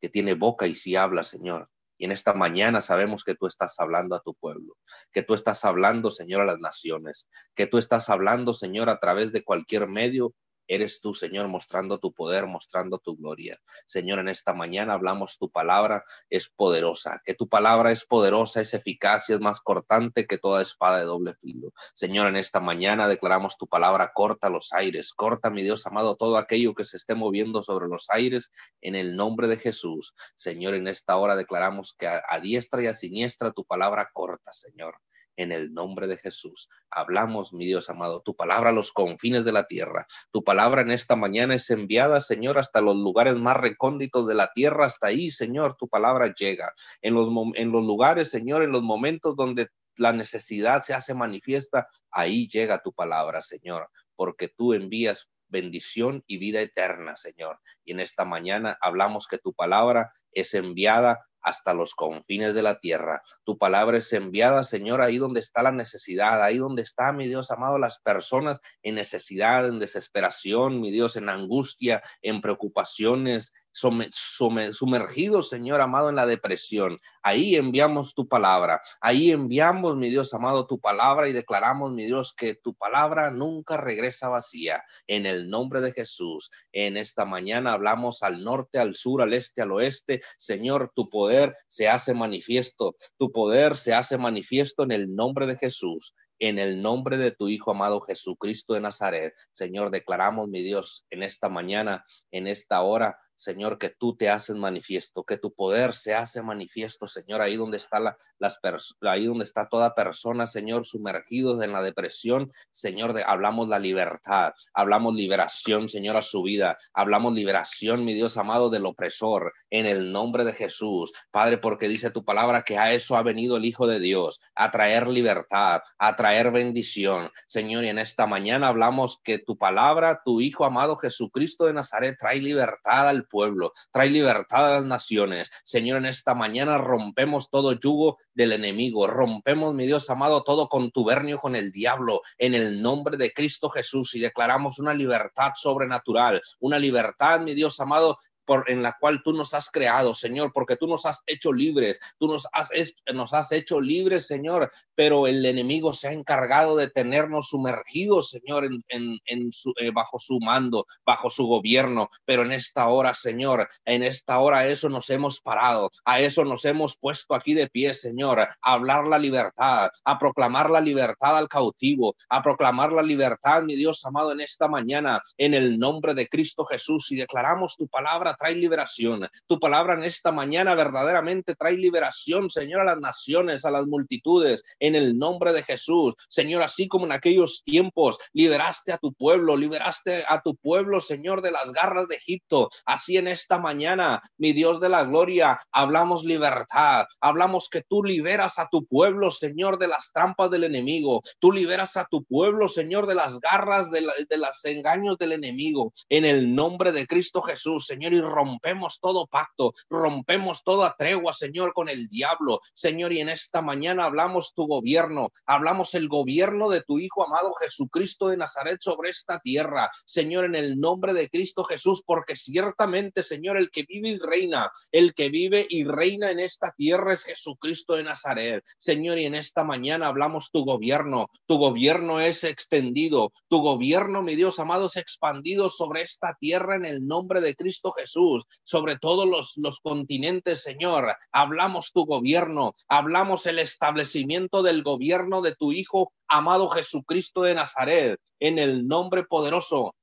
que 0.00 0.08
tiene 0.08 0.34
boca 0.34 0.68
y 0.68 0.76
sí 0.76 0.94
habla, 0.94 1.24
Señor. 1.24 1.68
Y 1.98 2.04
en 2.04 2.12
esta 2.12 2.32
mañana 2.32 2.80
sabemos 2.80 3.24
que 3.24 3.34
tú 3.34 3.46
estás 3.46 3.78
hablando 3.78 4.14
a 4.14 4.20
tu 4.20 4.34
pueblo, 4.34 4.76
que 5.12 5.22
tú 5.22 5.34
estás 5.34 5.64
hablando, 5.64 6.10
Señor, 6.10 6.42
a 6.42 6.46
las 6.46 6.60
naciones, 6.60 7.28
que 7.54 7.66
tú 7.66 7.78
estás 7.78 8.08
hablando, 8.08 8.54
Señor, 8.54 8.88
a 8.88 9.00
través 9.00 9.32
de 9.32 9.44
cualquier 9.44 9.88
medio 9.88 10.34
Eres 10.68 11.00
tú, 11.00 11.14
Señor, 11.14 11.48
mostrando 11.48 11.98
tu 11.98 12.12
poder, 12.12 12.46
mostrando 12.46 12.98
tu 12.98 13.16
gloria. 13.16 13.58
Señor, 13.86 14.18
en 14.18 14.28
esta 14.28 14.52
mañana 14.52 14.92
hablamos 14.92 15.38
tu 15.38 15.50
palabra 15.50 16.04
es 16.28 16.48
poderosa, 16.48 17.22
que 17.24 17.34
tu 17.34 17.48
palabra 17.48 17.90
es 17.90 18.04
poderosa, 18.04 18.60
es 18.60 18.74
eficaz 18.74 19.30
y 19.30 19.32
es 19.32 19.40
más 19.40 19.60
cortante 19.60 20.26
que 20.26 20.36
toda 20.36 20.60
espada 20.60 20.98
de 20.98 21.06
doble 21.06 21.34
filo. 21.36 21.72
Señor, 21.94 22.26
en 22.28 22.36
esta 22.36 22.60
mañana 22.60 23.08
declaramos 23.08 23.56
tu 23.56 23.66
palabra 23.66 24.12
corta 24.14 24.50
los 24.50 24.72
aires, 24.74 25.14
corta, 25.14 25.48
mi 25.48 25.62
Dios 25.62 25.86
amado, 25.86 26.16
todo 26.16 26.36
aquello 26.36 26.74
que 26.74 26.84
se 26.84 26.98
esté 26.98 27.14
moviendo 27.14 27.62
sobre 27.62 27.88
los 27.88 28.10
aires 28.10 28.52
en 28.82 28.94
el 28.94 29.16
nombre 29.16 29.48
de 29.48 29.56
Jesús. 29.56 30.14
Señor, 30.36 30.74
en 30.74 30.86
esta 30.86 31.16
hora 31.16 31.34
declaramos 31.34 31.94
que 31.98 32.06
a, 32.06 32.22
a 32.28 32.40
diestra 32.40 32.82
y 32.82 32.86
a 32.88 32.92
siniestra 32.92 33.52
tu 33.52 33.64
palabra 33.64 34.10
corta, 34.12 34.52
Señor 34.52 34.96
en 35.38 35.52
el 35.52 35.72
nombre 35.72 36.06
de 36.06 36.18
Jesús. 36.18 36.68
Hablamos, 36.90 37.52
mi 37.52 37.64
Dios 37.64 37.88
amado, 37.88 38.20
tu 38.20 38.34
palabra 38.34 38.70
a 38.70 38.72
los 38.72 38.92
confines 38.92 39.44
de 39.44 39.52
la 39.52 39.66
tierra. 39.66 40.06
Tu 40.32 40.42
palabra 40.42 40.82
en 40.82 40.90
esta 40.90 41.16
mañana 41.16 41.54
es 41.54 41.70
enviada, 41.70 42.20
Señor, 42.20 42.58
hasta 42.58 42.80
los 42.80 42.96
lugares 42.96 43.36
más 43.36 43.56
recónditos 43.56 44.26
de 44.26 44.34
la 44.34 44.52
tierra. 44.52 44.86
Hasta 44.86 45.06
ahí, 45.06 45.30
Señor, 45.30 45.76
tu 45.76 45.88
palabra 45.88 46.34
llega. 46.34 46.74
En 47.00 47.14
los, 47.14 47.28
lugares, 47.28 48.30
Señor, 48.30 48.62
en 48.64 48.72
los 48.72 48.82
momentos 48.82 49.36
donde 49.36 49.68
la 49.96 50.12
necesidad 50.12 50.82
se 50.82 50.92
hace 50.92 51.14
manifiesta, 51.14 51.88
ahí 52.10 52.48
llega 52.48 52.82
tu 52.82 52.92
palabra, 52.92 53.40
Señor, 53.40 53.88
porque 54.16 54.48
tú 54.48 54.74
envías 54.74 55.30
bendición 55.48 56.24
y 56.26 56.38
vida 56.38 56.60
eterna, 56.60 57.14
Señor. 57.14 57.60
Y 57.84 57.92
en 57.92 58.00
esta 58.00 58.24
mañana 58.24 58.76
hablamos 58.80 59.28
que 59.28 59.38
tu 59.38 59.54
palabra 59.54 60.12
es 60.32 60.54
enviada 60.54 61.20
hasta 61.40 61.72
los 61.72 61.94
confines 61.94 62.54
de 62.54 62.62
la 62.62 62.78
tierra. 62.78 63.22
Tu 63.44 63.56
palabra 63.56 63.98
es 63.98 64.12
enviada, 64.12 64.62
Señor, 64.64 65.00
ahí 65.00 65.18
donde 65.18 65.40
está 65.40 65.62
la 65.62 65.72
necesidad, 65.72 66.42
ahí 66.42 66.58
donde 66.58 66.82
está, 66.82 67.12
mi 67.12 67.26
Dios 67.28 67.50
amado, 67.50 67.78
las 67.78 68.00
personas 68.00 68.60
en 68.82 68.96
necesidad, 68.96 69.66
en 69.66 69.78
desesperación, 69.78 70.80
mi 70.80 70.90
Dios, 70.90 71.16
en 71.16 71.28
angustia, 71.28 72.02
en 72.22 72.40
preocupaciones, 72.40 73.52
sumergidos, 73.72 75.48
Señor 75.48 75.80
amado, 75.80 76.08
en 76.08 76.16
la 76.16 76.26
depresión. 76.26 76.98
Ahí 77.22 77.56
enviamos 77.56 78.14
tu 78.14 78.28
palabra, 78.28 78.80
ahí 79.00 79.30
enviamos, 79.30 79.96
mi 79.96 80.10
Dios 80.10 80.34
amado, 80.34 80.66
tu 80.66 80.80
palabra 80.80 81.28
y 81.28 81.32
declaramos, 81.32 81.92
mi 81.92 82.04
Dios, 82.04 82.34
que 82.36 82.54
tu 82.54 82.74
palabra 82.74 83.30
nunca 83.30 83.76
regresa 83.76 84.28
vacía. 84.28 84.84
En 85.06 85.26
el 85.26 85.48
nombre 85.48 85.80
de 85.80 85.92
Jesús, 85.92 86.50
en 86.72 86.96
esta 86.96 87.24
mañana 87.24 87.72
hablamos 87.72 88.22
al 88.22 88.42
norte, 88.42 88.78
al 88.78 88.94
sur, 88.96 89.22
al 89.22 89.32
este, 89.32 89.62
al 89.62 89.72
oeste. 89.72 90.17
Señor, 90.38 90.92
tu 90.94 91.08
poder 91.08 91.56
se 91.68 91.88
hace 91.88 92.14
manifiesto, 92.14 92.96
tu 93.18 93.32
poder 93.32 93.76
se 93.76 93.94
hace 93.94 94.18
manifiesto 94.18 94.82
en 94.82 94.92
el 94.92 95.14
nombre 95.14 95.46
de 95.46 95.56
Jesús 95.56 96.14
en 96.38 96.58
el 96.58 96.80
nombre 96.82 97.16
de 97.16 97.32
tu 97.32 97.48
Hijo 97.48 97.72
amado 97.72 98.00
Jesucristo 98.00 98.74
de 98.74 98.80
Nazaret. 98.80 99.34
Señor, 99.52 99.90
declaramos, 99.90 100.48
mi 100.48 100.62
Dios, 100.62 101.04
en 101.10 101.22
esta 101.22 101.48
mañana, 101.48 102.04
en 102.30 102.46
esta 102.46 102.82
hora, 102.82 103.18
Señor, 103.38 103.78
que 103.78 103.90
tú 103.90 104.16
te 104.16 104.28
haces 104.28 104.56
manifiesto, 104.56 105.24
que 105.24 105.38
tu 105.38 105.54
poder 105.54 105.94
se 105.94 106.14
hace 106.14 106.42
manifiesto, 106.42 107.06
Señor, 107.06 107.40
ahí 107.40 107.56
donde 107.56 107.76
está 107.76 108.00
la, 108.00 108.16
las 108.38 108.58
ahí 109.02 109.26
donde 109.26 109.44
está 109.44 109.68
toda 109.68 109.94
persona, 109.94 110.46
Señor, 110.46 110.84
sumergidos 110.84 111.62
en 111.62 111.72
la 111.72 111.80
depresión, 111.80 112.50
Señor, 112.72 113.12
de, 113.12 113.22
hablamos 113.22 113.68
la 113.68 113.78
libertad, 113.78 114.52
hablamos 114.74 115.14
liberación, 115.14 115.88
Señor, 115.88 116.16
a 116.16 116.22
su 116.22 116.42
vida, 116.42 116.78
hablamos 116.92 117.32
liberación, 117.32 118.04
mi 118.04 118.12
Dios 118.12 118.36
amado, 118.36 118.70
del 118.70 118.86
opresor, 118.86 119.52
en 119.70 119.86
el 119.86 120.10
nombre 120.10 120.44
de 120.44 120.52
Jesús, 120.52 121.12
Padre, 121.30 121.58
porque 121.58 121.88
dice 121.88 122.10
tu 122.10 122.24
palabra 122.24 122.62
que 122.62 122.76
a 122.76 122.92
eso 122.92 123.16
ha 123.16 123.22
venido 123.22 123.56
el 123.56 123.64
Hijo 123.64 123.86
de 123.86 124.00
Dios, 124.00 124.40
a 124.56 124.72
traer 124.72 125.06
libertad, 125.06 125.82
a 125.98 126.16
traer 126.16 126.50
bendición, 126.50 127.30
Señor, 127.46 127.84
y 127.84 127.88
en 127.88 127.98
esta 127.98 128.26
mañana 128.26 128.66
hablamos 128.66 129.20
que 129.22 129.38
tu 129.38 129.56
palabra, 129.56 130.22
tu 130.24 130.40
Hijo 130.40 130.64
amado 130.64 130.96
Jesucristo 130.96 131.66
de 131.66 131.74
Nazaret, 131.74 132.16
trae 132.18 132.40
libertad 132.40 133.08
al 133.08 133.27
pueblo, 133.28 133.72
trae 133.90 134.10
libertad 134.10 134.66
a 134.66 134.80
las 134.80 134.84
naciones. 134.84 135.50
Señor, 135.64 135.98
en 135.98 136.06
esta 136.06 136.34
mañana 136.34 136.78
rompemos 136.78 137.50
todo 137.50 137.72
yugo 137.72 138.18
del 138.34 138.52
enemigo, 138.52 139.06
rompemos, 139.06 139.74
mi 139.74 139.86
Dios 139.86 140.10
amado, 140.10 140.42
todo 140.42 140.68
contubernio 140.68 141.38
con 141.38 141.56
el 141.56 141.70
diablo 141.70 142.22
en 142.38 142.54
el 142.54 142.82
nombre 142.82 143.16
de 143.16 143.32
Cristo 143.32 143.68
Jesús 143.68 144.14
y 144.14 144.20
declaramos 144.20 144.78
una 144.78 144.94
libertad 144.94 145.52
sobrenatural, 145.56 146.40
una 146.60 146.78
libertad, 146.78 147.40
mi 147.40 147.54
Dios 147.54 147.78
amado, 147.80 148.18
en 148.66 148.82
la 148.82 148.96
cual 148.98 149.22
tú 149.22 149.32
nos 149.32 149.54
has 149.54 149.70
creado, 149.70 150.14
Señor, 150.14 150.52
porque 150.52 150.76
tú 150.76 150.86
nos 150.86 151.04
has 151.06 151.22
hecho 151.26 151.52
libres, 151.52 152.00
tú 152.18 152.28
nos 152.28 152.46
has, 152.52 152.70
nos 153.12 153.34
has 153.34 153.52
hecho 153.52 153.80
libres, 153.80 154.26
Señor, 154.26 154.70
pero 154.94 155.26
el 155.26 155.44
enemigo 155.44 155.92
se 155.92 156.08
ha 156.08 156.12
encargado 156.12 156.76
de 156.76 156.90
tenernos 156.90 157.48
sumergidos, 157.48 158.30
Señor, 158.30 158.68
eh, 158.88 159.90
bajo 159.92 160.18
su 160.18 160.38
mando, 160.40 160.86
bajo 161.04 161.30
su 161.30 161.46
gobierno, 161.46 162.10
pero 162.24 162.42
en 162.42 162.52
esta 162.52 162.88
hora, 162.88 163.14
Señor, 163.14 163.68
en 163.84 164.02
esta 164.02 164.38
hora 164.38 164.66
eso 164.66 164.88
nos 164.88 165.10
hemos 165.10 165.40
parado, 165.40 165.90
a 166.04 166.20
eso 166.20 166.44
nos 166.44 166.64
hemos 166.64 166.96
puesto 166.96 167.34
aquí 167.34 167.54
de 167.54 167.68
pie, 167.68 167.94
Señor, 167.94 168.40
a 168.40 168.48
hablar 168.62 169.06
la 169.06 169.18
libertad, 169.18 169.90
a 170.04 170.18
proclamar 170.18 170.70
la 170.70 170.80
libertad 170.80 171.36
al 171.36 171.48
cautivo, 171.48 172.14
a 172.28 172.42
proclamar 172.42 172.92
la 172.92 173.02
libertad, 173.02 173.62
mi 173.62 173.76
Dios 173.76 174.04
amado, 174.04 174.32
en 174.32 174.40
esta 174.40 174.68
mañana, 174.68 175.20
en 175.36 175.54
el 175.54 175.78
nombre 175.78 176.14
de 176.14 176.28
Cristo 176.28 176.64
Jesús, 176.64 177.10
y 177.10 177.16
declaramos 177.16 177.76
tu 177.76 177.88
palabra 177.88 178.36
trae 178.38 178.54
liberación. 178.54 179.28
Tu 179.46 179.58
palabra 179.58 179.94
en 179.94 180.04
esta 180.04 180.32
mañana 180.32 180.74
verdaderamente 180.74 181.54
trae 181.54 181.74
liberación, 181.74 182.50
Señor, 182.50 182.80
a 182.80 182.84
las 182.84 183.00
naciones, 183.00 183.64
a 183.64 183.70
las 183.70 183.86
multitudes, 183.86 184.62
en 184.78 184.94
el 184.94 185.18
nombre 185.18 185.52
de 185.52 185.62
Jesús. 185.62 186.14
Señor, 186.28 186.62
así 186.62 186.88
como 186.88 187.06
en 187.06 187.12
aquellos 187.12 187.62
tiempos 187.64 188.18
liberaste 188.32 188.92
a 188.92 188.98
tu 188.98 189.12
pueblo, 189.12 189.56
liberaste 189.56 190.24
a 190.28 190.40
tu 190.42 190.56
pueblo, 190.56 191.00
Señor, 191.00 191.42
de 191.42 191.50
las 191.50 191.72
garras 191.72 192.08
de 192.08 192.16
Egipto. 192.16 192.70
Así 192.86 193.16
en 193.16 193.28
esta 193.28 193.58
mañana, 193.58 194.22
mi 194.36 194.52
Dios 194.52 194.80
de 194.80 194.88
la 194.88 195.04
gloria, 195.04 195.60
hablamos 195.72 196.24
libertad, 196.24 197.06
hablamos 197.20 197.68
que 197.68 197.82
tú 197.82 198.04
liberas 198.04 198.58
a 198.58 198.68
tu 198.70 198.86
pueblo, 198.86 199.30
Señor, 199.30 199.78
de 199.78 199.88
las 199.88 200.12
trampas 200.12 200.50
del 200.50 200.64
enemigo. 200.64 201.22
Tú 201.38 201.52
liberas 201.52 201.96
a 201.96 202.06
tu 202.10 202.24
pueblo, 202.24 202.68
Señor, 202.68 203.06
de 203.06 203.14
las 203.14 203.40
garras, 203.40 203.90
de, 203.90 204.06
de 204.28 204.36
los 204.36 204.64
engaños 204.64 205.18
del 205.18 205.32
enemigo. 205.32 205.92
En 206.08 206.24
el 206.24 206.54
nombre 206.54 206.92
de 206.92 207.06
Cristo 207.06 207.42
Jesús, 207.42 207.86
Señor, 207.86 208.12
y 208.12 208.20
rompemos 208.28 209.00
todo 209.00 209.26
pacto, 209.26 209.72
rompemos 209.88 210.62
toda 210.62 210.94
tregua, 210.96 211.32
Señor, 211.32 211.72
con 211.72 211.88
el 211.88 212.08
diablo. 212.08 212.60
Señor, 212.74 213.12
y 213.12 213.20
en 213.20 213.28
esta 213.28 213.62
mañana 213.62 214.04
hablamos 214.04 214.52
tu 214.54 214.66
gobierno, 214.66 215.30
hablamos 215.46 215.94
el 215.94 216.08
gobierno 216.08 216.68
de 216.68 216.82
tu 216.82 216.98
Hijo 216.98 217.24
amado 217.24 217.52
Jesucristo 217.54 218.28
de 218.28 218.36
Nazaret 218.36 218.80
sobre 218.80 219.10
esta 219.10 219.38
tierra. 219.40 219.90
Señor, 220.04 220.44
en 220.44 220.54
el 220.54 220.78
nombre 220.78 221.12
de 221.12 221.28
Cristo 221.28 221.64
Jesús, 221.64 222.02
porque 222.04 222.36
ciertamente, 222.36 223.22
Señor, 223.22 223.56
el 223.56 223.70
que 223.70 223.84
vive 223.84 224.10
y 224.10 224.18
reina, 224.18 224.70
el 224.92 225.14
que 225.14 225.28
vive 225.28 225.66
y 225.68 225.84
reina 225.84 226.30
en 226.30 226.40
esta 226.40 226.72
tierra 226.76 227.12
es 227.12 227.24
Jesucristo 227.24 227.94
de 227.94 228.04
Nazaret. 228.04 228.64
Señor, 228.78 229.18
y 229.18 229.26
en 229.26 229.34
esta 229.34 229.64
mañana 229.64 230.08
hablamos 230.08 230.50
tu 230.50 230.64
gobierno. 230.64 231.30
Tu 231.46 231.56
gobierno 231.56 232.20
es 232.20 232.44
extendido. 232.44 233.32
Tu 233.48 233.60
gobierno, 233.60 234.22
mi 234.22 234.34
Dios 234.34 234.58
amado, 234.58 234.86
es 234.86 234.96
expandido 234.96 235.70
sobre 235.70 236.02
esta 236.02 236.36
tierra 236.40 236.76
en 236.76 236.84
el 236.84 237.06
nombre 237.06 237.40
de 237.40 237.54
Cristo 237.54 237.92
Jesús 237.92 238.07
sobre 238.12 238.98
todos 238.98 239.28
los, 239.28 239.52
los 239.56 239.80
continentes, 239.80 240.62
Señor. 240.62 241.16
Hablamos 241.32 241.92
tu 241.92 242.04
gobierno, 242.04 242.74
hablamos 242.88 243.46
el 243.46 243.58
establecimiento 243.58 244.62
del 244.62 244.82
gobierno 244.82 245.42
de 245.42 245.54
tu 245.54 245.72
Hijo 245.72 246.12
amado 246.28 246.68
Jesucristo 246.68 247.42
de 247.42 247.54
Nazaret, 247.54 248.20
en 248.40 248.58
el 248.58 248.86
nombre 248.86 249.24
poderoso 249.24 249.94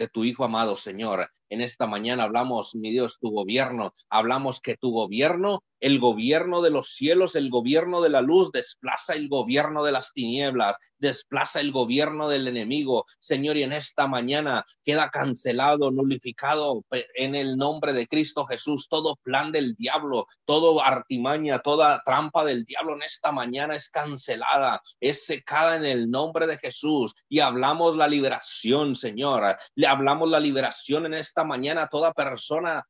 de 0.00 0.08
tu 0.08 0.24
Hijo 0.24 0.44
amado, 0.44 0.76
Señor. 0.76 1.30
En 1.50 1.60
esta 1.60 1.86
mañana 1.86 2.24
hablamos, 2.24 2.74
mi 2.74 2.90
Dios, 2.90 3.18
tu 3.20 3.30
gobierno. 3.30 3.92
Hablamos 4.08 4.60
que 4.60 4.76
tu 4.76 4.92
gobierno, 4.92 5.62
el 5.80 5.98
gobierno 5.98 6.62
de 6.62 6.70
los 6.70 6.94
cielos, 6.94 7.34
el 7.34 7.50
gobierno 7.50 8.00
de 8.00 8.10
la 8.10 8.20
luz, 8.20 8.52
desplaza 8.52 9.14
el 9.14 9.28
gobierno 9.28 9.82
de 9.82 9.92
las 9.92 10.12
tinieblas, 10.12 10.76
desplaza 10.98 11.60
el 11.60 11.72
gobierno 11.72 12.28
del 12.28 12.46
enemigo. 12.46 13.06
Señor, 13.18 13.56
y 13.56 13.62
en 13.62 13.72
esta 13.72 14.06
mañana 14.06 14.64
queda 14.84 15.10
cancelado, 15.10 15.90
nulificado 15.90 16.84
en 17.14 17.34
el 17.34 17.56
nombre 17.56 17.92
de 17.92 18.06
Cristo 18.06 18.46
Jesús 18.46 18.88
todo 18.88 19.16
plan 19.22 19.50
del 19.50 19.74
diablo, 19.74 20.26
todo 20.44 20.84
artimaña, 20.84 21.60
toda 21.60 22.02
trampa 22.04 22.44
del 22.44 22.64
diablo 22.64 22.94
en 22.94 23.02
esta 23.02 23.32
mañana 23.32 23.74
es 23.74 23.90
cancelada, 23.90 24.82
es 25.00 25.24
secada 25.24 25.76
en 25.76 25.84
el 25.84 26.10
nombre 26.10 26.46
de 26.46 26.58
Jesús. 26.58 27.14
Y 27.28 27.40
hablamos 27.40 27.96
la 27.96 28.06
liberación, 28.06 28.94
Señor. 28.94 29.56
Le 29.74 29.86
hablamos 29.86 30.28
la 30.28 30.40
liberación 30.40 31.06
en 31.06 31.14
esta 31.14 31.44
mañana 31.44 31.84
a 31.84 31.88
toda 31.88 32.12
persona 32.12 32.84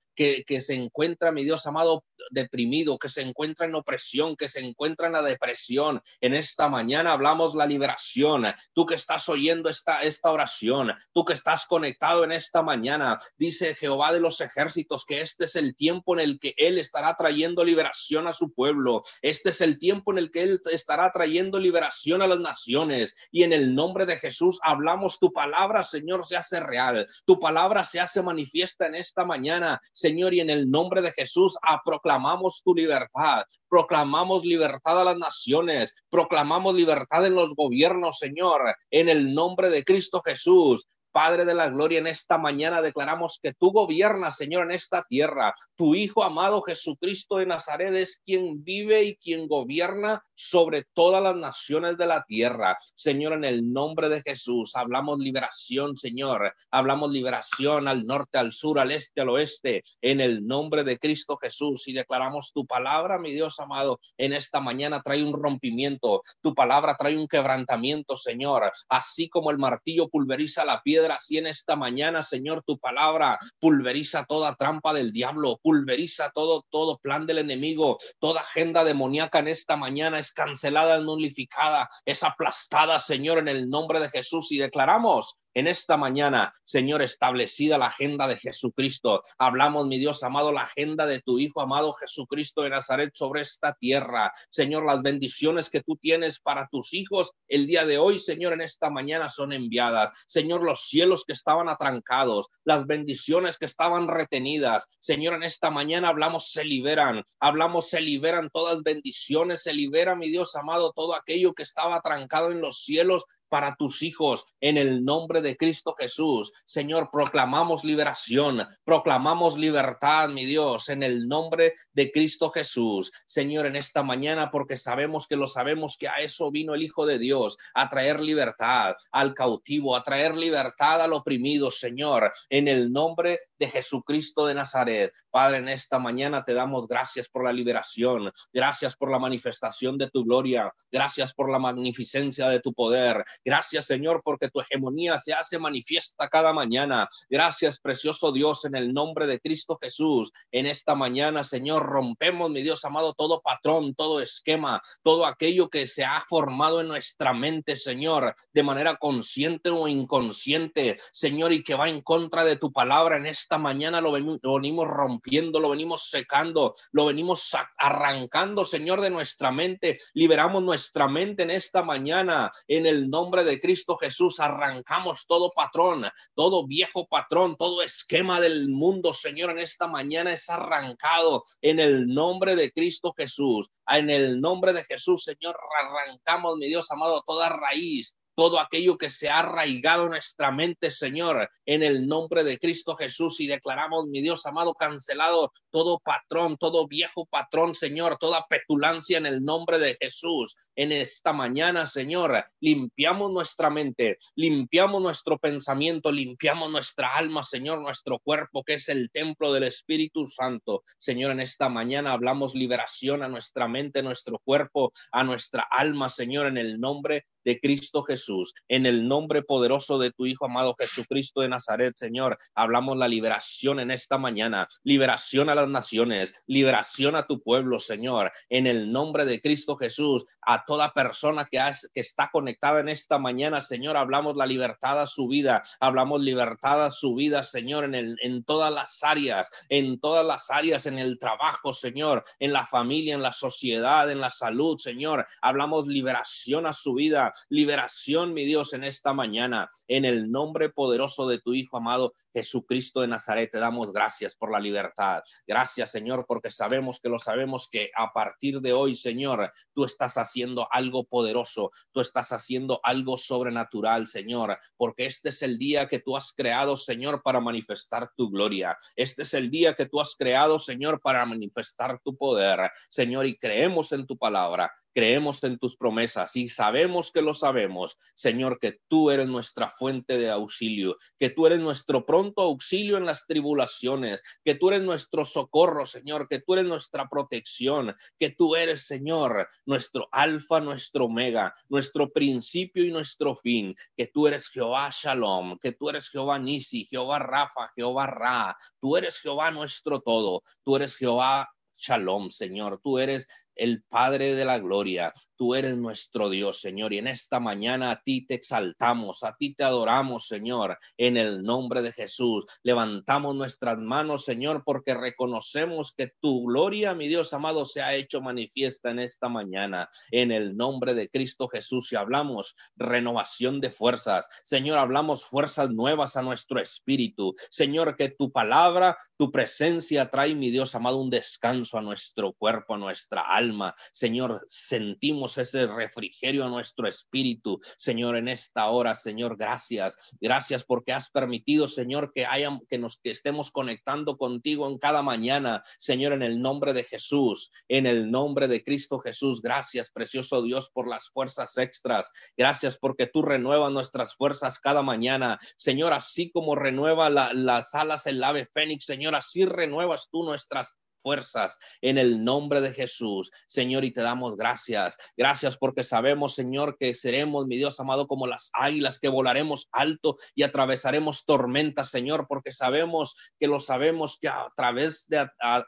que, 0.46 0.60
se 0.60 0.74
encuentra, 0.74 1.32
mi 1.32 1.44
Dios 1.44 1.66
amado, 1.66 2.04
deprimido, 2.30 2.98
que 2.98 3.08
se 3.08 3.22
encuentra 3.22 3.64
en 3.64 3.74
opresión, 3.74 4.36
que 4.36 4.48
se 4.48 4.60
encuentra 4.60 5.06
en 5.06 5.14
la 5.14 5.22
depresión. 5.22 6.02
En 6.20 6.34
esta 6.34 6.68
mañana 6.68 7.12
hablamos 7.12 7.54
la 7.54 7.64
liberación. 7.64 8.44
Tú 8.74 8.84
que 8.84 8.96
estás 8.96 9.30
oyendo 9.30 9.70
esta, 9.70 10.02
esta 10.02 10.30
oración, 10.30 10.92
tú 11.14 11.24
que 11.24 11.32
estás 11.32 11.64
conectado 11.64 12.24
en 12.24 12.32
esta 12.32 12.62
mañana, 12.62 13.18
dice 13.38 13.74
Jehová 13.74 14.12
de 14.12 14.20
los 14.20 14.42
ejércitos 14.42 15.06
que 15.06 15.22
este 15.22 15.46
es 15.46 15.56
el 15.56 15.74
tiempo 15.74 16.14
en 16.14 16.20
el 16.20 16.38
que 16.38 16.52
Él 16.58 16.78
estará 16.78 17.16
trayendo 17.16 17.64
liberación 17.64 18.26
a 18.26 18.34
su 18.34 18.52
pueblo. 18.52 19.02
Este 19.22 19.50
es 19.50 19.62
el 19.62 19.78
tiempo 19.78 20.12
en 20.12 20.18
el 20.18 20.30
que 20.30 20.42
Él 20.42 20.60
estará 20.70 21.10
trayendo 21.12 21.58
liberación 21.58 22.20
a 22.20 22.26
las 22.26 22.40
naciones. 22.40 23.14
Y 23.30 23.42
en 23.44 23.54
el 23.54 23.74
nombre 23.74 24.04
de 24.04 24.18
Jesús 24.18 24.58
hablamos 24.62 25.18
tu 25.18 25.32
palabra, 25.32 25.82
Señor, 25.82 26.26
se 26.26 26.36
hace 26.36 26.60
real. 26.60 27.06
Tu 27.24 27.40
palabra 27.40 27.84
se 27.84 28.00
hace 28.00 28.20
manifiesta 28.20 28.86
en 28.86 28.96
esta 28.96 29.24
mañana, 29.24 29.80
Señor, 29.92 30.09
y 30.18 30.40
en 30.40 30.50
el 30.50 30.70
nombre 30.70 31.02
de 31.02 31.12
Jesús 31.12 31.56
a 31.62 31.80
proclamamos 31.84 32.62
tu 32.64 32.74
libertad, 32.74 33.44
proclamamos 33.68 34.44
libertad 34.44 35.00
a 35.00 35.04
las 35.04 35.16
naciones, 35.16 35.94
proclamamos 36.10 36.74
libertad 36.74 37.24
en 37.26 37.34
los 37.34 37.54
gobiernos, 37.54 38.18
Señor, 38.18 38.74
en 38.90 39.08
el 39.08 39.32
nombre 39.32 39.70
de 39.70 39.84
Cristo 39.84 40.22
Jesús. 40.24 40.86
Padre 41.12 41.44
de 41.44 41.54
la 41.54 41.68
Gloria, 41.68 41.98
en 41.98 42.06
esta 42.06 42.38
mañana 42.38 42.82
declaramos 42.82 43.38
que 43.42 43.52
tú 43.54 43.72
gobiernas, 43.72 44.36
Señor, 44.36 44.64
en 44.64 44.72
esta 44.72 45.04
tierra. 45.08 45.54
Tu 45.76 45.94
Hijo 45.94 46.22
amado 46.22 46.62
Jesucristo 46.62 47.36
de 47.36 47.46
Nazaret 47.46 47.94
es 47.94 48.20
quien 48.24 48.62
vive 48.62 49.04
y 49.04 49.16
quien 49.16 49.48
gobierna 49.48 50.24
sobre 50.34 50.86
todas 50.94 51.22
las 51.22 51.36
naciones 51.36 51.98
de 51.98 52.06
la 52.06 52.24
tierra. 52.24 52.78
Señor, 52.94 53.34
en 53.34 53.44
el 53.44 53.72
nombre 53.72 54.08
de 54.08 54.22
Jesús, 54.22 54.76
hablamos 54.76 55.18
liberación, 55.18 55.96
Señor. 55.96 56.54
Hablamos 56.70 57.10
liberación 57.10 57.88
al 57.88 58.06
norte, 58.06 58.38
al 58.38 58.52
sur, 58.52 58.78
al 58.78 58.90
este, 58.92 59.20
al 59.20 59.30
oeste, 59.30 59.82
en 60.00 60.20
el 60.20 60.46
nombre 60.46 60.84
de 60.84 60.98
Cristo 60.98 61.36
Jesús. 61.36 61.88
Y 61.88 61.92
declaramos 61.92 62.52
tu 62.52 62.66
palabra, 62.66 63.18
mi 63.18 63.32
Dios 63.32 63.58
amado, 63.58 64.00
en 64.16 64.32
esta 64.32 64.60
mañana 64.60 65.02
trae 65.02 65.24
un 65.24 65.32
rompimiento. 65.32 66.22
Tu 66.40 66.54
palabra 66.54 66.96
trae 66.96 67.18
un 67.18 67.28
quebrantamiento, 67.28 68.16
Señor. 68.16 68.70
Así 68.88 69.28
como 69.28 69.50
el 69.50 69.58
martillo 69.58 70.08
pulveriza 70.08 70.64
la 70.64 70.82
piedra 70.82 70.99
así 71.10 71.38
en 71.38 71.46
esta 71.46 71.76
mañana, 71.76 72.22
Señor, 72.22 72.62
tu 72.66 72.78
palabra 72.78 73.38
pulveriza 73.58 74.24
toda 74.24 74.54
trampa 74.56 74.92
del 74.92 75.12
diablo, 75.12 75.58
pulveriza 75.62 76.30
todo, 76.34 76.64
todo 76.70 76.98
plan 76.98 77.26
del 77.26 77.38
enemigo, 77.38 77.98
toda 78.18 78.40
agenda 78.40 78.84
demoníaca 78.84 79.38
en 79.38 79.48
esta 79.48 79.76
mañana 79.76 80.18
es 80.18 80.32
cancelada, 80.32 80.98
nulificada, 80.98 81.88
es 82.04 82.22
aplastada, 82.22 82.98
Señor, 82.98 83.38
en 83.38 83.48
el 83.48 83.68
nombre 83.68 84.00
de 84.00 84.10
Jesús. 84.10 84.52
Y 84.52 84.58
declaramos 84.58 85.38
en 85.54 85.66
esta 85.66 85.96
mañana, 85.96 86.52
Señor, 86.64 87.02
establecida 87.02 87.78
la 87.78 87.86
agenda 87.86 88.28
de 88.28 88.36
Jesucristo. 88.36 89.22
Hablamos, 89.38 89.86
mi 89.86 89.98
Dios 89.98 90.22
amado, 90.22 90.52
la 90.52 90.62
agenda 90.62 91.06
de 91.06 91.20
tu 91.20 91.38
Hijo 91.38 91.60
amado 91.60 91.92
Jesucristo 91.94 92.62
de 92.62 92.70
Nazaret 92.70 93.10
sobre 93.14 93.42
esta 93.42 93.74
tierra. 93.74 94.32
Señor, 94.50 94.84
las 94.84 95.02
bendiciones 95.02 95.70
que 95.70 95.82
tú 95.82 95.96
tienes 95.96 96.40
para 96.40 96.68
tus 96.70 96.92
hijos 96.94 97.32
el 97.48 97.66
día 97.66 97.84
de 97.84 97.98
hoy, 97.98 98.18
Señor, 98.18 98.52
en 98.52 98.60
esta 98.60 98.90
mañana 98.90 99.28
son 99.28 99.52
enviadas. 99.52 100.10
Señor, 100.26 100.62
los 100.62 100.88
cielos 100.88 101.24
que 101.24 101.32
estaban 101.32 101.68
atrancados, 101.68 102.48
las 102.64 102.86
bendiciones 102.86 103.58
que 103.58 103.66
estaban 103.66 104.08
retenidas. 104.08 104.88
Señor, 105.00 105.34
en 105.34 105.42
esta 105.42 105.70
mañana 105.70 106.08
hablamos, 106.08 106.50
se 106.50 106.64
liberan. 106.64 107.24
Hablamos, 107.40 107.88
se 107.88 108.00
liberan 108.00 108.50
todas 108.52 108.82
bendiciones, 108.82 109.62
se 109.62 109.72
libera, 109.72 110.14
mi 110.14 110.30
Dios 110.30 110.54
amado, 110.54 110.92
todo 110.94 111.14
aquello 111.14 111.54
que 111.54 111.64
estaba 111.64 111.96
atrancado 111.96 112.50
en 112.52 112.60
los 112.60 112.84
cielos 112.84 113.24
para 113.50 113.74
tus 113.74 114.02
hijos 114.02 114.46
en 114.60 114.78
el 114.78 115.04
nombre 115.04 115.42
de 115.42 115.58
Cristo 115.58 115.94
Jesús. 115.98 116.52
Señor, 116.64 117.10
proclamamos 117.12 117.84
liberación, 117.84 118.66
proclamamos 118.84 119.58
libertad, 119.58 120.30
mi 120.30 120.46
Dios, 120.46 120.88
en 120.88 121.02
el 121.02 121.28
nombre 121.28 121.74
de 121.92 122.10
Cristo 122.10 122.48
Jesús. 122.50 123.12
Señor, 123.26 123.66
en 123.66 123.76
esta 123.76 124.02
mañana, 124.02 124.50
porque 124.50 124.78
sabemos 124.78 125.26
que 125.26 125.36
lo 125.36 125.46
sabemos 125.46 125.98
que 125.98 126.08
a 126.08 126.16
eso 126.16 126.50
vino 126.50 126.74
el 126.74 126.82
Hijo 126.82 127.04
de 127.04 127.18
Dios, 127.18 127.58
a 127.74 127.88
traer 127.88 128.20
libertad 128.20 128.94
al 129.10 129.34
cautivo, 129.34 129.94
a 129.94 130.02
traer 130.02 130.36
libertad 130.36 131.02
al 131.02 131.12
oprimido, 131.12 131.70
Señor, 131.70 132.32
en 132.48 132.68
el 132.68 132.92
nombre 132.92 133.40
de 133.58 133.68
Jesucristo 133.68 134.46
de 134.46 134.54
Nazaret. 134.54 135.12
Padre, 135.30 135.58
en 135.58 135.68
esta 135.68 135.98
mañana 135.98 136.44
te 136.44 136.54
damos 136.54 136.88
gracias 136.88 137.28
por 137.28 137.44
la 137.44 137.52
liberación, 137.52 138.32
gracias 138.52 138.96
por 138.96 139.10
la 139.10 139.18
manifestación 139.18 139.98
de 139.98 140.08
tu 140.10 140.24
gloria, 140.24 140.72
gracias 140.90 141.34
por 141.34 141.50
la 141.50 141.58
magnificencia 141.58 142.48
de 142.48 142.60
tu 142.60 142.72
poder, 142.72 143.22
Gracias, 143.44 143.86
Señor, 143.86 144.20
porque 144.22 144.50
tu 144.50 144.60
hegemonía 144.60 145.18
se 145.18 145.32
hace 145.32 145.58
manifiesta 145.58 146.28
cada 146.28 146.52
mañana. 146.52 147.08
Gracias, 147.28 147.80
precioso 147.80 148.32
Dios, 148.32 148.64
en 148.66 148.76
el 148.76 148.92
nombre 148.92 149.26
de 149.26 149.40
Cristo 149.40 149.78
Jesús. 149.80 150.30
En 150.52 150.66
esta 150.66 150.94
mañana, 150.94 151.42
Señor, 151.42 151.86
rompemos, 151.86 152.50
mi 152.50 152.62
Dios 152.62 152.84
amado, 152.84 153.14
todo 153.14 153.40
patrón, 153.40 153.94
todo 153.94 154.20
esquema, 154.20 154.82
todo 155.02 155.24
aquello 155.24 155.70
que 155.70 155.86
se 155.86 156.04
ha 156.04 156.22
formado 156.28 156.80
en 156.80 156.88
nuestra 156.88 157.32
mente, 157.32 157.76
Señor, 157.76 158.34
de 158.52 158.62
manera 158.62 158.96
consciente 158.96 159.70
o 159.70 159.88
inconsciente, 159.88 160.98
Señor, 161.12 161.52
y 161.52 161.62
que 161.62 161.74
va 161.74 161.88
en 161.88 162.02
contra 162.02 162.44
de 162.44 162.56
tu 162.56 162.72
palabra. 162.72 163.16
En 163.16 163.26
esta 163.26 163.56
mañana 163.56 164.00
lo, 164.00 164.12
venimos 164.12 164.86
rompiendo, 164.86 165.60
lo 165.60 165.70
venimos 165.70 166.10
secando, 166.10 166.74
lo 166.92 167.06
venimos 167.06 167.50
arrancando, 167.78 168.64
Señor, 168.64 169.00
de 169.00 169.10
nuestra 169.10 169.50
mente. 169.50 169.98
Liberamos 170.12 170.62
nuestra 170.62 171.08
mente 171.08 171.42
en 171.42 171.50
esta 171.50 171.82
mañana, 171.82 172.50
en 172.68 172.84
el 172.84 173.08
nombre 173.08 173.29
de 173.30 173.60
Cristo 173.60 173.96
Jesús 173.96 174.40
arrancamos 174.40 175.24
todo 175.26 175.48
patrón, 175.54 176.10
todo 176.34 176.66
viejo 176.66 177.06
patrón, 177.06 177.56
todo 177.56 177.82
esquema 177.82 178.40
del 178.40 178.68
mundo, 178.68 179.14
Señor, 179.14 179.52
en 179.52 179.58
esta 179.58 179.86
mañana 179.86 180.32
es 180.32 180.50
arrancado 180.50 181.44
en 181.62 181.78
el 181.78 182.08
nombre 182.08 182.56
de 182.56 182.72
Cristo 182.72 183.14
Jesús. 183.16 183.70
En 183.86 184.10
el 184.10 184.40
nombre 184.40 184.72
de 184.72 184.84
Jesús, 184.84 185.24
Señor, 185.24 185.56
arrancamos, 185.80 186.56
mi 186.56 186.68
Dios 186.68 186.90
amado, 186.90 187.22
toda 187.26 187.48
raíz, 187.48 188.16
todo 188.40 188.58
aquello 188.58 188.96
que 188.96 189.10
se 189.10 189.28
ha 189.28 189.40
arraigado 189.40 190.04
en 190.04 190.12
nuestra 190.12 190.50
mente, 190.50 190.90
Señor, 190.90 191.50
en 191.66 191.82
el 191.82 192.06
nombre 192.06 192.42
de 192.42 192.58
Cristo 192.58 192.96
Jesús 192.96 193.38
y 193.40 193.46
declaramos, 193.46 194.06
mi 194.06 194.22
Dios 194.22 194.46
amado, 194.46 194.72
cancelado 194.72 195.52
todo 195.68 195.98
patrón, 195.98 196.56
todo 196.56 196.88
viejo 196.88 197.26
patrón, 197.26 197.74
Señor, 197.74 198.16
toda 198.18 198.46
petulancia 198.48 199.18
en 199.18 199.26
el 199.26 199.44
nombre 199.44 199.78
de 199.78 199.98
Jesús. 200.00 200.56
En 200.74 200.90
esta 200.90 201.34
mañana, 201.34 201.84
Señor, 201.84 202.46
limpiamos 202.60 203.30
nuestra 203.30 203.68
mente, 203.68 204.16
limpiamos 204.36 205.02
nuestro 205.02 205.38
pensamiento, 205.38 206.10
limpiamos 206.10 206.70
nuestra 206.70 207.14
alma, 207.14 207.42
Señor, 207.42 207.82
nuestro 207.82 208.20
cuerpo, 208.20 208.64
que 208.64 208.74
es 208.74 208.88
el 208.88 209.10
templo 209.10 209.52
del 209.52 209.64
Espíritu 209.64 210.24
Santo. 210.24 210.82
Señor, 210.96 211.32
en 211.32 211.40
esta 211.40 211.68
mañana 211.68 212.14
hablamos 212.14 212.54
liberación 212.54 213.22
a 213.22 213.28
nuestra 213.28 213.68
mente, 213.68 214.02
nuestro 214.02 214.38
cuerpo, 214.38 214.94
a 215.12 215.24
nuestra 215.24 215.68
alma, 215.70 216.08
Señor, 216.08 216.46
en 216.46 216.56
el 216.56 216.80
nombre 216.80 217.26
de 217.44 217.60
Cristo 217.60 218.02
Jesús. 218.02 218.54
En 218.68 218.86
el 218.86 219.06
nombre 219.06 219.42
poderoso 219.42 219.98
de 219.98 220.10
tu 220.10 220.26
Hijo 220.26 220.46
amado 220.46 220.74
Jesucristo 220.78 221.40
de 221.40 221.48
Nazaret, 221.48 221.94
Señor, 221.96 222.38
hablamos 222.54 222.96
la 222.96 223.08
liberación 223.08 223.80
en 223.80 223.90
esta 223.90 224.18
mañana, 224.18 224.68
liberación 224.82 225.48
a 225.48 225.54
las 225.54 225.68
naciones, 225.68 226.34
liberación 226.46 227.16
a 227.16 227.26
tu 227.26 227.42
pueblo, 227.42 227.78
Señor. 227.78 228.30
En 228.48 228.66
el 228.66 228.92
nombre 228.92 229.24
de 229.24 229.40
Cristo 229.40 229.76
Jesús, 229.76 230.24
a 230.42 230.64
toda 230.64 230.92
persona 230.92 231.48
que, 231.50 231.60
que 231.94 232.00
está 232.00 232.30
conectada 232.32 232.80
en 232.80 232.88
esta 232.88 233.18
mañana, 233.18 233.60
Señor, 233.60 233.96
hablamos 233.96 234.36
la 234.36 234.46
libertad 234.46 235.00
a 235.00 235.06
su 235.06 235.28
vida, 235.28 235.62
hablamos 235.80 236.20
libertad 236.20 236.84
a 236.84 236.90
su 236.90 237.14
vida, 237.14 237.42
Señor, 237.42 237.84
en, 237.84 237.94
el, 237.94 238.16
en 238.22 238.44
todas 238.44 238.72
las 238.72 239.02
áreas, 239.02 239.50
en 239.68 240.00
todas 240.00 240.24
las 240.24 240.50
áreas, 240.50 240.86
en 240.86 240.98
el 240.98 241.18
trabajo, 241.18 241.72
Señor, 241.72 242.24
en 242.38 242.52
la 242.52 242.66
familia, 242.66 243.14
en 243.14 243.22
la 243.22 243.32
sociedad, 243.32 244.10
en 244.10 244.20
la 244.20 244.30
salud, 244.30 244.78
Señor. 244.78 245.26
Hablamos 245.40 245.86
liberación 245.86 246.66
a 246.66 246.72
su 246.72 246.94
vida 246.94 247.29
liberación, 247.48 248.34
mi 248.34 248.44
Dios, 248.44 248.72
en 248.72 248.84
esta 248.84 249.12
mañana. 249.12 249.70
En 249.88 250.04
el 250.04 250.30
nombre 250.30 250.70
poderoso 250.70 251.28
de 251.28 251.40
tu 251.40 251.54
Hijo 251.54 251.76
amado 251.76 252.12
Jesucristo 252.32 253.00
de 253.00 253.08
Nazaret, 253.08 253.50
te 253.50 253.58
damos 253.58 253.92
gracias 253.92 254.34
por 254.34 254.52
la 254.52 254.60
libertad. 254.60 255.22
Gracias, 255.46 255.90
Señor, 255.90 256.24
porque 256.26 256.50
sabemos 256.50 257.00
que 257.00 257.08
lo 257.08 257.18
sabemos 257.18 257.68
que 257.70 257.90
a 257.96 258.12
partir 258.12 258.60
de 258.60 258.72
hoy, 258.72 258.94
Señor, 258.94 259.52
tú 259.74 259.84
estás 259.84 260.16
haciendo 260.16 260.68
algo 260.70 261.04
poderoso, 261.04 261.70
tú 261.92 262.00
estás 262.00 262.32
haciendo 262.32 262.80
algo 262.82 263.16
sobrenatural, 263.16 264.06
Señor, 264.06 264.58
porque 264.76 265.06
este 265.06 265.30
es 265.30 265.42
el 265.42 265.58
día 265.58 265.88
que 265.88 265.98
tú 265.98 266.16
has 266.16 266.32
creado, 266.32 266.76
Señor, 266.76 267.22
para 267.22 267.40
manifestar 267.40 268.10
tu 268.16 268.30
gloria. 268.30 268.76
Este 268.96 269.22
es 269.22 269.34
el 269.34 269.50
día 269.50 269.74
que 269.74 269.86
tú 269.86 270.00
has 270.00 270.14
creado, 270.16 270.58
Señor, 270.58 271.00
para 271.00 271.24
manifestar 271.26 272.00
tu 272.02 272.16
poder, 272.16 272.70
Señor, 272.88 273.26
y 273.26 273.36
creemos 273.36 273.92
en 273.92 274.06
tu 274.06 274.16
palabra 274.16 274.70
creemos 274.94 275.42
en 275.44 275.58
tus 275.58 275.76
promesas 275.76 276.34
y 276.36 276.48
sabemos 276.48 277.10
que 277.12 277.22
lo 277.22 277.34
sabemos, 277.34 277.98
Señor, 278.14 278.58
que 278.58 278.78
tú 278.88 279.10
eres 279.10 279.28
nuestra 279.28 279.70
fuente 279.70 280.18
de 280.18 280.30
auxilio, 280.30 280.96
que 281.18 281.30
tú 281.30 281.46
eres 281.46 281.60
nuestro 281.60 282.04
pronto 282.04 282.42
auxilio 282.42 282.96
en 282.96 283.06
las 283.06 283.26
tribulaciones, 283.26 284.22
que 284.44 284.54
tú 284.54 284.68
eres 284.68 284.82
nuestro 284.82 285.24
socorro, 285.24 285.86
Señor, 285.86 286.28
que 286.28 286.40
tú 286.40 286.54
eres 286.54 286.66
nuestra 286.66 287.08
protección, 287.08 287.94
que 288.18 288.30
tú 288.30 288.56
eres, 288.56 288.86
Señor, 288.86 289.48
nuestro 289.66 290.08
alfa, 290.12 290.60
nuestro 290.60 291.06
omega, 291.06 291.54
nuestro 291.68 292.10
principio 292.10 292.84
y 292.84 292.90
nuestro 292.90 293.36
fin, 293.36 293.74
que 293.96 294.06
tú 294.06 294.26
eres 294.26 294.48
Jehová 294.48 294.90
Shalom, 294.92 295.58
que 295.58 295.72
tú 295.72 295.88
eres 295.88 296.08
Jehová 296.08 296.38
Nisi, 296.38 296.84
Jehová 296.84 297.18
Rafa, 297.18 297.70
Jehová 297.76 298.06
Ra, 298.06 298.56
tú 298.80 298.96
eres 298.96 299.18
Jehová 299.20 299.50
nuestro 299.50 300.00
todo, 300.00 300.42
tú 300.64 300.76
eres 300.76 300.96
Jehová 300.96 301.48
Shalom, 301.80 302.30
Señor. 302.30 302.80
Tú 302.82 302.98
eres 302.98 303.26
el 303.60 303.82
Padre 303.82 304.34
de 304.34 304.46
la 304.46 304.58
Gloria. 304.58 305.12
Tú 305.36 305.54
eres 305.54 305.76
nuestro 305.76 306.30
Dios, 306.30 306.62
Señor, 306.62 306.94
y 306.94 306.98
en 306.98 307.06
esta 307.06 307.40
mañana 307.40 307.90
a 307.90 308.02
ti 308.02 308.24
te 308.24 308.34
exaltamos, 308.34 309.22
a 309.22 309.36
ti 309.38 309.54
te 309.54 309.64
adoramos, 309.64 310.26
Señor, 310.26 310.78
en 310.96 311.18
el 311.18 311.42
nombre 311.42 311.82
de 311.82 311.92
Jesús. 311.92 312.46
Levantamos 312.62 313.34
nuestras 313.34 313.76
manos, 313.78 314.24
Señor, 314.24 314.62
porque 314.64 314.94
reconocemos 314.94 315.92
que 315.94 316.10
tu 316.20 316.46
gloria, 316.46 316.94
mi 316.94 317.06
Dios 317.06 317.34
amado, 317.34 317.66
se 317.66 317.82
ha 317.82 317.94
hecho 317.94 318.22
manifiesta 318.22 318.92
en 318.92 319.00
esta 319.00 319.28
mañana, 319.28 319.90
en 320.10 320.32
el 320.32 320.56
nombre 320.56 320.94
de 320.94 321.10
Cristo 321.10 321.46
Jesús. 321.46 321.92
Y 321.92 321.96
hablamos 321.96 322.56
renovación 322.76 323.60
de 323.60 323.70
fuerzas, 323.70 324.26
Señor, 324.42 324.78
hablamos 324.78 325.26
fuerzas 325.26 325.68
nuevas 325.68 326.16
a 326.16 326.22
nuestro 326.22 326.60
espíritu. 326.60 327.34
Señor, 327.50 327.94
que 327.96 328.08
tu 328.08 328.32
palabra, 328.32 328.96
tu 329.18 329.30
presencia 329.30 330.08
trae, 330.08 330.34
mi 330.34 330.50
Dios 330.50 330.74
amado, 330.74 330.96
un 330.96 331.10
descanso 331.10 331.76
a 331.76 331.82
nuestro 331.82 332.32
cuerpo, 332.32 332.74
a 332.74 332.78
nuestra 332.78 333.20
alma 333.20 333.49
Señor, 333.92 334.44
sentimos 334.48 335.38
ese 335.38 335.66
refrigerio 335.66 336.44
a 336.44 336.48
nuestro 336.48 336.88
espíritu. 336.88 337.60
Señor, 337.78 338.16
en 338.16 338.28
esta 338.28 338.68
hora, 338.68 338.94
Señor, 338.94 339.36
gracias. 339.36 339.96
Gracias 340.20 340.64
porque 340.64 340.92
has 340.92 341.10
permitido, 341.10 341.68
Señor, 341.68 342.12
que 342.12 342.26
hayan, 342.26 342.60
que 342.68 342.78
nos 342.78 342.98
que 343.00 343.10
estemos 343.10 343.50
conectando 343.50 344.16
contigo 344.16 344.68
en 344.68 344.78
cada 344.78 345.02
mañana. 345.02 345.62
Señor, 345.78 346.12
en 346.12 346.22
el 346.22 346.40
nombre 346.40 346.72
de 346.72 346.84
Jesús, 346.84 347.50
en 347.68 347.86
el 347.86 348.10
nombre 348.10 348.48
de 348.48 348.62
Cristo 348.62 348.98
Jesús. 348.98 349.40
Gracias, 349.42 349.90
precioso 349.90 350.42
Dios, 350.42 350.70
por 350.72 350.88
las 350.88 351.10
fuerzas 351.10 351.56
extras. 351.58 352.10
Gracias 352.36 352.78
porque 352.78 353.06
tú 353.06 353.22
renuevas 353.22 353.72
nuestras 353.72 354.14
fuerzas 354.14 354.58
cada 354.58 354.82
mañana. 354.82 355.38
Señor, 355.56 355.92
así 355.92 356.30
como 356.30 356.54
renueva 356.54 357.10
las 357.10 357.74
alas 357.74 358.06
el 358.06 358.22
ave 358.22 358.46
fénix, 358.52 358.84
Señor, 358.84 359.14
así 359.14 359.44
renuevas 359.44 360.08
tú 360.10 360.22
nuestras 360.24 360.78
fuerzas 361.02 361.58
en 361.80 361.98
el 361.98 362.24
nombre 362.24 362.60
de 362.60 362.72
Jesús, 362.72 363.30
Señor, 363.46 363.84
y 363.84 363.92
te 363.92 364.02
damos 364.02 364.36
gracias. 364.36 364.96
Gracias 365.16 365.56
porque 365.56 365.82
sabemos, 365.82 366.34
Señor, 366.34 366.76
que 366.78 366.94
seremos, 366.94 367.46
mi 367.46 367.56
Dios 367.56 367.80
amado, 367.80 368.06
como 368.06 368.26
las 368.26 368.50
águilas 368.54 368.98
que 368.98 369.08
volaremos 369.08 369.68
alto 369.72 370.16
y 370.34 370.42
atravesaremos 370.42 371.24
tormentas, 371.24 371.90
Señor, 371.90 372.26
porque 372.28 372.52
sabemos 372.52 373.16
que 373.38 373.48
lo 373.48 373.60
sabemos 373.60 374.18
que 374.20 374.28
a 374.28 374.48
través 374.56 375.06
de 375.08 375.28
a, 375.40 375.64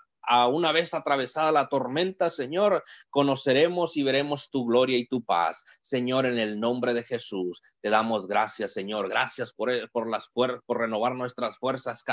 una 0.48 0.70
vez 0.70 0.94
atravesada 0.94 1.50
la 1.50 1.68
tormenta, 1.68 2.30
Señor, 2.30 2.84
conoceremos 3.10 3.96
y 3.96 4.04
veremos 4.04 4.50
tu 4.50 4.64
gloria 4.64 4.96
y 4.96 5.06
tu 5.06 5.24
paz. 5.24 5.64
Señor, 5.82 6.26
en 6.26 6.38
el 6.38 6.60
nombre 6.60 6.94
de 6.94 7.02
Jesús, 7.02 7.60
te 7.80 7.90
damos 7.90 8.28
gracias, 8.28 8.72
Señor. 8.72 9.08
Gracias 9.08 9.52
por, 9.52 9.90
por 9.90 10.08
las 10.08 10.28
por 10.28 10.78
renovar 10.78 11.16
nuestras 11.16 11.58
fuerzas 11.58 12.04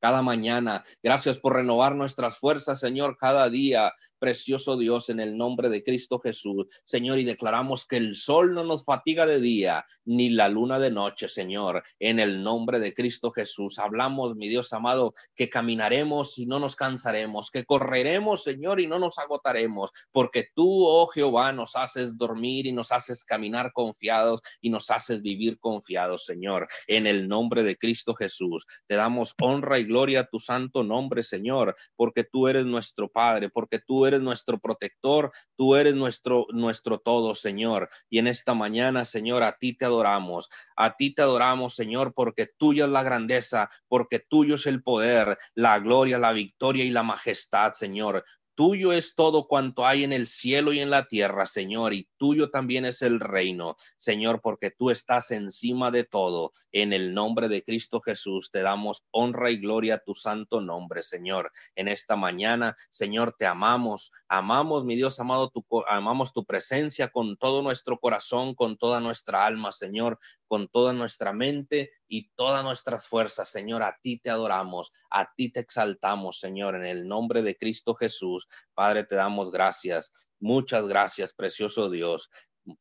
cada 0.00 0.22
mañana. 0.22 0.82
Gracias 1.02 1.38
por 1.38 1.54
renovar 1.54 1.94
nuestras 1.94 2.38
fuerzas, 2.38 2.80
Señor, 2.80 3.16
cada 3.18 3.48
día 3.48 3.92
precioso 4.18 4.76
Dios, 4.76 5.10
en 5.10 5.20
el 5.20 5.36
nombre 5.36 5.68
de 5.68 5.82
Cristo 5.82 6.18
Jesús, 6.18 6.66
Señor, 6.84 7.18
y 7.18 7.24
declaramos 7.24 7.86
que 7.86 7.96
el 7.96 8.16
sol 8.16 8.54
no 8.54 8.64
nos 8.64 8.84
fatiga 8.84 9.26
de 9.26 9.40
día, 9.40 9.84
ni 10.04 10.30
la 10.30 10.48
luna 10.48 10.78
de 10.78 10.90
noche, 10.90 11.28
Señor, 11.28 11.82
en 11.98 12.18
el 12.18 12.42
nombre 12.42 12.78
de 12.78 12.94
Cristo 12.94 13.30
Jesús. 13.30 13.78
Hablamos, 13.78 14.34
mi 14.36 14.48
Dios 14.48 14.72
amado, 14.72 15.14
que 15.34 15.50
caminaremos 15.50 16.38
y 16.38 16.46
no 16.46 16.58
nos 16.58 16.76
cansaremos, 16.76 17.50
que 17.50 17.64
correremos, 17.64 18.42
Señor, 18.42 18.80
y 18.80 18.86
no 18.86 18.98
nos 18.98 19.18
agotaremos, 19.18 19.90
porque 20.12 20.48
tú, 20.54 20.86
oh 20.86 21.06
Jehová, 21.06 21.52
nos 21.52 21.76
haces 21.76 22.16
dormir 22.16 22.66
y 22.66 22.72
nos 22.72 22.92
haces 22.92 23.24
caminar 23.24 23.72
confiados 23.72 24.40
y 24.60 24.70
nos 24.70 24.90
haces 24.90 25.22
vivir 25.22 25.58
confiados, 25.58 26.24
Señor, 26.24 26.68
en 26.86 27.06
el 27.06 27.28
nombre 27.28 27.62
de 27.62 27.76
Cristo 27.76 28.14
Jesús. 28.14 28.66
Te 28.86 28.94
damos 28.94 29.34
honra 29.40 29.78
y 29.78 29.84
gloria 29.86 30.20
a 30.20 30.26
tu 30.26 30.38
santo 30.38 30.82
nombre, 30.82 31.22
Señor, 31.22 31.74
porque 31.96 32.24
tú 32.24 32.48
eres 32.48 32.66
nuestro 32.66 33.08
Padre, 33.08 33.48
porque 33.50 33.78
tú 33.78 34.06
eres 34.06 34.20
nuestro 34.20 34.58
protector, 34.58 35.32
tú 35.56 35.76
eres 35.76 35.94
nuestro, 35.94 36.46
nuestro 36.50 36.98
todo, 36.98 37.34
Señor. 37.34 37.88
Y 38.10 38.18
en 38.18 38.26
esta 38.26 38.54
mañana, 38.54 39.04
Señor, 39.04 39.42
a 39.42 39.56
ti 39.58 39.76
te 39.76 39.84
adoramos, 39.84 40.48
a 40.76 40.96
ti 40.96 41.14
te 41.14 41.22
adoramos, 41.22 41.74
Señor, 41.74 42.12
porque 42.14 42.48
tuya 42.58 42.84
es 42.84 42.90
la 42.90 43.02
grandeza, 43.02 43.70
porque 43.88 44.18
tuyo 44.18 44.56
es 44.56 44.66
el 44.66 44.82
poder, 44.82 45.38
la 45.54 45.78
gloria, 45.78 46.18
la 46.18 46.32
victoria 46.32 46.84
y 46.84 46.90
la 46.90 47.02
majestad, 47.02 47.72
Señor. 47.72 48.24
Tuyo 48.56 48.92
es 48.92 49.14
todo 49.14 49.48
cuanto 49.48 49.84
hay 49.84 50.02
en 50.02 50.14
el 50.14 50.26
cielo 50.26 50.72
y 50.72 50.80
en 50.80 50.88
la 50.88 51.08
tierra, 51.08 51.44
Señor, 51.44 51.92
y 51.92 52.08
tuyo 52.16 52.48
también 52.48 52.86
es 52.86 53.02
el 53.02 53.20
reino, 53.20 53.76
Señor, 53.98 54.40
porque 54.40 54.70
tú 54.70 54.88
estás 54.88 55.30
encima 55.30 55.90
de 55.90 56.04
todo. 56.04 56.52
En 56.72 56.94
el 56.94 57.12
nombre 57.12 57.48
de 57.48 57.62
Cristo 57.62 58.00
Jesús 58.00 58.50
te 58.50 58.62
damos 58.62 59.04
honra 59.10 59.50
y 59.50 59.58
gloria 59.58 59.96
a 59.96 60.02
tu 60.02 60.14
santo 60.14 60.62
nombre, 60.62 61.02
Señor. 61.02 61.52
En 61.74 61.86
esta 61.86 62.16
mañana, 62.16 62.74
Señor, 62.88 63.34
te 63.38 63.44
amamos, 63.44 64.10
amamos, 64.26 64.86
mi 64.86 64.96
Dios 64.96 65.20
amado, 65.20 65.52
amamos 65.86 66.32
tu 66.32 66.46
presencia 66.46 67.08
con 67.08 67.36
todo 67.36 67.60
nuestro 67.60 67.98
corazón, 67.98 68.54
con 68.54 68.78
toda 68.78 69.00
nuestra 69.00 69.44
alma, 69.44 69.70
Señor, 69.70 70.18
con 70.46 70.68
toda 70.68 70.92
nuestra 70.92 71.32
mente 71.32 71.90
y 72.08 72.30
todas 72.34 72.62
nuestras 72.64 73.06
fuerzas, 73.06 73.48
Señor. 73.48 73.82
A 73.82 73.96
ti 74.02 74.18
te 74.18 74.30
adoramos, 74.30 74.92
a 75.10 75.32
ti 75.34 75.50
te 75.50 75.60
exaltamos, 75.60 76.38
Señor, 76.38 76.76
en 76.76 76.84
el 76.84 77.06
nombre 77.06 77.42
de 77.42 77.56
Cristo 77.56 77.94
Jesús. 77.94 78.48
Padre, 78.74 79.04
te 79.04 79.16
damos 79.16 79.50
gracias. 79.50 80.12
Muchas 80.40 80.86
gracias, 80.86 81.32
precioso 81.32 81.90
Dios. 81.90 82.30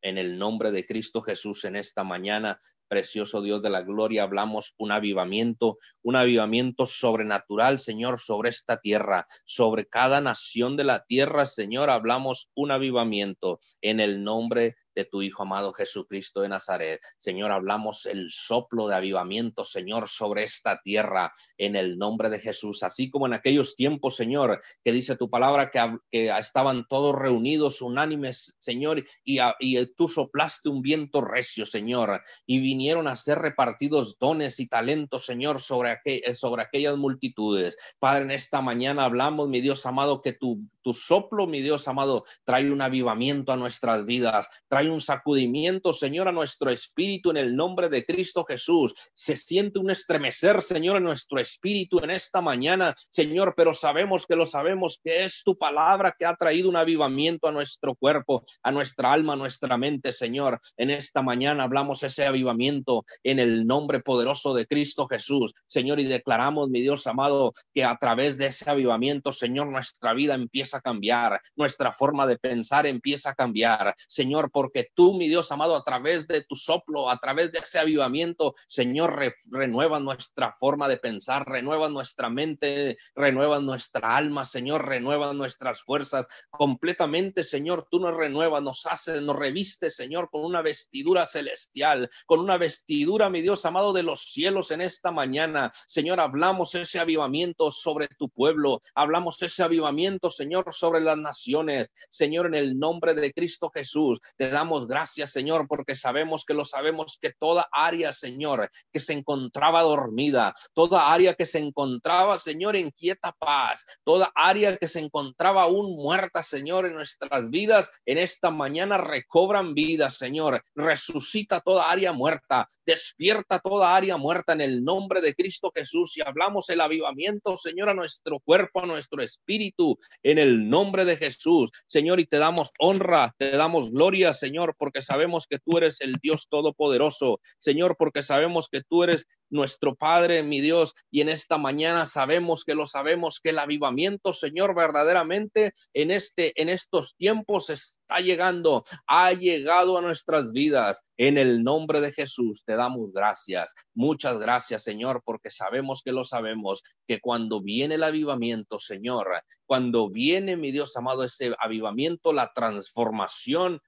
En 0.01 0.17
el 0.17 0.37
nombre 0.37 0.71
de 0.71 0.85
Cristo 0.85 1.21
Jesús 1.21 1.63
en 1.65 1.75
esta 1.75 2.03
mañana, 2.03 2.59
precioso 2.87 3.41
Dios 3.41 3.61
de 3.61 3.69
la 3.69 3.81
gloria, 3.81 4.23
hablamos 4.23 4.73
un 4.77 4.91
avivamiento, 4.91 5.77
un 6.01 6.15
avivamiento 6.15 6.85
sobrenatural, 6.85 7.79
Señor, 7.79 8.19
sobre 8.19 8.49
esta 8.49 8.79
tierra, 8.79 9.27
sobre 9.43 9.87
cada 9.87 10.21
nación 10.21 10.75
de 10.75 10.85
la 10.85 11.03
tierra, 11.05 11.45
Señor, 11.45 11.89
hablamos 11.89 12.49
un 12.55 12.71
avivamiento 12.71 13.59
en 13.81 13.99
el 13.99 14.23
nombre 14.23 14.75
de 14.95 15.05
tu 15.05 15.21
Hijo 15.21 15.43
amado 15.43 15.73
Jesucristo 15.73 16.41
de 16.41 16.49
Nazaret. 16.49 17.01
Señor, 17.19 17.51
hablamos 17.51 18.05
el 18.05 18.31
soplo 18.31 18.87
de 18.87 18.95
avivamiento, 18.95 19.63
Señor, 19.63 20.07
sobre 20.07 20.43
esta 20.43 20.81
tierra 20.81 21.33
en 21.57 21.75
el 21.75 21.97
nombre 21.97 22.29
de 22.29 22.39
Jesús, 22.39 22.83
así 22.83 23.09
como 23.09 23.27
en 23.27 23.33
aquellos 23.33 23.75
tiempos, 23.75 24.15
Señor, 24.15 24.61
que 24.83 24.91
dice 24.91 25.15
tu 25.17 25.29
palabra 25.29 25.69
que, 25.69 25.97
que 26.09 26.29
estaban 26.37 26.85
todos 26.87 27.15
reunidos, 27.15 27.81
unánimes, 27.81 28.55
Señor, 28.59 29.03
y, 29.23 29.39
y 29.59 29.85
tú 29.95 30.07
soplaste 30.07 30.69
un 30.69 30.81
viento 30.81 31.21
recio, 31.21 31.65
Señor, 31.65 32.21
y 32.45 32.59
vinieron 32.59 33.07
a 33.07 33.15
ser 33.15 33.39
repartidos 33.39 34.17
dones 34.17 34.59
y 34.59 34.67
talentos, 34.67 35.25
Señor, 35.25 35.61
sobre, 35.61 35.99
sobre 36.35 36.63
aquellas 36.63 36.97
multitudes. 36.97 37.77
Padre, 37.99 38.23
en 38.23 38.31
esta 38.31 38.61
mañana 38.61 39.05
hablamos, 39.05 39.49
mi 39.49 39.61
Dios 39.61 39.85
amado, 39.85 40.21
que 40.21 40.33
tu, 40.33 40.59
tu 40.81 40.93
soplo, 40.93 41.47
mi 41.47 41.61
Dios 41.61 41.87
amado, 41.87 42.25
trae 42.43 42.71
un 42.71 42.81
avivamiento 42.81 43.51
a 43.51 43.57
nuestras 43.57 44.05
vidas, 44.05 44.47
trae 44.67 44.84
un 44.91 45.01
sacudimiento, 45.01 45.93
Señor, 45.93 46.27
a 46.27 46.31
nuestro 46.31 46.69
espíritu 46.69 47.31
en 47.31 47.37
el 47.37 47.55
nombre 47.55 47.89
de 47.89 48.05
Cristo 48.05 48.45
Jesús. 48.45 48.93
Se 49.13 49.35
siente 49.37 49.79
un 49.79 49.89
estremecer, 49.89 50.61
Señor, 50.61 50.97
en 50.97 51.03
nuestro 51.03 51.39
espíritu 51.39 51.99
en 52.03 52.11
esta 52.11 52.41
mañana, 52.41 52.95
Señor, 53.11 53.53
pero 53.55 53.73
sabemos 53.73 54.25
que 54.25 54.35
lo 54.35 54.45
sabemos, 54.45 54.99
que 55.03 55.23
es 55.23 55.43
tu 55.43 55.57
palabra 55.57 56.15
que 56.17 56.25
ha 56.25 56.35
traído 56.35 56.69
un 56.69 56.75
avivamiento 56.75 57.47
a 57.47 57.51
nuestro 57.51 57.95
cuerpo, 57.95 58.43
a 58.63 58.71
nuestra 58.71 59.11
alma, 59.11 59.33
a 59.33 59.37
nuestra 59.37 59.77
mente, 59.77 60.11
Señor. 60.13 60.59
En 60.77 60.89
esta 60.89 61.21
mañana 61.21 61.63
hablamos 61.63 62.03
ese 62.03 62.25
avivamiento 62.25 63.05
en 63.23 63.39
el 63.39 63.65
nombre 63.65 63.99
poderoso 63.99 64.53
de 64.53 64.65
Cristo 64.65 65.07
Jesús, 65.07 65.53
Señor, 65.67 65.99
y 65.99 66.05
declaramos, 66.05 66.69
mi 66.69 66.81
Dios 66.81 67.07
amado, 67.07 67.53
que 67.73 67.83
a 67.83 67.97
través 67.97 68.37
de 68.37 68.47
ese 68.47 68.69
avivamiento, 68.69 69.31
Señor, 69.31 69.67
nuestra 69.67 70.13
vida 70.13 70.35
empieza 70.35 70.77
a 70.77 70.81
cambiar, 70.81 71.39
nuestra 71.55 71.91
forma 71.91 72.27
de 72.27 72.37
pensar 72.37 72.85
empieza 72.85 73.31
a 73.31 73.35
cambiar, 73.35 73.93
Señor, 74.07 74.51
porque 74.51 74.74
que 74.75 74.91
tú, 74.93 75.13
mi 75.13 75.29
Dios 75.29 75.53
amado, 75.53 75.73
a 75.73 75.85
través 75.85 76.27
de 76.27 76.43
tu 76.43 76.53
soplo, 76.53 77.09
a 77.09 77.17
través 77.17 77.49
de 77.53 77.59
ese 77.59 77.79
avivamiento, 77.79 78.55
Señor, 78.67 79.17
renueva 79.45 80.01
nuestra 80.01 80.51
forma 80.59 80.89
de 80.89 80.97
pensar, 80.97 81.47
renueva 81.47 81.87
nuestra 81.87 82.29
mente, 82.29 82.97
renueva 83.15 83.61
nuestra 83.61 84.17
alma, 84.17 84.43
Señor, 84.43 84.85
renueva 84.85 85.31
nuestras 85.31 85.81
fuerzas 85.81 86.27
completamente, 86.49 87.41
Señor, 87.41 87.87
tú 87.89 88.01
nos 88.01 88.17
renuevas, 88.17 88.61
nos 88.61 88.85
haces, 88.85 89.21
nos 89.21 89.37
reviste, 89.37 89.89
Señor, 89.89 90.29
con 90.29 90.43
una 90.43 90.61
vestidura 90.61 91.25
celestial, 91.25 92.09
con 92.25 92.41
una 92.41 92.57
vestidura, 92.57 93.29
mi 93.29 93.41
Dios 93.41 93.65
amado, 93.65 93.93
de 93.93 94.03
los 94.03 94.23
cielos 94.23 94.71
en 94.71 94.81
esta 94.81 95.09
mañana. 95.09 95.71
Señor, 95.87 96.19
hablamos 96.19 96.75
ese 96.75 96.99
avivamiento 96.99 97.71
sobre 97.71 98.09
tu 98.09 98.27
pueblo, 98.27 98.81
hablamos 98.93 99.41
ese 99.41 99.63
avivamiento, 99.63 100.29
Señor, 100.29 100.73
sobre 100.73 100.99
las 100.99 101.17
naciones. 101.17 101.89
Señor, 102.09 102.47
en 102.47 102.55
el 102.55 102.77
nombre 102.77 103.13
de 103.13 103.31
Cristo 103.31 103.71
Jesús, 103.73 104.19
te 104.35 104.49
damos 104.49 104.64
gracias, 104.87 105.31
Señor, 105.31 105.67
porque 105.67 105.95
sabemos 105.95 106.43
que 106.45 106.53
lo 106.53 106.65
sabemos 106.65 107.17
que 107.21 107.33
toda 107.37 107.67
área, 107.71 108.11
Señor, 108.11 108.69
que 108.91 108.99
se 108.99 109.13
encontraba 109.13 109.81
dormida, 109.81 110.53
toda 110.73 111.11
área 111.11 111.33
que 111.33 111.45
se 111.45 111.59
encontraba, 111.59 112.37
Señor, 112.39 112.75
en 112.75 112.91
quieta 112.91 113.31
paz, 113.37 113.85
toda 114.03 114.31
área 114.35 114.77
que 114.77 114.87
se 114.87 114.99
encontraba 114.99 115.63
aún 115.63 115.95
muerta, 115.95 116.43
Señor, 116.43 116.85
en 116.85 116.93
nuestras 116.93 117.49
vidas, 117.49 117.89
en 118.05 118.17
esta 118.17 118.51
mañana 118.51 118.97
recobran 118.97 119.73
vida, 119.73 120.09
Señor. 120.09 120.63
Resucita 120.75 121.61
toda 121.61 121.89
área 121.89 122.11
muerta, 122.11 122.67
despierta 122.85 123.59
toda 123.59 123.95
área 123.95 124.17
muerta 124.17 124.53
en 124.53 124.61
el 124.61 124.83
nombre 124.83 125.21
de 125.21 125.35
Cristo 125.35 125.71
Jesús 125.73 126.17
y 126.17 126.21
hablamos 126.21 126.69
el 126.69 126.81
avivamiento, 126.81 127.55
Señor, 127.55 127.89
a 127.89 127.93
nuestro 127.93 128.39
cuerpo, 128.39 128.81
a 128.81 128.85
nuestro 128.85 129.21
espíritu, 129.21 129.97
en 130.23 130.37
el 130.39 130.69
nombre 130.69 131.05
de 131.05 131.17
Jesús, 131.17 131.71
Señor, 131.87 132.19
y 132.19 132.25
te 132.25 132.37
damos 132.37 132.71
honra, 132.79 133.33
te 133.37 133.51
damos 133.51 133.91
gloria, 133.91 134.33
Señor, 134.33 134.54
porque 134.77 135.01
sabemos 135.01 135.47
que 135.47 135.59
tú 135.59 135.77
eres 135.77 136.01
el 136.01 136.15
Dios 136.21 136.47
todopoderoso, 136.49 137.39
Señor, 137.59 137.95
porque 137.97 138.23
sabemos 138.23 138.69
que 138.69 138.81
tú 138.81 139.03
eres 139.03 139.27
nuestro 139.49 139.95
Padre, 139.95 140.43
mi 140.43 140.61
Dios, 140.61 140.93
y 141.11 141.21
en 141.21 141.29
esta 141.29 141.57
mañana 141.57 142.05
sabemos 142.05 142.63
que 142.63 142.75
lo 142.75 142.87
sabemos 142.87 143.39
que 143.39 143.49
el 143.49 143.59
avivamiento, 143.59 144.33
Señor, 144.33 144.75
verdaderamente 144.75 145.73
en 145.93 146.11
este 146.11 146.59
en 146.61 146.69
estos 146.69 147.15
tiempos 147.15 147.69
está 147.69 148.19
llegando, 148.19 148.83
ha 149.07 149.33
llegado 149.33 149.97
a 149.97 150.01
nuestras 150.01 150.51
vidas. 150.51 151.03
En 151.17 151.37
el 151.37 151.63
nombre 151.63 152.01
de 152.01 152.11
Jesús 152.11 152.63
te 152.65 152.75
damos 152.75 153.11
gracias. 153.13 153.73
Muchas 153.93 154.39
gracias, 154.39 154.83
Señor, 154.83 155.21
porque 155.23 155.49
sabemos 155.49 156.01
que 156.03 156.11
lo 156.11 156.23
sabemos 156.23 156.83
que 157.07 157.19
cuando 157.19 157.61
viene 157.61 157.95
el 157.95 158.03
avivamiento, 158.03 158.79
Señor, 158.79 159.27
cuando 159.65 160.09
viene 160.09 160.57
mi 160.57 160.71
Dios 160.71 160.95
amado 160.97 161.23
ese 161.23 161.53
avivamiento, 161.59 162.33
la 162.33 162.51
transformación 162.53 163.81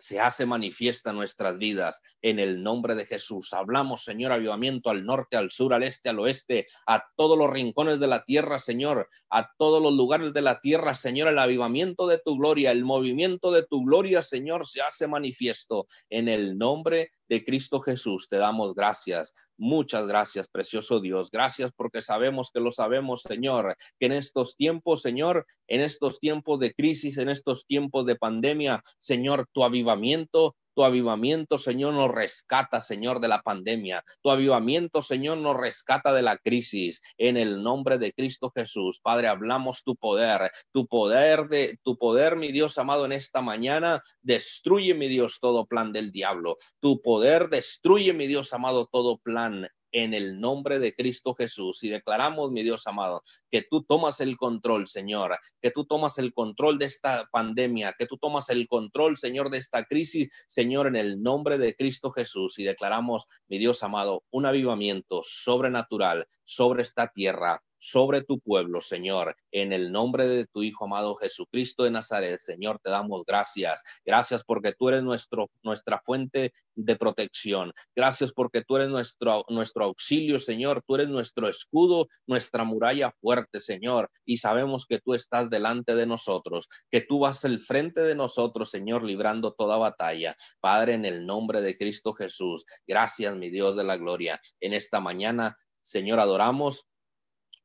se 0.00 0.18
hace 0.18 0.46
manifiesta 0.46 1.10
en 1.10 1.16
nuestras 1.16 1.58
vidas 1.58 2.02
en 2.22 2.38
el 2.38 2.62
nombre 2.62 2.94
de 2.94 3.06
Jesús. 3.06 3.52
Hablamos, 3.52 4.04
Señor, 4.04 4.32
avivamiento 4.32 4.90
al 4.90 5.04
norte, 5.04 5.36
al 5.36 5.50
sur, 5.50 5.74
al 5.74 5.82
este, 5.82 6.08
al 6.08 6.18
oeste, 6.18 6.66
a 6.86 7.04
todos 7.16 7.38
los 7.38 7.50
rincones 7.50 8.00
de 8.00 8.06
la 8.06 8.24
tierra, 8.24 8.58
Señor, 8.58 9.08
a 9.30 9.50
todos 9.56 9.82
los 9.82 9.94
lugares 9.94 10.32
de 10.32 10.42
la 10.42 10.60
tierra, 10.60 10.94
Señor, 10.94 11.28
el 11.28 11.38
avivamiento 11.38 12.06
de 12.06 12.18
tu 12.18 12.36
gloria, 12.36 12.70
el 12.70 12.84
movimiento 12.84 13.52
de 13.52 13.66
tu 13.66 13.84
gloria, 13.84 14.22
Señor, 14.22 14.66
se 14.66 14.80
hace 14.80 15.06
manifiesto 15.06 15.86
en 16.08 16.28
el 16.28 16.56
nombre 16.56 17.10
de 17.30 17.44
Cristo 17.44 17.80
Jesús. 17.80 18.28
Te 18.28 18.36
damos 18.36 18.74
gracias. 18.74 19.32
Muchas 19.56 20.06
gracias, 20.06 20.48
precioso 20.48 21.00
Dios. 21.00 21.30
Gracias 21.30 21.70
porque 21.74 22.02
sabemos 22.02 22.50
que 22.52 22.60
lo 22.60 22.72
sabemos, 22.72 23.22
Señor, 23.22 23.76
que 23.98 24.06
en 24.06 24.12
estos 24.12 24.56
tiempos, 24.56 25.00
Señor, 25.00 25.46
en 25.68 25.80
estos 25.80 26.18
tiempos 26.18 26.58
de 26.58 26.74
crisis, 26.74 27.16
en 27.18 27.28
estos 27.28 27.64
tiempos 27.66 28.04
de 28.04 28.16
pandemia, 28.16 28.82
Señor, 28.98 29.46
tu 29.52 29.62
avivamiento 29.62 30.56
tu 30.74 30.84
avivamiento, 30.84 31.58
Señor, 31.58 31.94
nos 31.94 32.10
rescata, 32.10 32.80
Señor, 32.80 33.20
de 33.20 33.28
la 33.28 33.42
pandemia. 33.42 34.02
Tu 34.22 34.30
avivamiento, 34.30 35.02
Señor, 35.02 35.38
nos 35.38 35.56
rescata 35.56 36.12
de 36.12 36.22
la 36.22 36.38
crisis. 36.38 37.00
En 37.18 37.36
el 37.36 37.62
nombre 37.62 37.98
de 37.98 38.12
Cristo 38.12 38.52
Jesús, 38.54 39.00
Padre, 39.02 39.28
hablamos 39.28 39.82
tu 39.84 39.96
poder, 39.96 40.50
tu 40.72 40.86
poder 40.86 41.48
de 41.48 41.78
tu 41.82 41.96
poder, 41.96 42.36
mi 42.36 42.52
Dios 42.52 42.78
amado, 42.78 43.04
en 43.04 43.12
esta 43.12 43.40
mañana. 43.40 44.02
Destruye, 44.22 44.94
mi 44.94 45.08
Dios, 45.08 45.38
todo 45.40 45.66
plan 45.66 45.92
del 45.92 46.12
diablo. 46.12 46.56
Tu 46.80 47.00
poder 47.00 47.48
destruye, 47.48 48.12
mi 48.12 48.26
Dios 48.26 48.52
amado, 48.52 48.88
todo 48.90 49.18
plan 49.18 49.68
en 49.92 50.14
el 50.14 50.40
nombre 50.40 50.78
de 50.78 50.94
Cristo 50.94 51.34
Jesús 51.34 51.82
y 51.82 51.88
declaramos, 51.88 52.50
mi 52.50 52.62
Dios 52.62 52.86
amado, 52.86 53.22
que 53.50 53.62
tú 53.62 53.82
tomas 53.82 54.20
el 54.20 54.36
control, 54.36 54.86
Señor, 54.86 55.38
que 55.60 55.70
tú 55.70 55.84
tomas 55.84 56.18
el 56.18 56.32
control 56.32 56.78
de 56.78 56.86
esta 56.86 57.28
pandemia, 57.30 57.94
que 57.98 58.06
tú 58.06 58.16
tomas 58.18 58.50
el 58.50 58.68
control, 58.68 59.16
Señor, 59.16 59.50
de 59.50 59.58
esta 59.58 59.84
crisis, 59.84 60.30
Señor, 60.48 60.86
en 60.86 60.96
el 60.96 61.22
nombre 61.22 61.58
de 61.58 61.74
Cristo 61.74 62.10
Jesús 62.10 62.58
y 62.58 62.64
declaramos, 62.64 63.26
mi 63.48 63.58
Dios 63.58 63.82
amado, 63.82 64.24
un 64.30 64.46
avivamiento 64.46 65.22
sobrenatural 65.24 66.26
sobre 66.44 66.82
esta 66.82 67.08
tierra 67.08 67.62
sobre 67.80 68.22
tu 68.22 68.38
pueblo, 68.40 68.80
Señor, 68.80 69.34
en 69.50 69.72
el 69.72 69.90
nombre 69.90 70.28
de 70.28 70.46
tu 70.46 70.62
Hijo 70.62 70.84
amado 70.84 71.14
Jesucristo 71.16 71.84
de 71.84 71.90
Nazaret, 71.90 72.38
Señor, 72.40 72.78
te 72.82 72.90
damos 72.90 73.24
gracias. 73.26 73.82
Gracias 74.04 74.44
porque 74.44 74.74
tú 74.78 74.90
eres 74.90 75.02
nuestro, 75.02 75.50
nuestra 75.62 76.00
fuente 76.04 76.52
de 76.74 76.96
protección. 76.96 77.72
Gracias 77.96 78.32
porque 78.32 78.62
tú 78.62 78.76
eres 78.76 78.88
nuestro, 78.88 79.44
nuestro 79.48 79.86
auxilio, 79.86 80.38
Señor. 80.38 80.82
Tú 80.86 80.96
eres 80.96 81.08
nuestro 81.08 81.48
escudo, 81.48 82.06
nuestra 82.26 82.64
muralla 82.64 83.12
fuerte, 83.20 83.60
Señor. 83.60 84.10
Y 84.26 84.36
sabemos 84.36 84.84
que 84.86 85.00
tú 85.00 85.14
estás 85.14 85.48
delante 85.48 85.94
de 85.94 86.06
nosotros, 86.06 86.68
que 86.90 87.00
tú 87.00 87.20
vas 87.20 87.44
al 87.46 87.58
frente 87.60 88.02
de 88.02 88.14
nosotros, 88.14 88.70
Señor, 88.70 89.02
librando 89.02 89.54
toda 89.54 89.78
batalla. 89.78 90.36
Padre, 90.60 90.94
en 90.94 91.06
el 91.06 91.24
nombre 91.24 91.62
de 91.62 91.78
Cristo 91.78 92.12
Jesús, 92.12 92.66
gracias, 92.86 93.34
mi 93.36 93.48
Dios 93.48 93.74
de 93.74 93.84
la 93.84 93.96
gloria. 93.96 94.38
En 94.60 94.74
esta 94.74 95.00
mañana, 95.00 95.56
Señor, 95.80 96.20
adoramos 96.20 96.86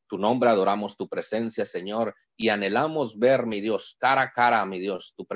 tu 0.08 0.18
nombre, 0.18 0.50
adoramos 0.50 0.98
tu 0.98 1.08
presencia, 1.08 1.66
Señor, 1.66 2.16
y 2.38 2.50
anhelamos 2.50 3.18
ver, 3.18 3.46
mi 3.46 3.62
Dios, 3.62 3.96
cara 4.00 4.22
a 4.22 4.32
cara, 4.32 4.66
mi 4.66 4.80
Dios, 4.80 5.14
tu, 5.16 5.28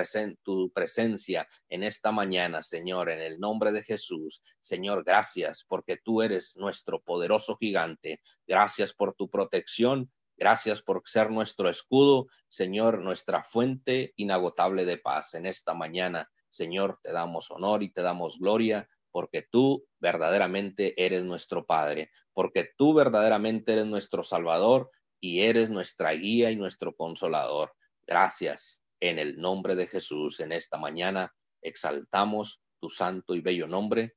tu 0.43 0.71
presencia 0.71 1.47
en 1.69 1.83
esta 1.83 2.11
mañana, 2.11 2.61
Señor, 2.61 3.09
en 3.09 3.19
el 3.19 3.39
nombre 3.39 3.71
de 3.71 3.83
Jesús. 3.83 4.41
Señor, 4.61 5.03
gracias 5.03 5.65
porque 5.67 5.97
tú 5.97 6.21
eres 6.21 6.55
nuestro 6.57 7.01
poderoso 7.01 7.55
gigante. 7.55 8.21
Gracias 8.47 8.93
por 8.93 9.13
tu 9.15 9.29
protección. 9.29 10.11
Gracias 10.37 10.81
por 10.81 11.01
ser 11.05 11.29
nuestro 11.31 11.69
escudo, 11.69 12.27
Señor, 12.47 12.99
nuestra 12.99 13.43
fuente 13.43 14.13
inagotable 14.15 14.85
de 14.85 14.97
paz 14.97 15.33
en 15.33 15.45
esta 15.45 15.73
mañana. 15.73 16.29
Señor, 16.49 16.97
te 17.03 17.11
damos 17.11 17.51
honor 17.51 17.83
y 17.83 17.91
te 17.91 18.01
damos 18.01 18.39
gloria 18.39 18.87
porque 19.11 19.43
tú 19.49 19.85
verdaderamente 19.99 20.93
eres 21.03 21.23
nuestro 21.23 21.65
Padre, 21.65 22.11
porque 22.33 22.69
tú 22.77 22.93
verdaderamente 22.93 23.73
eres 23.73 23.85
nuestro 23.85 24.23
Salvador 24.23 24.91
y 25.19 25.41
eres 25.41 25.69
nuestra 25.69 26.11
guía 26.11 26.51
y 26.51 26.55
nuestro 26.55 26.95
consolador. 26.95 27.73
Gracias. 28.05 28.83
En 29.01 29.17
el 29.17 29.37
nombre 29.37 29.75
de 29.75 29.87
Jesús, 29.87 30.39
en 30.39 30.51
esta 30.51 30.77
mañana 30.77 31.33
exaltamos 31.61 32.61
tu 32.79 32.89
santo 32.89 33.35
y 33.35 33.41
bello 33.41 33.67
nombre, 33.67 34.15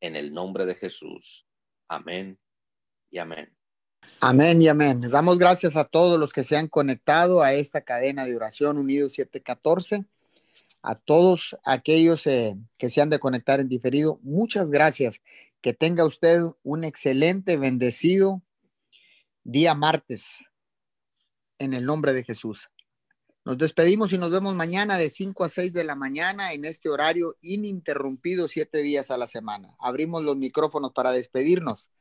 en 0.00 0.16
el 0.16 0.32
nombre 0.32 0.66
de 0.66 0.74
Jesús. 0.74 1.46
Amén 1.88 2.38
y 3.10 3.18
amén. 3.18 3.54
Amén 4.20 4.60
y 4.62 4.68
amén. 4.68 5.00
Damos 5.10 5.38
gracias 5.38 5.76
a 5.76 5.84
todos 5.84 6.18
los 6.18 6.32
que 6.32 6.42
se 6.42 6.56
han 6.56 6.68
conectado 6.68 7.42
a 7.42 7.52
esta 7.52 7.82
cadena 7.82 8.24
de 8.24 8.34
oración 8.34 8.78
Unidos 8.78 9.14
714 9.14 10.06
a 10.82 10.96
todos 10.96 11.56
aquellos 11.64 12.26
eh, 12.26 12.56
que 12.78 12.90
se 12.90 13.00
han 13.00 13.10
de 13.10 13.20
conectar 13.20 13.60
en 13.60 13.68
diferido. 13.68 14.18
Muchas 14.22 14.70
gracias. 14.70 15.20
Que 15.60 15.72
tenga 15.72 16.04
usted 16.04 16.40
un 16.62 16.84
excelente, 16.84 17.56
bendecido 17.56 18.42
día 19.44 19.74
martes 19.74 20.44
en 21.58 21.72
el 21.72 21.84
nombre 21.84 22.12
de 22.12 22.24
Jesús. 22.24 22.68
Nos 23.44 23.58
despedimos 23.58 24.12
y 24.12 24.18
nos 24.18 24.30
vemos 24.30 24.54
mañana 24.54 24.98
de 24.98 25.10
5 25.10 25.44
a 25.44 25.48
6 25.48 25.72
de 25.72 25.82
la 25.82 25.96
mañana 25.96 26.52
en 26.52 26.64
este 26.64 26.88
horario 26.88 27.36
ininterrumpido, 27.40 28.46
siete 28.46 28.78
días 28.82 29.10
a 29.10 29.18
la 29.18 29.26
semana. 29.26 29.74
Abrimos 29.80 30.22
los 30.22 30.36
micrófonos 30.36 30.92
para 30.92 31.10
despedirnos. 31.10 31.90